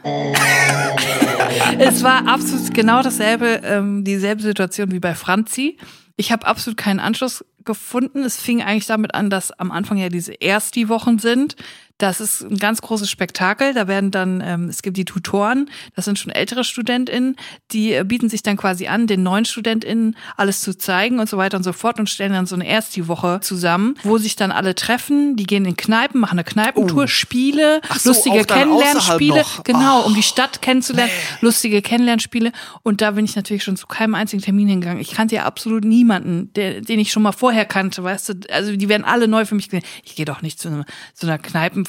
es 1.79 2.03
war 2.03 2.27
absolut 2.27 2.75
genau 2.75 3.03
dasselbe, 3.03 3.61
ähm, 3.65 4.05
dieselbe 4.05 4.43
Situation 4.43 4.91
wie 4.91 4.99
bei 5.01 5.15
Franzi. 5.15 5.79
Ich 6.23 6.31
habe 6.31 6.47
absolut 6.47 6.77
keinen 6.77 7.01
Anschluss 7.01 7.45
gefunden. 7.65 8.23
Es 8.23 8.41
fing 8.41 8.63
eigentlich 8.63 8.87
damit 8.87 9.13
an, 9.13 9.29
dass 9.29 9.51
am 9.51 9.73
Anfang 9.73 9.97
ja 9.97 10.09
diese 10.09 10.41
Ersti-Wochen 10.41 11.19
sind. 11.19 11.57
Das 12.03 12.21
ist 12.21 12.43
ein 12.43 12.59
ganz 12.59 12.83
großes 12.83 13.09
Spektakel. 13.09 13.75
Da 13.75 13.87
werden 13.87 14.11
dann, 14.11 14.43
ähm, 14.45 14.69
es 14.69 14.83
gibt 14.83 14.97
die 14.97 15.05
Tutoren, 15.05 15.71
das 15.95 16.05
sind 16.05 16.19
schon 16.19 16.33
ältere 16.33 16.65
StudentInnen, 16.65 17.37
die 17.71 17.93
äh, 17.93 18.05
bieten 18.05 18.29
sich 18.29 18.43
dann 18.43 18.57
quasi 18.57 18.89
an, 18.89 19.07
den 19.07 19.23
neuen 19.23 19.45
StudentInnen 19.45 20.17
alles 20.37 20.63
zu 20.63 20.77
zeigen 20.77 21.21
und 21.21 21.29
so 21.29 21.37
weiter 21.37 21.57
und 21.57 21.63
so 21.63 21.73
fort 21.73 22.01
und 22.01 22.11
stellen 22.11 22.33
dann 22.33 22.47
so 22.47 22.57
eine 22.57 22.67
Ersti-Woche 22.67 23.39
zusammen, 23.41 23.95
wo 24.03 24.19
sich 24.19 24.35
dann 24.35 24.51
alle 24.51 24.75
treffen. 24.75 25.37
Die 25.37 25.45
gehen 25.45 25.65
in 25.65 25.77
Kneipen, 25.77 26.21
machen 26.21 26.39
eine 26.39 26.45
Kneipentour, 26.45 27.07
Spiele, 27.07 27.81
Oh. 27.83 27.87
Ach 27.89 27.99
so, 28.01 28.11
lustige 28.11 28.45
Kennenlernspiele. 28.45 29.45
Genau, 29.65 30.03
um 30.03 30.15
die 30.15 30.23
Stadt 30.23 30.63
kennenzulernen, 30.63 31.13
lustige 31.41 31.83
Kennenlernspiele. 31.83 32.53
Und 32.83 33.01
da 33.01 33.13
bin 33.13 33.25
ich 33.25 33.37
natürlich 33.37 33.63
schon 33.63 33.77
zu 33.77 33.87
keinem 33.87 34.15
einzigen 34.15 34.43
Termin 34.43 34.69
hingegangen. 34.69 35.01
Ich 35.01 35.13
kannte 35.13 35.37
ja 35.37 35.45
absolut 35.45 35.85
niemanden, 35.85 36.53
der, 36.55 36.81
den 36.81 36.99
ich 36.99 37.13
schon 37.13 37.23
mal 37.23 37.33
vorher 37.33 37.65
kannte, 37.65 38.03
weißt 38.03 38.29
du. 38.29 38.35
Also 38.51 38.75
die 38.77 38.89
werden 38.89 39.05
alle 39.05 39.29
neu 39.29 39.45
für 39.45 39.55
mich. 39.55 39.69
gewesen. 39.69 39.87
Ich 40.03 40.17
gehe 40.17 40.25
doch 40.25 40.43
nicht 40.43 40.59
zu, 40.59 40.69
einer 40.69 40.85
zu 41.15 41.27
einer 41.27 41.39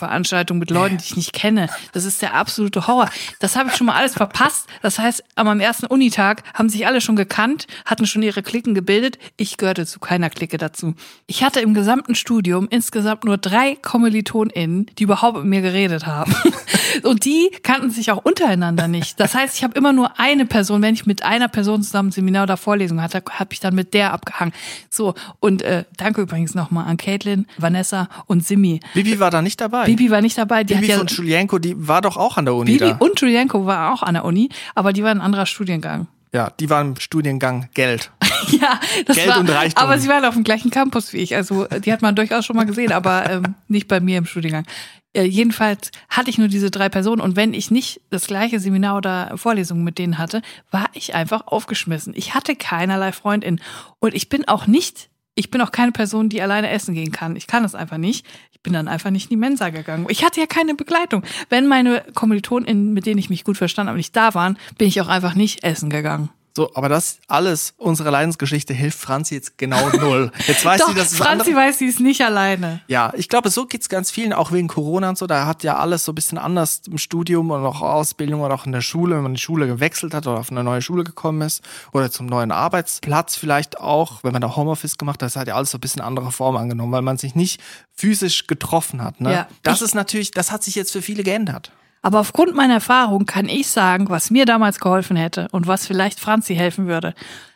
Kneipenveranstaltung 0.03 0.59
mit 0.59 0.69
Leuten, 0.69 0.97
die 0.97 1.03
ich 1.03 1.15
nicht 1.15 1.33
kenne. 1.33 1.67
Das 1.93 2.05
ist 2.05 2.21
der 2.21 2.33
absolute 2.33 2.87
Horror. 2.87 3.09
Das 3.39 3.55
habe 3.55 3.69
ich 3.69 3.75
schon 3.75 3.87
mal 3.87 3.95
alles 3.95 4.13
verpasst. 4.13 4.67
Das 4.81 4.99
heißt, 4.99 5.23
an 5.35 5.45
meinem 5.45 5.59
ersten 5.59 5.85
Unitag 5.85 6.43
haben 6.53 6.69
sich 6.69 6.85
alle 6.85 7.01
schon 7.01 7.15
gekannt, 7.15 7.67
hatten 7.85 8.05
schon 8.05 8.21
ihre 8.21 8.43
Klicken 8.43 8.73
gebildet. 8.73 9.17
Ich 9.37 9.57
gehörte 9.57 9.85
zu 9.85 9.99
keiner 9.99 10.29
Clique 10.29 10.57
dazu. 10.57 10.95
Ich 11.27 11.43
hatte 11.43 11.59
im 11.61 11.73
gesamten 11.73 12.15
Studium 12.15 12.67
insgesamt 12.69 13.23
nur 13.23 13.37
drei 13.37 13.75
KommilitonInnen, 13.81 14.87
die 14.97 15.03
überhaupt 15.03 15.37
mit 15.37 15.45
mir 15.45 15.61
geredet 15.61 16.05
haben. 16.05 16.33
Und 17.03 17.25
die 17.25 17.49
kannten 17.63 17.89
sich 17.89 18.11
auch 18.11 18.23
untereinander 18.23 18.87
nicht. 18.87 19.19
Das 19.19 19.33
heißt, 19.33 19.55
ich 19.55 19.63
habe 19.63 19.75
immer 19.75 19.93
nur 19.93 20.19
eine 20.19 20.45
Person, 20.45 20.81
wenn 20.81 20.93
ich 20.93 21.05
mit 21.05 21.23
einer 21.23 21.47
Person 21.47 21.81
zusammen 21.81 22.09
ein 22.09 22.11
Seminar 22.11 22.43
oder 22.43 22.57
Vorlesung 22.57 23.01
hatte, 23.01 23.23
habe 23.31 23.53
ich 23.53 23.59
dann 23.59 23.73
mit 23.73 23.93
der 23.93 24.13
abgehangen. 24.13 24.53
So, 24.89 25.15
und 25.39 25.61
äh, 25.63 25.85
danke 25.97 26.21
übrigens 26.21 26.53
nochmal 26.53 26.85
an 26.85 26.97
Caitlin, 26.97 27.47
Vanessa 27.57 28.09
und 28.27 28.45
Simi. 28.45 28.79
Bibi 28.93 29.19
war 29.19 29.31
da 29.31 29.41
nicht 29.41 29.59
dabei. 29.59 29.82
Bibi 29.85 30.11
war 30.11 30.21
nicht 30.21 30.37
dabei, 30.37 30.63
die 30.63 30.75
Bibi 30.75 30.87
ja 30.87 30.97
von 30.97 31.07
Julienko, 31.07 31.59
die 31.59 31.75
war 31.87 32.01
doch 32.01 32.17
auch 32.17 32.37
an 32.37 32.45
der 32.45 32.55
Uni 32.55 32.71
Bibi 32.73 32.91
da. 32.91 32.97
und 32.97 33.19
Julienko 33.19 33.65
war 33.65 33.93
auch 33.93 34.03
an 34.03 34.15
der 34.15 34.25
Uni, 34.25 34.49
aber 34.75 34.93
die 34.93 35.03
war 35.03 35.11
ein 35.11 35.21
anderer 35.21 35.45
Studiengang. 35.45 36.07
Ja, 36.33 36.49
die 36.59 36.69
war 36.69 36.81
im 36.81 36.95
Studiengang 36.99 37.69
Geld. 37.73 38.11
Ja, 38.51 38.77
das 39.05 39.15
Geld 39.15 39.29
war, 39.29 39.39
und 39.39 39.49
Reichtum. 39.49 39.81
aber 39.81 39.97
sie 39.97 40.09
waren 40.09 40.25
auf 40.25 40.33
dem 40.33 40.43
gleichen 40.43 40.69
Campus 40.69 41.13
wie 41.13 41.19
ich. 41.19 41.33
Also 41.33 41.65
die 41.65 41.93
hat 41.93 42.01
man 42.01 42.13
durchaus 42.13 42.45
schon 42.45 42.57
mal 42.57 42.65
gesehen, 42.65 42.91
aber 42.91 43.27
ähm, 43.29 43.55
nicht 43.69 43.87
bei 43.87 44.01
mir 44.01 44.17
im 44.17 44.25
Studiengang. 44.25 44.65
Äh, 45.13 45.23
jedenfalls 45.23 45.91
hatte 46.09 46.29
ich 46.29 46.37
nur 46.37 46.49
diese 46.49 46.69
drei 46.69 46.89
Personen 46.89 47.21
und 47.21 47.35
wenn 47.35 47.53
ich 47.53 47.71
nicht 47.71 48.01
das 48.09 48.27
gleiche 48.27 48.59
Seminar 48.59 48.97
oder 48.97 49.31
Vorlesung 49.37 49.83
mit 49.83 49.97
denen 49.97 50.17
hatte, 50.17 50.41
war 50.71 50.89
ich 50.93 51.15
einfach 51.15 51.47
aufgeschmissen. 51.47 52.13
Ich 52.15 52.33
hatte 52.33 52.55
keinerlei 52.55 53.11
Freundin 53.11 53.61
und 53.99 54.13
ich 54.13 54.27
bin 54.27 54.47
auch 54.47 54.67
nicht, 54.67 55.09
ich 55.35 55.49
bin 55.49 55.61
auch 55.61 55.71
keine 55.71 55.91
Person, 55.93 56.29
die 56.29 56.41
alleine 56.41 56.69
essen 56.69 56.93
gehen 56.95 57.11
kann. 57.11 57.35
Ich 57.35 57.47
kann 57.47 57.63
das 57.63 57.75
einfach 57.75 57.97
nicht. 57.97 58.25
Ich 58.63 58.71
bin 58.71 58.75
dann 58.75 58.87
einfach 58.87 59.09
nicht 59.09 59.25
in 59.25 59.31
die 59.31 59.35
Mensa 59.35 59.71
gegangen. 59.71 60.05
Ich 60.07 60.23
hatte 60.23 60.39
ja 60.39 60.45
keine 60.45 60.73
Begleitung. 60.73 61.23
Wenn 61.49 61.67
meine 61.67 62.01
KommilitonInnen, 62.13 62.93
mit 62.93 63.05
denen 63.05 63.17
ich 63.17 63.29
mich 63.29 63.43
gut 63.43 63.57
verstanden 63.57 63.89
habe, 63.89 63.97
nicht 63.97 64.15
da 64.15 64.33
waren, 64.35 64.57
bin 64.77 64.87
ich 64.87 65.01
auch 65.01 65.09
einfach 65.09 65.35
nicht 65.35 65.65
essen 65.65 65.89
gegangen. 65.89 66.29
So, 66.55 66.69
aber 66.75 66.87
das 66.87 67.17
alles, 67.27 67.73
unsere 67.77 68.11
Leidensgeschichte 68.11 68.75
hilft 68.75 68.99
Franzi 68.99 69.33
jetzt 69.33 69.57
genau 69.57 69.89
null. 69.89 70.31
Jetzt 70.45 70.63
weiß 70.63 70.81
Doch, 70.81 70.89
sie, 70.89 70.93
dass 70.93 71.11
es 71.11 71.17
Franzi 71.17 71.49
andere- 71.49 71.65
weiß, 71.67 71.79
sie 71.79 71.87
ist 71.87 71.99
nicht 71.99 72.21
alleine. 72.21 72.81
Ja, 72.87 73.11
ich 73.17 73.27
glaube, 73.27 73.49
so 73.49 73.65
geht's 73.65 73.89
ganz 73.89 74.11
vielen, 74.11 74.33
auch 74.33 74.51
wegen 74.51 74.67
Corona 74.67 75.09
und 75.09 75.17
so. 75.17 75.25
Da 75.25 75.47
hat 75.47 75.63
ja 75.63 75.77
alles 75.77 76.05
so 76.05 76.11
ein 76.11 76.15
bisschen 76.15 76.37
anders 76.37 76.81
im 76.87 76.99
Studium 76.99 77.49
und 77.49 77.65
auch 77.65 77.81
Ausbildung 77.81 78.41
oder 78.41 78.53
auch 78.53 78.67
in 78.67 78.71
der 78.71 78.81
Schule, 78.81 79.15
wenn 79.15 79.23
man 79.23 79.33
die 79.33 79.41
Schule 79.41 79.65
gewechselt 79.65 80.13
hat 80.13 80.27
oder 80.27 80.39
auf 80.39 80.51
eine 80.51 80.63
neue 80.63 80.83
Schule 80.83 81.03
gekommen 81.03 81.41
ist 81.41 81.63
oder 81.91 82.11
zum 82.11 82.27
neuen 82.27 82.51
Arbeitsplatz 82.51 83.35
vielleicht 83.35 83.79
auch, 83.79 84.23
wenn 84.23 84.33
man 84.33 84.41
da 84.43 84.55
Homeoffice 84.55 84.99
gemacht 84.99 85.23
hat, 85.23 85.27
das 85.27 85.35
hat 85.35 85.47
ja 85.47 85.55
alles 85.55 85.71
so 85.71 85.79
ein 85.79 85.81
bisschen 85.81 86.01
andere 86.01 86.31
Form 86.31 86.55
angenommen, 86.55 86.91
weil 86.91 87.01
man 87.01 87.17
sich 87.17 87.33
nicht 87.33 87.59
physisch 87.95 88.45
getroffen 88.45 89.01
hat. 89.03 89.21
Ne? 89.21 89.33
Ja. 89.33 89.47
Das 89.63 89.81
ist 89.81 89.95
natürlich, 89.95 90.29
das 90.29 90.51
hat 90.51 90.63
sich 90.63 90.75
jetzt 90.75 90.91
für 90.91 91.01
viele 91.01 91.23
geändert. 91.23 91.71
Aber 92.03 92.19
aufgrund 92.19 92.53
meiner 92.53 92.75
Erfahrung 92.75 93.25
kann 93.25 93.49
ich 93.49 93.67
sagen, 93.67 94.09
was 94.09 94.29
mir 94.29 94.45
damals 94.45 94.79
geholfen 94.79 95.15
hätte 95.15 95.47
und 95.51 95.65
was 95.65 95.87
vielleicht 95.87 96.19
Franzi 96.19 96.53
helfen 96.53 96.85
würde. 96.85 97.15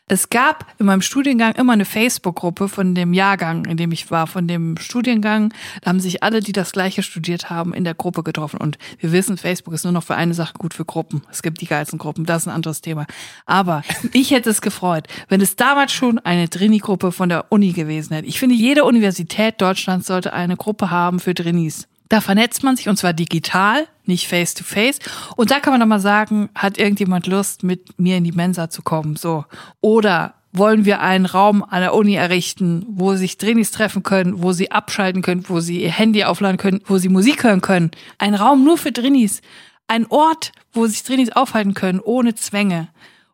Es 0.10 0.30
gab 0.30 0.66
in 0.80 0.86
meinem 0.86 1.02
Studiengang 1.02 1.56
immer 1.56 1.74
eine 1.74 1.84
Facebook-Gruppe 1.84 2.70
von 2.70 2.96
dem 2.96 3.14
Jahrgang, 3.14 3.66
in 3.66 3.76
dem 3.76 3.92
ich 3.92 4.10
war, 4.10 4.26
von 4.26 4.48
dem 4.48 4.78
Studiengang. 4.78 5.54
Da 5.82 5.90
haben 5.90 6.00
sich 6.00 6.24
alle, 6.24 6.40
die 6.40 6.54
das 6.54 6.72
Gleiche 6.72 7.04
studiert 7.04 7.50
haben, 7.50 7.74
in 7.74 7.84
der 7.84 7.94
Gruppe 7.94 8.24
getroffen. 8.24 8.58
Und 8.58 8.78
wir 9.00 9.12
wissen, 9.12 9.36
Facebook 9.36 9.74
ist 9.74 9.84
nur 9.84 9.92
noch 9.92 10.06
für 10.06 10.16
eine 10.16 10.34
Sache 10.34 10.54
gut 10.58 10.74
für 10.74 10.86
Gruppen. 10.86 11.24
Es 11.30 11.42
gibt 11.42 11.60
die 11.60 11.66
geilsten 11.66 12.00
Gruppen, 12.00 12.26
das 12.26 12.44
ist 12.44 12.48
ein 12.48 12.56
anderes 12.56 12.80
Thema. 12.80 13.06
Aber 13.46 13.82
ich 14.14 14.32
hätte 14.32 14.50
es 14.50 14.62
gefreut, 14.62 15.08
wenn 15.28 15.42
es 15.42 15.58
damals 15.58 15.92
schon 15.92 16.20
eine 16.20 16.48
Drini-Gruppe 16.48 17.12
von 17.12 17.28
der 17.28 17.52
Uni 17.52 17.74
gewesen 17.74 18.14
hätte. 18.14 18.30
Ich 18.30 18.40
finde, 18.40 18.56
jede 18.56 18.86
Universität 18.86 19.60
Deutschlands 19.60 20.08
sollte 20.08 20.32
eine 20.32 20.56
Gruppe 20.56 20.90
haben 20.90 21.20
für 21.20 21.34
Drinis. 21.34 21.90
Da 22.10 22.22
vernetzt 22.22 22.64
man 22.64 22.76
sich 22.76 22.88
und 22.90 22.98
zwar 22.98 23.14
digital, 23.14 23.88
nicht 24.06 24.28
face 24.28 24.54
to 24.54 24.64
face. 24.64 25.00
Und 25.36 25.52
da 25.52 25.60
kann 25.60 25.74
man 25.74 25.80
dann 25.80 25.90
mal 25.90 26.00
sagen, 26.00 26.50
hat 26.56 26.78
irgendjemand 26.78 27.28
Lust, 27.28 27.64
mit 27.64 28.00
mir 28.00 28.18
in 28.18 28.24
die 28.24 28.32
Mensa 28.32 28.70
zu 28.70 28.82
kommen? 28.82 29.16
So. 29.16 29.46
Oder 29.82 30.36
wollen 30.54 30.86
wir 30.86 31.02
einen 31.02 31.26
Raum 31.26 31.64
an 31.64 31.82
der 31.82 31.94
Uni 31.94 32.16
errichten, 32.16 32.86
wo 32.90 33.16
sich 33.16 33.38
Trainees 33.38 33.72
treffen 33.72 34.04
können, 34.04 34.42
wo 34.42 34.54
sie 34.54 34.72
abschalten 34.72 35.22
können, 35.22 35.46
wo 35.48 35.60
sie 35.60 35.82
ihr 35.82 35.92
Handy 35.92 36.24
aufladen 36.24 36.58
können, 36.58 36.82
wo 36.86 36.98
sie 36.98 37.10
Musik 37.10 37.44
hören 37.44 37.62
können. 37.62 37.92
Ein 38.18 38.36
Raum 38.36 38.64
nur 38.64 38.78
für 38.78 38.94
Trainees. 38.94 39.42
Ein 39.88 40.06
Ort, 40.08 40.52
wo 40.74 40.88
sich 40.88 41.04
Trainees 41.04 41.32
aufhalten 41.32 41.74
können, 41.74 42.00
ohne 42.00 42.36
Zwänge. 42.36 42.90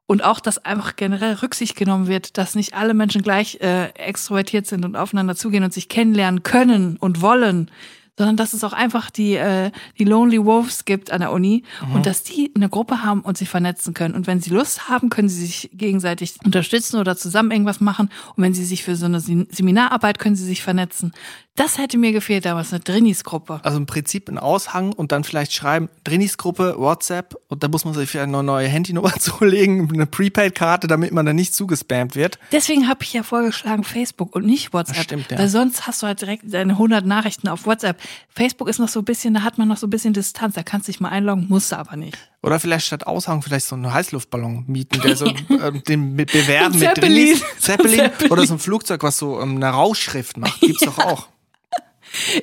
Und 0.06 0.24
auch, 0.24 0.40
dass 0.40 0.64
einfach 0.64 0.96
generell 0.96 1.36
Rücksicht 1.36 1.76
genommen 1.76 2.08
wird, 2.08 2.38
dass 2.38 2.56
nicht 2.56 2.74
alle 2.74 2.94
Menschen 2.94 3.22
gleich 3.22 3.60
äh, 3.62 3.90
extrovertiert 3.96 4.68
sind 4.68 4.84
und 4.84 4.96
aufeinander 4.96 5.36
zugehen 5.36 5.64
und 5.64 5.74
sich 5.74 5.90
kennenlernen 5.90 6.44
können 6.44 6.98
und 6.98 7.22
wollen, 7.22 7.72
sondern 8.17 8.38
dass 8.38 8.54
es 8.54 8.63
auch 8.63 8.73
einfach 8.73 9.10
die, 9.10 9.34
äh, 9.36 9.71
die 9.97 10.04
Lonely 10.04 10.43
Wolves 10.45 10.86
gibt 10.86 11.12
an 11.12 11.21
der 11.21 11.32
Uni 11.32 11.63
und 11.93 12.06
dass 12.06 12.23
die 12.23 12.52
eine 12.56 12.69
Gruppe 12.69 13.04
haben 13.04 13.21
und 13.21 13.38
sich 13.38 13.49
vernetzen 13.49 13.93
können. 13.93 14.13
Und 14.13 14.28
wenn 14.28 14.39
sie 14.39 14.52
Lust 14.52 14.88
haben, 14.89 15.10
können 15.10 15.30
sie 15.30 15.45
sich 15.45 15.69
gegenseitig 15.73 16.36
unterstützen 16.45 16.99
oder 16.99 17.17
zusammen 17.17 17.52
irgendwas 17.52 17.80
machen. 17.80 18.10
Und 18.36 18.43
wenn 18.43 18.54
sie 18.54 18.65
sich 18.65 18.84
für 18.84 18.95
so 18.95 19.06
eine 19.06 19.19
Sem- 19.19 19.47
Seminararbeit 19.49 20.19
können 20.19 20.36
sie 20.36 20.45
sich 20.45 20.62
vernetzen. 20.62 21.12
Das 21.56 21.78
hätte 21.78 21.99
mir 21.99 22.12
gefehlt 22.13 22.45
damals, 22.45 22.73
eine 22.73 22.80
Drinis-Gruppe. 22.80 23.60
Also 23.63 23.78
im 23.78 23.86
Prinzip 23.86 24.28
ein 24.28 24.39
Aushang 24.39 24.91
und 24.91 25.12
dann 25.12 25.23
vielleicht 25.23 25.54
schreiben, 25.54 25.88
Trainingsgruppe, 26.04 26.76
WhatsApp 26.80 27.36
und 27.47 27.62
da 27.62 27.67
muss 27.67 27.86
man 27.86 27.93
sich 27.93 28.10
vielleicht 28.10 28.30
noch 28.32 28.39
eine 28.39 28.47
neue 28.47 28.67
Handynummer 28.67 29.13
zulegen, 29.19 29.88
eine 29.93 30.08
Prepaid-Karte, 30.08 30.88
damit 30.88 31.12
man 31.12 31.26
da 31.28 31.34
nicht 31.34 31.54
zugespammt 31.54 32.15
wird. 32.15 32.39
Deswegen 32.52 32.88
habe 32.88 33.04
ich 33.04 33.13
ja 33.13 33.21
vorgeschlagen 33.21 33.84
Facebook 33.84 34.36
und 34.36 34.45
nicht 34.47 34.73
WhatsApp. 34.73 34.95
Das 34.95 35.04
stimmt, 35.04 35.32
ja. 35.32 35.38
Weil 35.38 35.47
sonst 35.49 35.86
hast 35.86 36.02
du 36.02 36.08
halt 36.08 36.21
direkt 36.21 36.52
deine 36.52 36.73
100 36.73 37.06
Nachrichten 37.06 37.47
auf 37.47 37.67
WhatsApp. 37.67 38.02
Facebook 38.30 38.68
ist 38.68 38.80
noch 38.80 38.88
so 38.88 39.00
ein 39.00 39.06
bisschen, 39.06 39.34
da 39.34 39.42
hat 39.42 39.58
man 39.58 39.68
noch 39.68 39.78
so 39.78 39.88
ein 39.88 39.89
bisschen 39.89 40.13
Distanz. 40.13 40.56
Da 40.56 40.63
kannst 40.63 40.88
du 40.88 40.92
dich 40.92 41.00
mal 41.00 41.10
einloggen, 41.10 41.48
musst 41.50 41.72
du 41.72 41.78
aber 41.78 41.96
nicht. 41.96 42.18
Oder 42.42 42.60
vielleicht 42.60 42.86
statt 42.86 43.08
Aushang 43.08 43.42
vielleicht 43.42 43.66
so 43.66 43.76
einen 43.76 43.94
Heißluftballon 43.94 44.66
mieten, 44.68 45.02
der 45.02 45.16
so 45.16 45.26
ähm, 45.50 45.84
den 45.88 46.13
mit 46.13 46.32
bewerben 46.32 46.78
mit 46.78 46.96
Zeppelin. 46.96 47.38
Zeppelin, 47.60 48.10
Zeppelin. 48.12 48.32
oder 48.32 48.46
so 48.46 48.54
ein 48.54 48.60
Flugzeug, 48.60 49.04
was 49.04 49.18
so 49.18 49.39
ähm, 49.42 49.58
eine 49.58 49.70
Rauschschrift 49.70 50.38
macht. 50.38 50.60
Gibt's 50.62 50.86
doch 50.86 50.98
auch. 51.00 51.28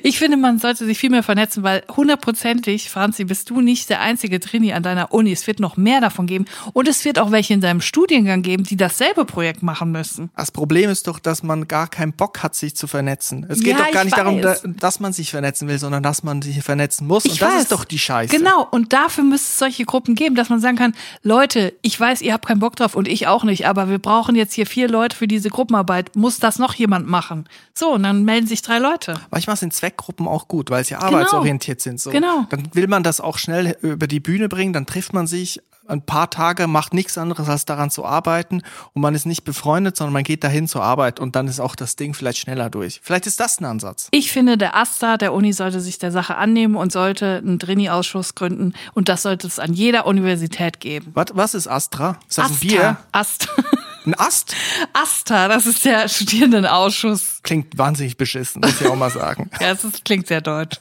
Ich 0.03 0.19
finde, 0.19 0.37
man 0.37 0.59
sollte 0.59 0.85
sich 0.85 0.97
viel 0.97 1.09
mehr 1.09 1.23
vernetzen, 1.23 1.63
weil 1.63 1.83
hundertprozentig, 1.95 2.89
Franzi, 2.89 3.23
bist 3.25 3.49
du 3.49 3.61
nicht 3.61 3.89
der 3.89 4.01
einzige 4.01 4.39
Trini 4.39 4.73
an 4.73 4.83
deiner 4.83 5.13
Uni. 5.13 5.31
Es 5.31 5.47
wird 5.47 5.59
noch 5.59 5.77
mehr 5.77 6.01
davon 6.01 6.27
geben. 6.27 6.45
Und 6.73 6.87
es 6.87 7.03
wird 7.05 7.19
auch 7.19 7.31
welche 7.31 7.53
in 7.53 7.61
deinem 7.61 7.81
Studiengang 7.81 8.41
geben, 8.41 8.63
die 8.63 8.77
dasselbe 8.77 9.25
Projekt 9.25 9.63
machen 9.63 9.91
müssen. 9.91 10.29
Das 10.35 10.51
Problem 10.51 10.89
ist 10.89 11.07
doch, 11.07 11.19
dass 11.19 11.43
man 11.43 11.67
gar 11.67 11.87
keinen 11.87 12.13
Bock 12.13 12.43
hat, 12.43 12.55
sich 12.55 12.75
zu 12.75 12.87
vernetzen. 12.87 13.45
Es 13.49 13.59
geht 13.61 13.77
Ja, 13.77 13.85
doch 13.85 13.91
gar 13.91 14.01
ich 14.01 14.05
nicht 14.05 14.17
darum, 14.17 14.43
weiß. 14.43 14.63
dass 14.77 14.99
man 14.99 15.13
sich 15.13 15.31
vernetzen 15.31 15.67
will, 15.67 15.79
sondern 15.79 16.03
dass 16.03 16.23
man 16.23 16.41
sich 16.41 16.61
vernetzen 16.61 17.07
muss. 17.07 17.25
Ich 17.25 17.33
und 17.33 17.41
das 17.41 17.53
weiß. 17.53 17.61
ist 17.63 17.71
doch 17.71 17.85
die 17.85 17.99
Scheiße. 17.99 18.35
Genau, 18.35 18.67
und 18.69 18.93
dafür 18.93 19.23
müsste 19.23 19.47
es 19.47 19.57
solche 19.59 19.85
Gruppen 19.85 20.15
geben, 20.15 20.35
dass 20.35 20.49
man 20.49 20.59
sagen 20.59 20.77
kann, 20.77 20.93
Leute, 21.23 21.73
ich 21.81 21.99
weiß, 21.99 22.21
ihr 22.21 22.33
habt 22.33 22.45
keinen 22.45 22.59
Bock 22.59 22.75
drauf 22.75 22.95
und 22.95 23.07
ich 23.07 23.27
auch 23.27 23.43
nicht, 23.43 23.67
aber 23.67 23.89
wir 23.89 23.99
brauchen 23.99 24.35
jetzt 24.35 24.53
hier 24.53 24.65
vier 24.65 24.87
Leute 24.87 25.15
für 25.15 25.27
diese 25.27 25.49
Gruppenarbeit. 25.49 26.15
Muss 26.15 26.39
das 26.39 26.59
noch 26.59 26.73
jemand 26.75 27.07
machen? 27.07 27.47
So, 27.73 27.93
und 27.93 28.03
dann 28.03 28.23
melden 28.25 28.47
sich 28.47 28.61
drei 28.61 28.79
Leute. 28.79 29.19
Manchmal 29.31 29.55
sind 29.61 29.73
Zweckgruppen 29.73 30.27
auch 30.27 30.49
gut, 30.49 30.69
weil 30.69 30.83
sie 30.83 30.95
arbeitsorientiert 30.95 31.79
sind. 31.79 32.01
So. 32.01 32.11
Genau. 32.11 32.45
Dann 32.49 32.67
will 32.73 32.87
man 32.87 33.03
das 33.03 33.21
auch 33.21 33.37
schnell 33.37 33.77
über 33.81 34.07
die 34.07 34.19
Bühne 34.19 34.49
bringen, 34.49 34.73
dann 34.73 34.85
trifft 34.85 35.13
man 35.13 35.27
sich 35.27 35.61
ein 35.87 36.05
paar 36.05 36.29
Tage, 36.29 36.67
macht 36.67 36.93
nichts 36.93 37.17
anderes 37.17 37.49
als 37.49 37.65
daran 37.65 37.89
zu 37.89 38.05
arbeiten 38.05 38.61
und 38.93 39.01
man 39.01 39.15
ist 39.15 39.25
nicht 39.25 39.43
befreundet, 39.43 39.97
sondern 39.97 40.13
man 40.13 40.23
geht 40.23 40.43
dahin 40.43 40.67
zur 40.67 40.83
Arbeit 40.83 41.19
und 41.19 41.35
dann 41.35 41.47
ist 41.47 41.59
auch 41.59 41.75
das 41.75 41.95
Ding 41.95 42.13
vielleicht 42.13 42.39
schneller 42.39 42.69
durch. 42.69 43.01
Vielleicht 43.03 43.27
ist 43.27 43.39
das 43.39 43.59
ein 43.59 43.65
Ansatz. 43.65 44.07
Ich 44.11 44.31
finde, 44.31 44.57
der 44.57 44.75
AStA 44.75 45.17
der 45.17 45.33
Uni 45.33 45.53
sollte 45.53 45.81
sich 45.81 45.99
der 45.99 46.11
Sache 46.11 46.35
annehmen 46.35 46.75
und 46.75 46.91
sollte 46.91 47.37
einen 47.37 47.59
Drini-Ausschuss 47.59 48.35
gründen. 48.35 48.73
Und 48.93 49.09
das 49.09 49.23
sollte 49.23 49.47
es 49.47 49.59
an 49.59 49.73
jeder 49.73 50.05
Universität 50.05 50.79
geben. 50.79 51.11
Was, 51.13 51.27
was 51.33 51.53
ist 51.53 51.67
Astra? 51.67 52.17
Ist 52.27 52.37
das 52.37 52.45
ein 52.45 52.51
Asta. 52.51 52.65
Bier? 52.65 52.97
Ast. 53.11 53.47
Ein 54.05 54.15
Ast? 54.15 54.55
AStA, 54.93 55.47
das 55.47 55.67
ist 55.67 55.85
der 55.85 56.09
Studierendenausschuss. 56.09 57.41
Klingt 57.43 57.77
wahnsinnig 57.77 58.17
beschissen, 58.17 58.61
muss 58.61 58.81
ich 58.81 58.87
auch 58.87 58.95
mal 58.95 59.11
sagen. 59.11 59.49
Ja, 59.61 59.71
es 59.71 59.83
ist, 59.83 60.05
klingt 60.05 60.25
sehr 60.25 60.41
deutsch. 60.41 60.77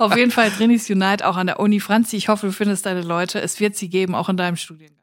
Auf 0.00 0.16
jeden 0.16 0.30
Fall 0.30 0.50
Drinis 0.50 0.88
Unite 0.88 1.26
auch 1.26 1.36
an 1.36 1.46
der 1.46 1.60
Uni. 1.60 1.80
Franzi, 1.80 2.16
ich 2.16 2.28
hoffe, 2.28 2.46
du 2.46 2.52
findest 2.52 2.86
deine 2.86 3.02
Leute. 3.02 3.40
Es 3.40 3.60
wird 3.60 3.76
sie 3.76 3.90
geben, 3.90 4.14
auch 4.14 4.30
in 4.30 4.38
deinem 4.38 4.56
Studiengang. 4.56 4.96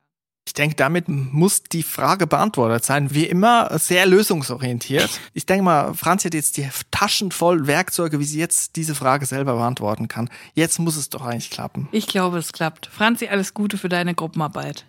Ich 0.48 0.54
denke, 0.54 0.76
damit 0.76 1.08
muss 1.08 1.62
die 1.62 1.84
Frage 1.84 2.26
beantwortet 2.26 2.84
sein. 2.84 3.14
Wie 3.14 3.26
immer 3.26 3.78
sehr 3.78 4.08
lösungsorientiert. 4.08 5.10
Ich 5.34 5.46
denke 5.46 5.64
mal, 5.64 5.94
Franz 5.94 6.26
hat 6.26 6.34
jetzt 6.34 6.58
die 6.58 6.68
Taschen 6.90 7.32
voll 7.32 7.68
Werkzeuge, 7.68 8.20
wie 8.20 8.26
sie 8.26 8.40
jetzt 8.40 8.76
diese 8.76 8.96
Frage 8.96 9.28
selber 9.28 9.54
beantworten 9.58 10.08
kann. 10.08 10.28
Jetzt 10.56 10.80
muss 10.80 10.96
es 10.96 11.10
doch 11.10 11.22
eigentlich 11.24 11.52
klappen. 11.52 11.88
Ich 11.92 12.08
glaube, 12.08 12.40
es 12.40 12.52
klappt. 12.52 12.88
Franzi, 12.88 13.28
alles 13.28 13.54
Gute 13.54 13.78
für 13.78 13.90
deine 13.90 14.16
Gruppenarbeit. 14.16 14.86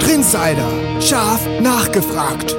Trinsider. 0.00 1.00
Scharf 1.00 1.46
nachgefragt. 1.60 2.56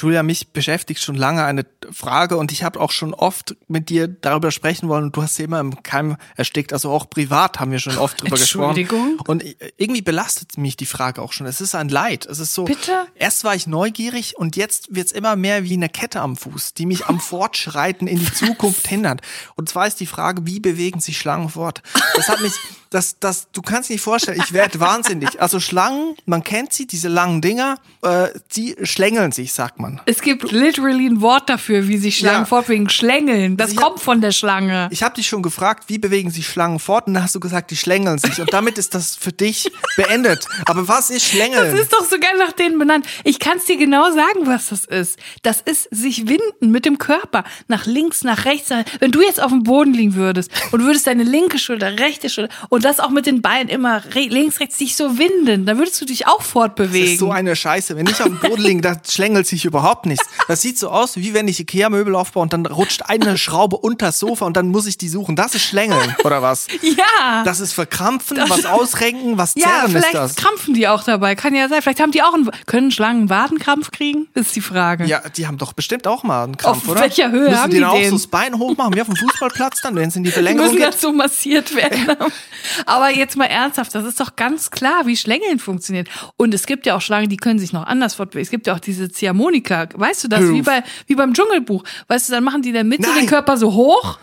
Julia, 0.00 0.22
mich 0.22 0.52
beschäftigt 0.52 1.02
schon 1.02 1.16
lange 1.16 1.44
eine 1.44 1.66
Frage 1.90 2.36
und 2.36 2.52
ich 2.52 2.62
habe 2.62 2.78
auch 2.78 2.92
schon 2.92 3.14
oft 3.14 3.56
mit 3.66 3.88
dir 3.88 4.06
darüber 4.06 4.52
sprechen 4.52 4.88
wollen 4.88 5.04
und 5.04 5.16
du 5.16 5.22
hast 5.22 5.34
sie 5.34 5.42
immer 5.42 5.58
im 5.58 5.82
Keim 5.82 6.16
erstickt. 6.36 6.72
Also 6.72 6.90
auch 6.90 7.10
privat 7.10 7.58
haben 7.58 7.72
wir 7.72 7.80
schon 7.80 7.98
oft 7.98 8.22
drüber 8.22 8.36
gesprochen. 8.36 8.78
Entschuldigung? 8.78 9.20
Und 9.26 9.44
irgendwie 9.76 10.02
belastet 10.02 10.56
mich 10.56 10.76
die 10.76 10.86
Frage 10.86 11.20
auch 11.20 11.32
schon. 11.32 11.48
Es 11.48 11.60
ist 11.60 11.74
ein 11.74 11.88
Leid. 11.88 12.26
Es 12.26 12.38
ist 12.38 12.54
so. 12.54 12.64
Bitte? 12.64 13.06
Erst 13.16 13.42
war 13.42 13.56
ich 13.56 13.66
neugierig 13.66 14.36
und 14.36 14.54
jetzt 14.54 14.94
wird's 14.94 15.10
immer 15.10 15.34
mehr 15.34 15.64
wie 15.64 15.74
eine 15.74 15.88
Kette 15.88 16.20
am 16.20 16.36
Fuß, 16.36 16.74
die 16.74 16.86
mich 16.86 17.06
am 17.06 17.18
Fortschreiten 17.28 18.06
in 18.06 18.20
die 18.20 18.32
Zukunft 18.32 18.86
hindert. 18.86 19.22
Und 19.56 19.68
zwar 19.68 19.88
ist 19.88 19.98
die 19.98 20.06
Frage, 20.06 20.46
wie 20.46 20.60
bewegen 20.60 21.00
sich 21.00 21.18
Schlangen 21.18 21.48
fort? 21.48 21.82
Das 22.14 22.28
hat 22.28 22.40
mich, 22.40 22.52
das, 22.90 23.18
das, 23.20 23.48
du 23.52 23.62
kannst 23.62 23.88
dir 23.90 23.94
nicht 23.94 24.02
vorstellen, 24.02 24.40
ich 24.42 24.52
werde 24.52 24.80
wahnsinnig. 24.80 25.40
Also 25.40 25.60
Schlangen, 25.60 26.14
man 26.26 26.42
kennt 26.44 26.72
sie, 26.72 26.86
diese 26.86 27.08
langen 27.08 27.40
Dinger, 27.40 27.76
äh, 28.02 28.28
die 28.56 28.76
schlängeln 28.82 29.32
sich, 29.32 29.52
sagt 29.52 29.78
man. 29.80 30.00
Es 30.06 30.20
gibt 30.22 30.50
literally 30.52 31.06
ein 31.06 31.20
Wort 31.20 31.48
dafür, 31.50 31.88
wie 31.88 31.98
sich 31.98 32.16
Schlangen 32.18 32.40
Ja. 32.40 32.44
fortbewegen. 32.46 32.88
Schlängeln. 32.88 33.56
Das 33.56 33.70
hab- 33.76 33.82
kommt 33.82 34.00
von 34.00 34.20
der 34.20 34.32
Schlange. 34.32 34.88
Ich 34.90 35.02
habe 35.02 35.14
dich 35.14 35.26
schon 35.28 35.42
gefragt, 35.42 35.84
wie 35.88 35.98
bewegen 35.98 36.30
sich 36.30 36.46
Schlangen 36.48 36.78
fort? 36.78 37.06
Und 37.06 37.14
dann 37.14 37.22
hast 37.24 37.34
du 37.34 37.40
gesagt, 37.40 37.70
die 37.70 37.76
schlängeln 37.76 38.18
sich. 38.18 38.40
Und 38.40 38.52
damit 38.52 38.78
ist 38.78 38.94
das 38.94 39.16
für 39.16 39.32
dich 39.32 39.70
beendet. 39.96 40.46
Aber 40.66 40.88
was 40.88 41.10
ist 41.10 41.24
Schlängeln? 41.24 41.70
Das 41.72 41.80
ist 41.80 41.92
doch 41.92 42.04
sogar 42.04 42.36
nach 42.38 42.52
denen 42.52 42.78
benannt. 42.78 43.06
Ich 43.24 43.38
kann 43.38 43.58
es 43.58 43.64
dir 43.64 43.76
genau 43.76 44.10
sagen, 44.12 44.46
was 44.46 44.68
das 44.68 44.84
ist. 44.84 45.18
Das 45.42 45.60
ist 45.60 45.88
sich 45.90 46.28
winden 46.28 46.70
mit 46.70 46.84
dem 46.84 46.98
Körper. 46.98 47.44
Nach 47.68 47.86
links, 47.86 48.24
nach 48.24 48.44
rechts. 48.44 48.70
Wenn 49.00 49.10
du 49.10 49.20
jetzt 49.22 49.40
auf 49.42 49.50
dem 49.50 49.62
Boden 49.62 49.92
liegen 49.94 50.14
würdest 50.14 50.50
und 50.72 50.82
würdest 50.82 51.06
deine 51.06 51.24
linke 51.24 51.58
Schulter, 51.58 51.98
rechte 51.98 52.28
Schulter 52.30 52.52
und 52.68 52.77
das 52.78 53.00
auch 53.00 53.10
mit 53.10 53.26
den 53.26 53.42
Beinen 53.42 53.68
immer 53.68 54.02
links, 54.14 54.60
rechts 54.60 54.78
dich 54.78 54.96
so 54.96 55.18
winden, 55.18 55.66
dann 55.66 55.78
würdest 55.78 56.00
du 56.00 56.04
dich 56.04 56.26
auch 56.26 56.38
Das 56.38 56.46
fortbewegen. 56.48 57.12
ist 57.12 57.18
so 57.18 57.30
eine 57.30 57.54
Scheiße. 57.56 57.96
Wenn 57.96 58.06
ich 58.06 58.20
auf 58.20 58.26
dem 58.28 58.38
Boden 58.38 58.62
liege, 58.62 58.80
da 58.80 58.96
schlängelt 59.08 59.46
sich 59.46 59.64
überhaupt 59.64 60.06
nichts. 60.06 60.26
Das 60.48 60.60
sieht 60.62 60.78
so 60.78 60.90
aus, 60.90 61.16
wie 61.16 61.34
wenn 61.34 61.48
ich 61.48 61.60
Ikea-Möbel 61.60 62.14
aufbaue 62.14 62.42
und 62.42 62.52
dann 62.52 62.66
rutscht 62.66 63.02
eine 63.06 63.38
Schraube 63.38 63.76
unter 63.76 64.06
das 64.06 64.18
Sofa 64.18 64.44
und 64.46 64.56
dann 64.56 64.68
muss 64.68 64.86
ich 64.86 64.98
die 64.98 65.08
suchen. 65.08 65.36
Das 65.36 65.54
ist 65.54 65.62
Schlängeln, 65.64 66.14
oder 66.24 66.42
was? 66.42 66.66
ja. 66.82 67.42
Das 67.44 67.60
ist 67.60 67.72
verkrampfen, 67.72 68.38
was 68.48 68.64
ausrenken, 68.66 69.38
was 69.38 69.54
ja, 69.54 69.62
zerren 69.68 69.84
ist 69.86 69.90
vielleicht 69.92 70.14
das. 70.14 70.36
krampfen 70.36 70.74
die 70.74 70.88
auch 70.88 71.02
dabei. 71.04 71.34
Kann 71.34 71.54
ja 71.54 71.68
sein. 71.68 71.82
Vielleicht 71.82 72.00
haben 72.00 72.12
die 72.12 72.22
auch 72.22 72.34
einen, 72.34 72.50
können 72.66 72.90
Schlangen 72.90 73.20
einen 73.20 73.30
Wadenkrampf 73.30 73.90
kriegen? 73.90 74.28
Ist 74.34 74.54
die 74.56 74.60
Frage. 74.60 75.04
Ja, 75.06 75.22
die 75.28 75.46
haben 75.46 75.58
doch 75.58 75.72
bestimmt 75.72 76.06
auch 76.06 76.22
mal 76.22 76.44
einen 76.44 76.56
Krampf, 76.56 76.84
Auf 76.84 76.88
oder? 76.88 77.00
welcher 77.02 77.30
Höhe 77.30 77.48
Müssen 77.50 77.62
haben 77.62 77.70
die 77.70 77.76
die 77.78 77.84
auch 77.84 77.94
den? 77.94 78.10
so 78.10 78.16
das 78.16 78.26
Bein 78.26 78.58
hochmachen, 78.58 78.94
wie 78.94 79.00
auf 79.00 79.06
dem 79.08 79.16
Fußballplatz 79.16 79.80
dann, 79.82 79.94
wenn 79.96 80.08
es 80.08 80.16
in 80.16 80.22
die 80.24 80.28
Die 80.30 80.34
Verlängerung 80.34 80.66
müssen 80.72 80.78
geht? 80.82 80.94
dazu 80.94 81.12
massiert 81.12 81.74
werden. 81.74 82.16
Aber 82.86 83.10
jetzt 83.10 83.36
mal 83.36 83.46
ernsthaft, 83.46 83.94
das 83.94 84.04
ist 84.04 84.20
doch 84.20 84.36
ganz 84.36 84.70
klar, 84.70 85.06
wie 85.06 85.16
Schlängeln 85.16 85.58
funktioniert. 85.58 86.08
Und 86.36 86.54
es 86.54 86.66
gibt 86.66 86.86
ja 86.86 86.96
auch 86.96 87.00
Schlangen, 87.00 87.28
die 87.28 87.36
können 87.36 87.58
sich 87.58 87.72
noch 87.72 87.84
anders 87.86 88.14
fortbewegen. 88.14 88.44
Es 88.44 88.50
gibt 88.50 88.66
ja 88.66 88.74
auch 88.74 88.80
diese 88.80 89.10
Ziehharmonika. 89.10 89.88
Weißt 89.94 90.24
du 90.24 90.28
das? 90.28 90.40
Wie 90.42 90.62
bei, 90.62 90.82
wie 91.06 91.14
beim 91.14 91.34
Dschungelbuch. 91.34 91.84
Weißt 92.08 92.28
du, 92.28 92.32
dann 92.32 92.44
machen 92.44 92.62
die 92.62 92.68
in 92.68 92.74
der 92.74 92.84
Mitte 92.84 93.02
Nein. 93.02 93.20
den 93.20 93.26
Körper 93.26 93.56
so 93.56 93.72
hoch 93.74 94.18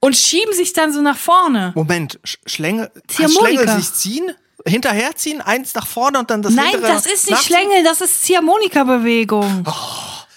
und 0.00 0.16
schieben 0.16 0.52
sich 0.54 0.72
dann 0.72 0.92
so 0.92 1.00
nach 1.02 1.16
vorne. 1.16 1.72
Moment, 1.74 2.18
Sch- 2.24 2.38
Schlängel. 2.46 2.90
Schlängel 3.10 3.68
sich 3.68 3.92
ziehen, 3.92 4.32
hinterherziehen, 4.64 5.40
eins 5.40 5.74
nach 5.74 5.86
vorne 5.86 6.18
und 6.18 6.30
dann 6.30 6.42
das 6.42 6.52
Nein, 6.54 6.66
das 6.80 7.06
ist 7.06 7.30
nicht? 7.30 7.42
Schlängel, 7.42 7.84
das 7.84 8.00
ist 8.00 8.24
Ziehharmonika-Bewegung. 8.24 9.64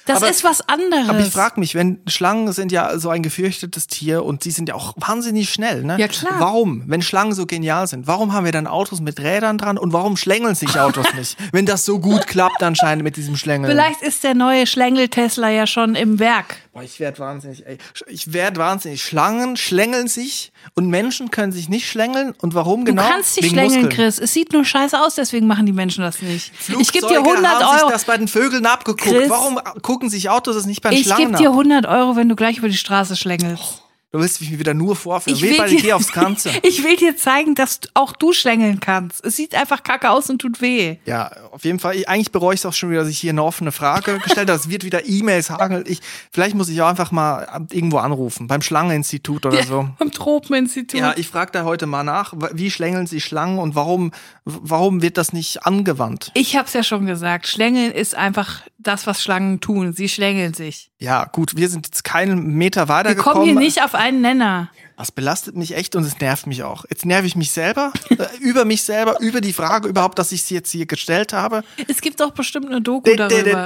Das 0.10 0.18
aber- 0.18 0.30
ist 0.30 0.44
was 0.44 0.68
anderes. 0.68 1.08
Aber 1.10 1.20
ich 1.20 1.30
frage 1.32 1.60
mich, 1.60 1.76
wenn 1.76 2.00
Schlangen 2.08 2.52
sind 2.54 2.72
ja 2.72 2.98
so 3.00 3.10
ein 3.10 3.24
gefürchtetes 3.24 3.88
Tier 3.88 4.24
und 4.26 4.46
die 4.46 4.52
sind 4.52 4.70
ja 4.70 4.76
auch 4.76 4.94
wahnsinnig 4.98 5.50
schnell, 5.50 5.84
ne? 5.84 5.98
Ja, 6.00 6.08
klar. 6.08 6.34
Warum, 6.40 6.84
wenn 6.88 7.02
Schlangen 7.02 7.34
so 7.34 7.46
genial 7.46 7.88
sind, 7.88 8.08
warum 8.08 8.34
haben 8.34 8.46
wir 8.46 8.52
dann 8.52 8.68
Autos 8.68 9.00
mit 9.02 9.20
Rädern 9.20 9.58
dran 9.58 9.78
und 9.78 9.94
warum 9.94 10.18
schlängeln 10.18 10.56
sich 10.56 10.80
Autos 10.80 11.06
nicht? 11.16 11.38
wenn 11.52 11.66
das 11.66 11.86
so 11.86 12.00
gut 12.00 12.28
klappt 12.28 12.62
anscheinend 12.64 13.04
mit 13.04 13.18
diesem 13.18 13.36
Schlängeln. 13.36 13.72
Vielleicht 13.72 14.02
ist 14.02 14.24
der 14.24 14.34
neue 14.36 14.66
Schlängel-Tesla 14.68 15.50
ja 15.50 15.68
schon 15.68 15.96
im 15.96 16.20
Werk. 16.20 16.58
Boah, 16.74 16.84
ich 16.84 17.00
werde 17.00 17.20
wahnsinnig, 17.20 17.66
ey. 17.66 17.78
Ich 18.08 18.32
werde 18.34 18.58
wahnsinnig. 18.60 19.02
Schlangen 19.04 19.58
schlängeln 19.58 20.08
sich 20.08 20.52
und 20.76 20.88
Menschen 20.88 21.32
können 21.32 21.52
sich 21.52 21.68
nicht 21.68 21.90
schlängeln. 21.90 22.34
Und 22.42 22.54
warum 22.54 22.86
Du 22.86 22.92
genau? 22.92 23.08
kannst 23.08 23.36
dich 23.38 23.46
Wegen 23.46 23.54
schlängeln, 23.56 23.82
Muskeln. 23.86 24.06
Chris. 24.06 24.20
Es 24.20 24.34
sieht 24.34 24.54
nur 24.54 24.64
scheiße 24.64 25.00
aus, 25.00 25.16
deswegen 25.16 25.48
machen 25.48 25.66
die 25.66 25.72
Menschen 25.74 26.04
das 26.04 26.22
nicht. 26.22 26.52
Ich 26.80 26.92
gebe 26.92 27.08
dir 27.08 27.16
Flugzeuge 27.16 27.30
100 27.30 27.52
haben 27.52 27.74
sich 27.74 27.82
Euro. 27.84 27.92
das 27.92 28.06
bei 28.06 28.18
den 28.18 28.28
Vögeln 28.28 28.66
abgeguckt. 28.66 29.02
Chris. 29.04 29.30
Warum 29.30 29.60
gucken 29.82 29.99
sich 30.08 30.30
Autos 30.30 30.56
das 30.56 30.66
nicht 30.66 30.82
bei 30.82 30.92
den 30.92 31.00
Ich 31.00 31.06
Schlangen 31.08 31.24
gebe 31.26 31.34
ab? 31.34 31.40
dir 31.42 31.50
100 31.50 31.86
Euro, 31.88 32.16
wenn 32.16 32.30
du 32.30 32.36
gleich 32.38 32.60
über 32.60 32.70
die 32.70 32.78
Straße 32.78 33.18
schlängelst. 33.18 33.84
Du 34.12 34.20
willst 34.20 34.42
mich 34.42 34.58
wieder 34.58 34.74
nur 34.74 34.96
vorführen. 34.96 35.36
Ich 35.38 35.44
will 35.44 35.56
dir- 35.70 35.82
geh 35.82 35.94
aufs 35.94 36.12
Ganze. 36.12 36.50
Ich 36.64 36.84
will 36.84 36.96
dir 36.96 37.16
zeigen, 37.16 37.54
dass 37.54 37.80
auch 37.94 38.12
du 38.14 38.34
schlängeln 38.34 38.80
kannst. 38.80 39.24
Es 39.24 39.36
sieht 39.36 39.54
einfach 39.54 39.84
kacke 39.84 40.10
aus 40.10 40.32
und 40.32 40.40
tut 40.40 40.62
weh. 40.62 40.98
Ja, 41.06 41.32
auf 41.52 41.64
jeden 41.64 41.78
Fall. 41.80 41.96
Ich, 41.96 42.10
eigentlich 42.10 42.32
bereue 42.32 42.56
ich 42.56 42.62
es 42.62 42.66
auch 42.66 42.74
schon 42.74 42.90
wieder, 42.90 43.02
dass 43.02 43.10
ich 43.10 43.20
hier 43.20 43.30
eine 43.30 43.44
offene 43.44 43.72
Frage 43.72 44.18
gestellt 44.24 44.50
habe. 44.50 44.60
Es 44.60 44.68
wird 44.68 44.84
wieder 44.84 45.06
E-Mails 45.08 45.52
hageln. 45.52 45.84
Ich, 45.86 46.00
vielleicht 46.32 46.56
muss 46.56 46.70
ich 46.70 46.82
auch 46.82 46.88
einfach 46.88 47.12
mal 47.12 47.66
irgendwo 47.72 47.98
anrufen, 48.00 48.48
beim 48.48 48.64
Schlangeninstitut 48.64 49.46
oder 49.46 49.62
so. 49.64 49.88
Am 50.00 50.12
Tropeninstitut. 50.12 51.00
Ja, 51.00 51.14
ich 51.16 51.28
frage 51.28 51.52
da 51.52 51.64
heute 51.64 51.86
mal 51.86 52.04
nach, 52.04 52.34
wie 52.54 52.72
schlängeln 52.72 53.06
sie 53.06 53.22
Schlangen 53.22 53.60
und 53.60 53.76
warum, 53.76 54.12
warum 54.44 55.04
wird 55.04 55.18
das 55.20 55.34
nicht 55.34 55.68
angewandt? 55.68 56.32
Ich 56.34 56.56
hab's 56.58 56.74
ja 56.74 56.82
schon 56.82 57.06
gesagt. 57.06 57.46
Schlängeln 57.48 57.92
ist 57.92 58.16
einfach 58.16 58.64
das, 58.80 59.06
was 59.06 59.22
Schlangen 59.22 59.60
tun. 59.60 59.94
Sie 59.94 60.10
schlängeln 60.10 60.56
sich. 60.56 60.89
Ja, 61.02 61.24
gut, 61.24 61.56
wir 61.56 61.70
sind 61.70 61.88
jetzt 61.88 62.04
keinen 62.04 62.56
Meter 62.56 62.90
Wir 62.90 62.94
weitergekommen. 62.94 63.34
kommen 63.34 63.46
hier 63.46 63.56
nicht 63.60 63.82
auf 63.82 63.96
einen 63.96 64.20
Nenner. 64.20 64.70
Das 64.98 65.14
belastet 65.14 65.56
mich 65.56 65.74
echt 65.74 65.96
und 65.96 66.04
es 66.04 66.20
nervt 66.20 66.46
mich 66.46 66.64
auch. 66.64 66.84
Jetzt 66.90 67.06
nerv 67.06 67.24
ich 67.24 67.38
mich 67.38 67.52
selber, 67.52 67.94
äh, 68.10 68.28
über 68.42 68.66
mich 68.66 68.84
selber, 68.84 69.22
über 69.22 69.40
die 69.40 69.54
Frage 69.54 69.88
überhaupt, 69.88 70.20
dass 70.20 70.34
ich 70.34 70.44
sie 70.44 70.56
jetzt 70.56 70.70
hier 70.72 70.86
gestellt 70.86 71.32
habe. 71.32 71.64
Es 71.88 72.02
gibt 72.02 72.20
doch 72.20 72.32
bestimmt 72.32 72.66
eine 72.66 72.82
Doku 72.82 73.10
darüber. 73.16 73.66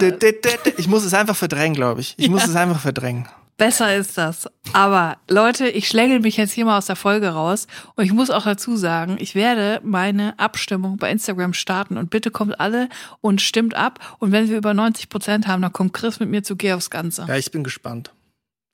Ich 0.77 0.88
muss 0.88 1.03
es 1.03 1.15
einfach 1.15 1.36
verdrängen, 1.36 1.73
glaube 1.73 2.01
ich. 2.01 2.13
Ich 2.17 2.29
muss 2.29 2.45
es 2.45 2.55
einfach 2.55 2.79
verdrängen. 2.79 3.27
Besser 3.58 3.95
ist 3.95 4.18
das. 4.18 4.47
Aber 4.74 5.18
Leute, 5.30 5.68
ich 5.68 5.88
schlängel 5.88 6.20
mich 6.20 6.38
jetzt 6.38 6.54
hier 6.54 6.66
mal 6.66 6.78
aus 6.78 6.88
der 6.88 6.95
Folge 6.95 7.30
raus. 7.30 7.68
Und 7.95 8.04
ich 8.04 8.12
muss 8.12 8.30
auch 8.30 8.45
dazu 8.45 8.76
sagen, 8.76 9.18
ich 9.20 9.36
werde 9.36 9.80
meine 9.84 10.38
Abstimmung 10.39 10.97
bei 10.97 11.12
Instagram 11.12 11.54
starten. 11.54 11.97
Und 11.97 12.10
bitte 12.10 12.32
kommt 12.32 12.60
alle 12.60 12.89
und 13.22 13.41
stimmt 13.41 13.76
ab. 13.76 13.99
Und 14.20 14.32
wenn 14.32 14.49
wir 14.49 14.58
über 14.58 14.74
90 14.74 15.10
Prozent 15.10 15.47
haben, 15.47 15.62
dann 15.62 15.74
kommt 15.74 15.93
Chris 15.93 16.20
mit 16.20 16.30
mir 16.30 16.43
zu 16.43 16.56
Geh 16.56 16.74
aufs 16.74 16.89
Ganze. 16.89 17.26
Ja, 17.28 17.36
ich 17.36 17.51
bin 17.51 17.64
gespannt. 17.64 18.12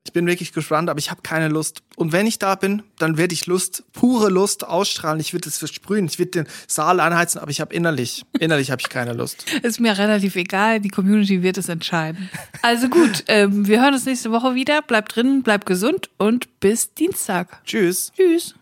Ich 0.10 0.14
bin 0.14 0.26
wirklich 0.26 0.54
gespannt, 0.54 0.90
aber 0.90 0.98
ich 0.98 1.12
habe 1.12 1.22
keine 1.22 1.50
Lust. 1.50 1.84
Und 1.96 2.14
wenn 2.14 2.26
ich 2.26 2.40
da 2.40 2.56
bin, 2.56 2.82
dann 2.98 3.20
werde 3.20 3.32
ich 3.36 3.46
Lust, 3.46 3.84
pure 3.94 4.32
Lust 4.32 4.66
ausstrahlen. 4.66 5.20
Ich 5.20 5.34
würde 5.34 5.48
es 5.48 5.60
versprühen, 5.60 6.08
ich 6.08 6.18
würde 6.18 6.32
den 6.32 6.48
Saal 6.66 7.00
anheizen, 7.00 7.40
aber 7.40 7.52
ich 7.52 7.62
habe 7.62 7.76
innerlich, 7.76 8.26
innerlich 8.40 8.72
habe 8.72 8.82
ich 8.82 8.90
keine 8.90 9.14
Lust. 9.14 9.46
Ist 9.62 9.80
mir 9.80 9.96
relativ 9.96 10.36
egal. 10.36 10.80
Die 10.80 10.90
Community 10.90 11.44
wird 11.44 11.60
es 11.60 11.70
entscheiden. 11.70 12.28
Also 12.64 12.90
gut, 12.90 13.24
ähm, 13.28 13.68
wir 13.68 13.84
hören 13.84 13.94
uns 13.94 14.08
nächste 14.08 14.32
Woche 14.32 14.56
wieder. 14.56 14.82
Bleibt 14.82 15.16
drin, 15.16 15.44
bleibt 15.44 15.68
gesund 15.68 16.10
und 16.18 16.60
bis 16.60 16.92
Dienstag. 16.96 17.64
Tschüss. 17.64 18.12
Tschüss. 18.18 18.56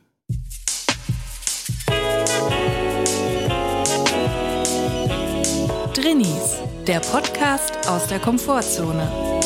Drinnies, 5.93 6.57
der 6.85 6.99
Podcast 6.99 7.87
aus 7.87 8.07
der 8.07 8.19
Komfortzone. 8.19 9.36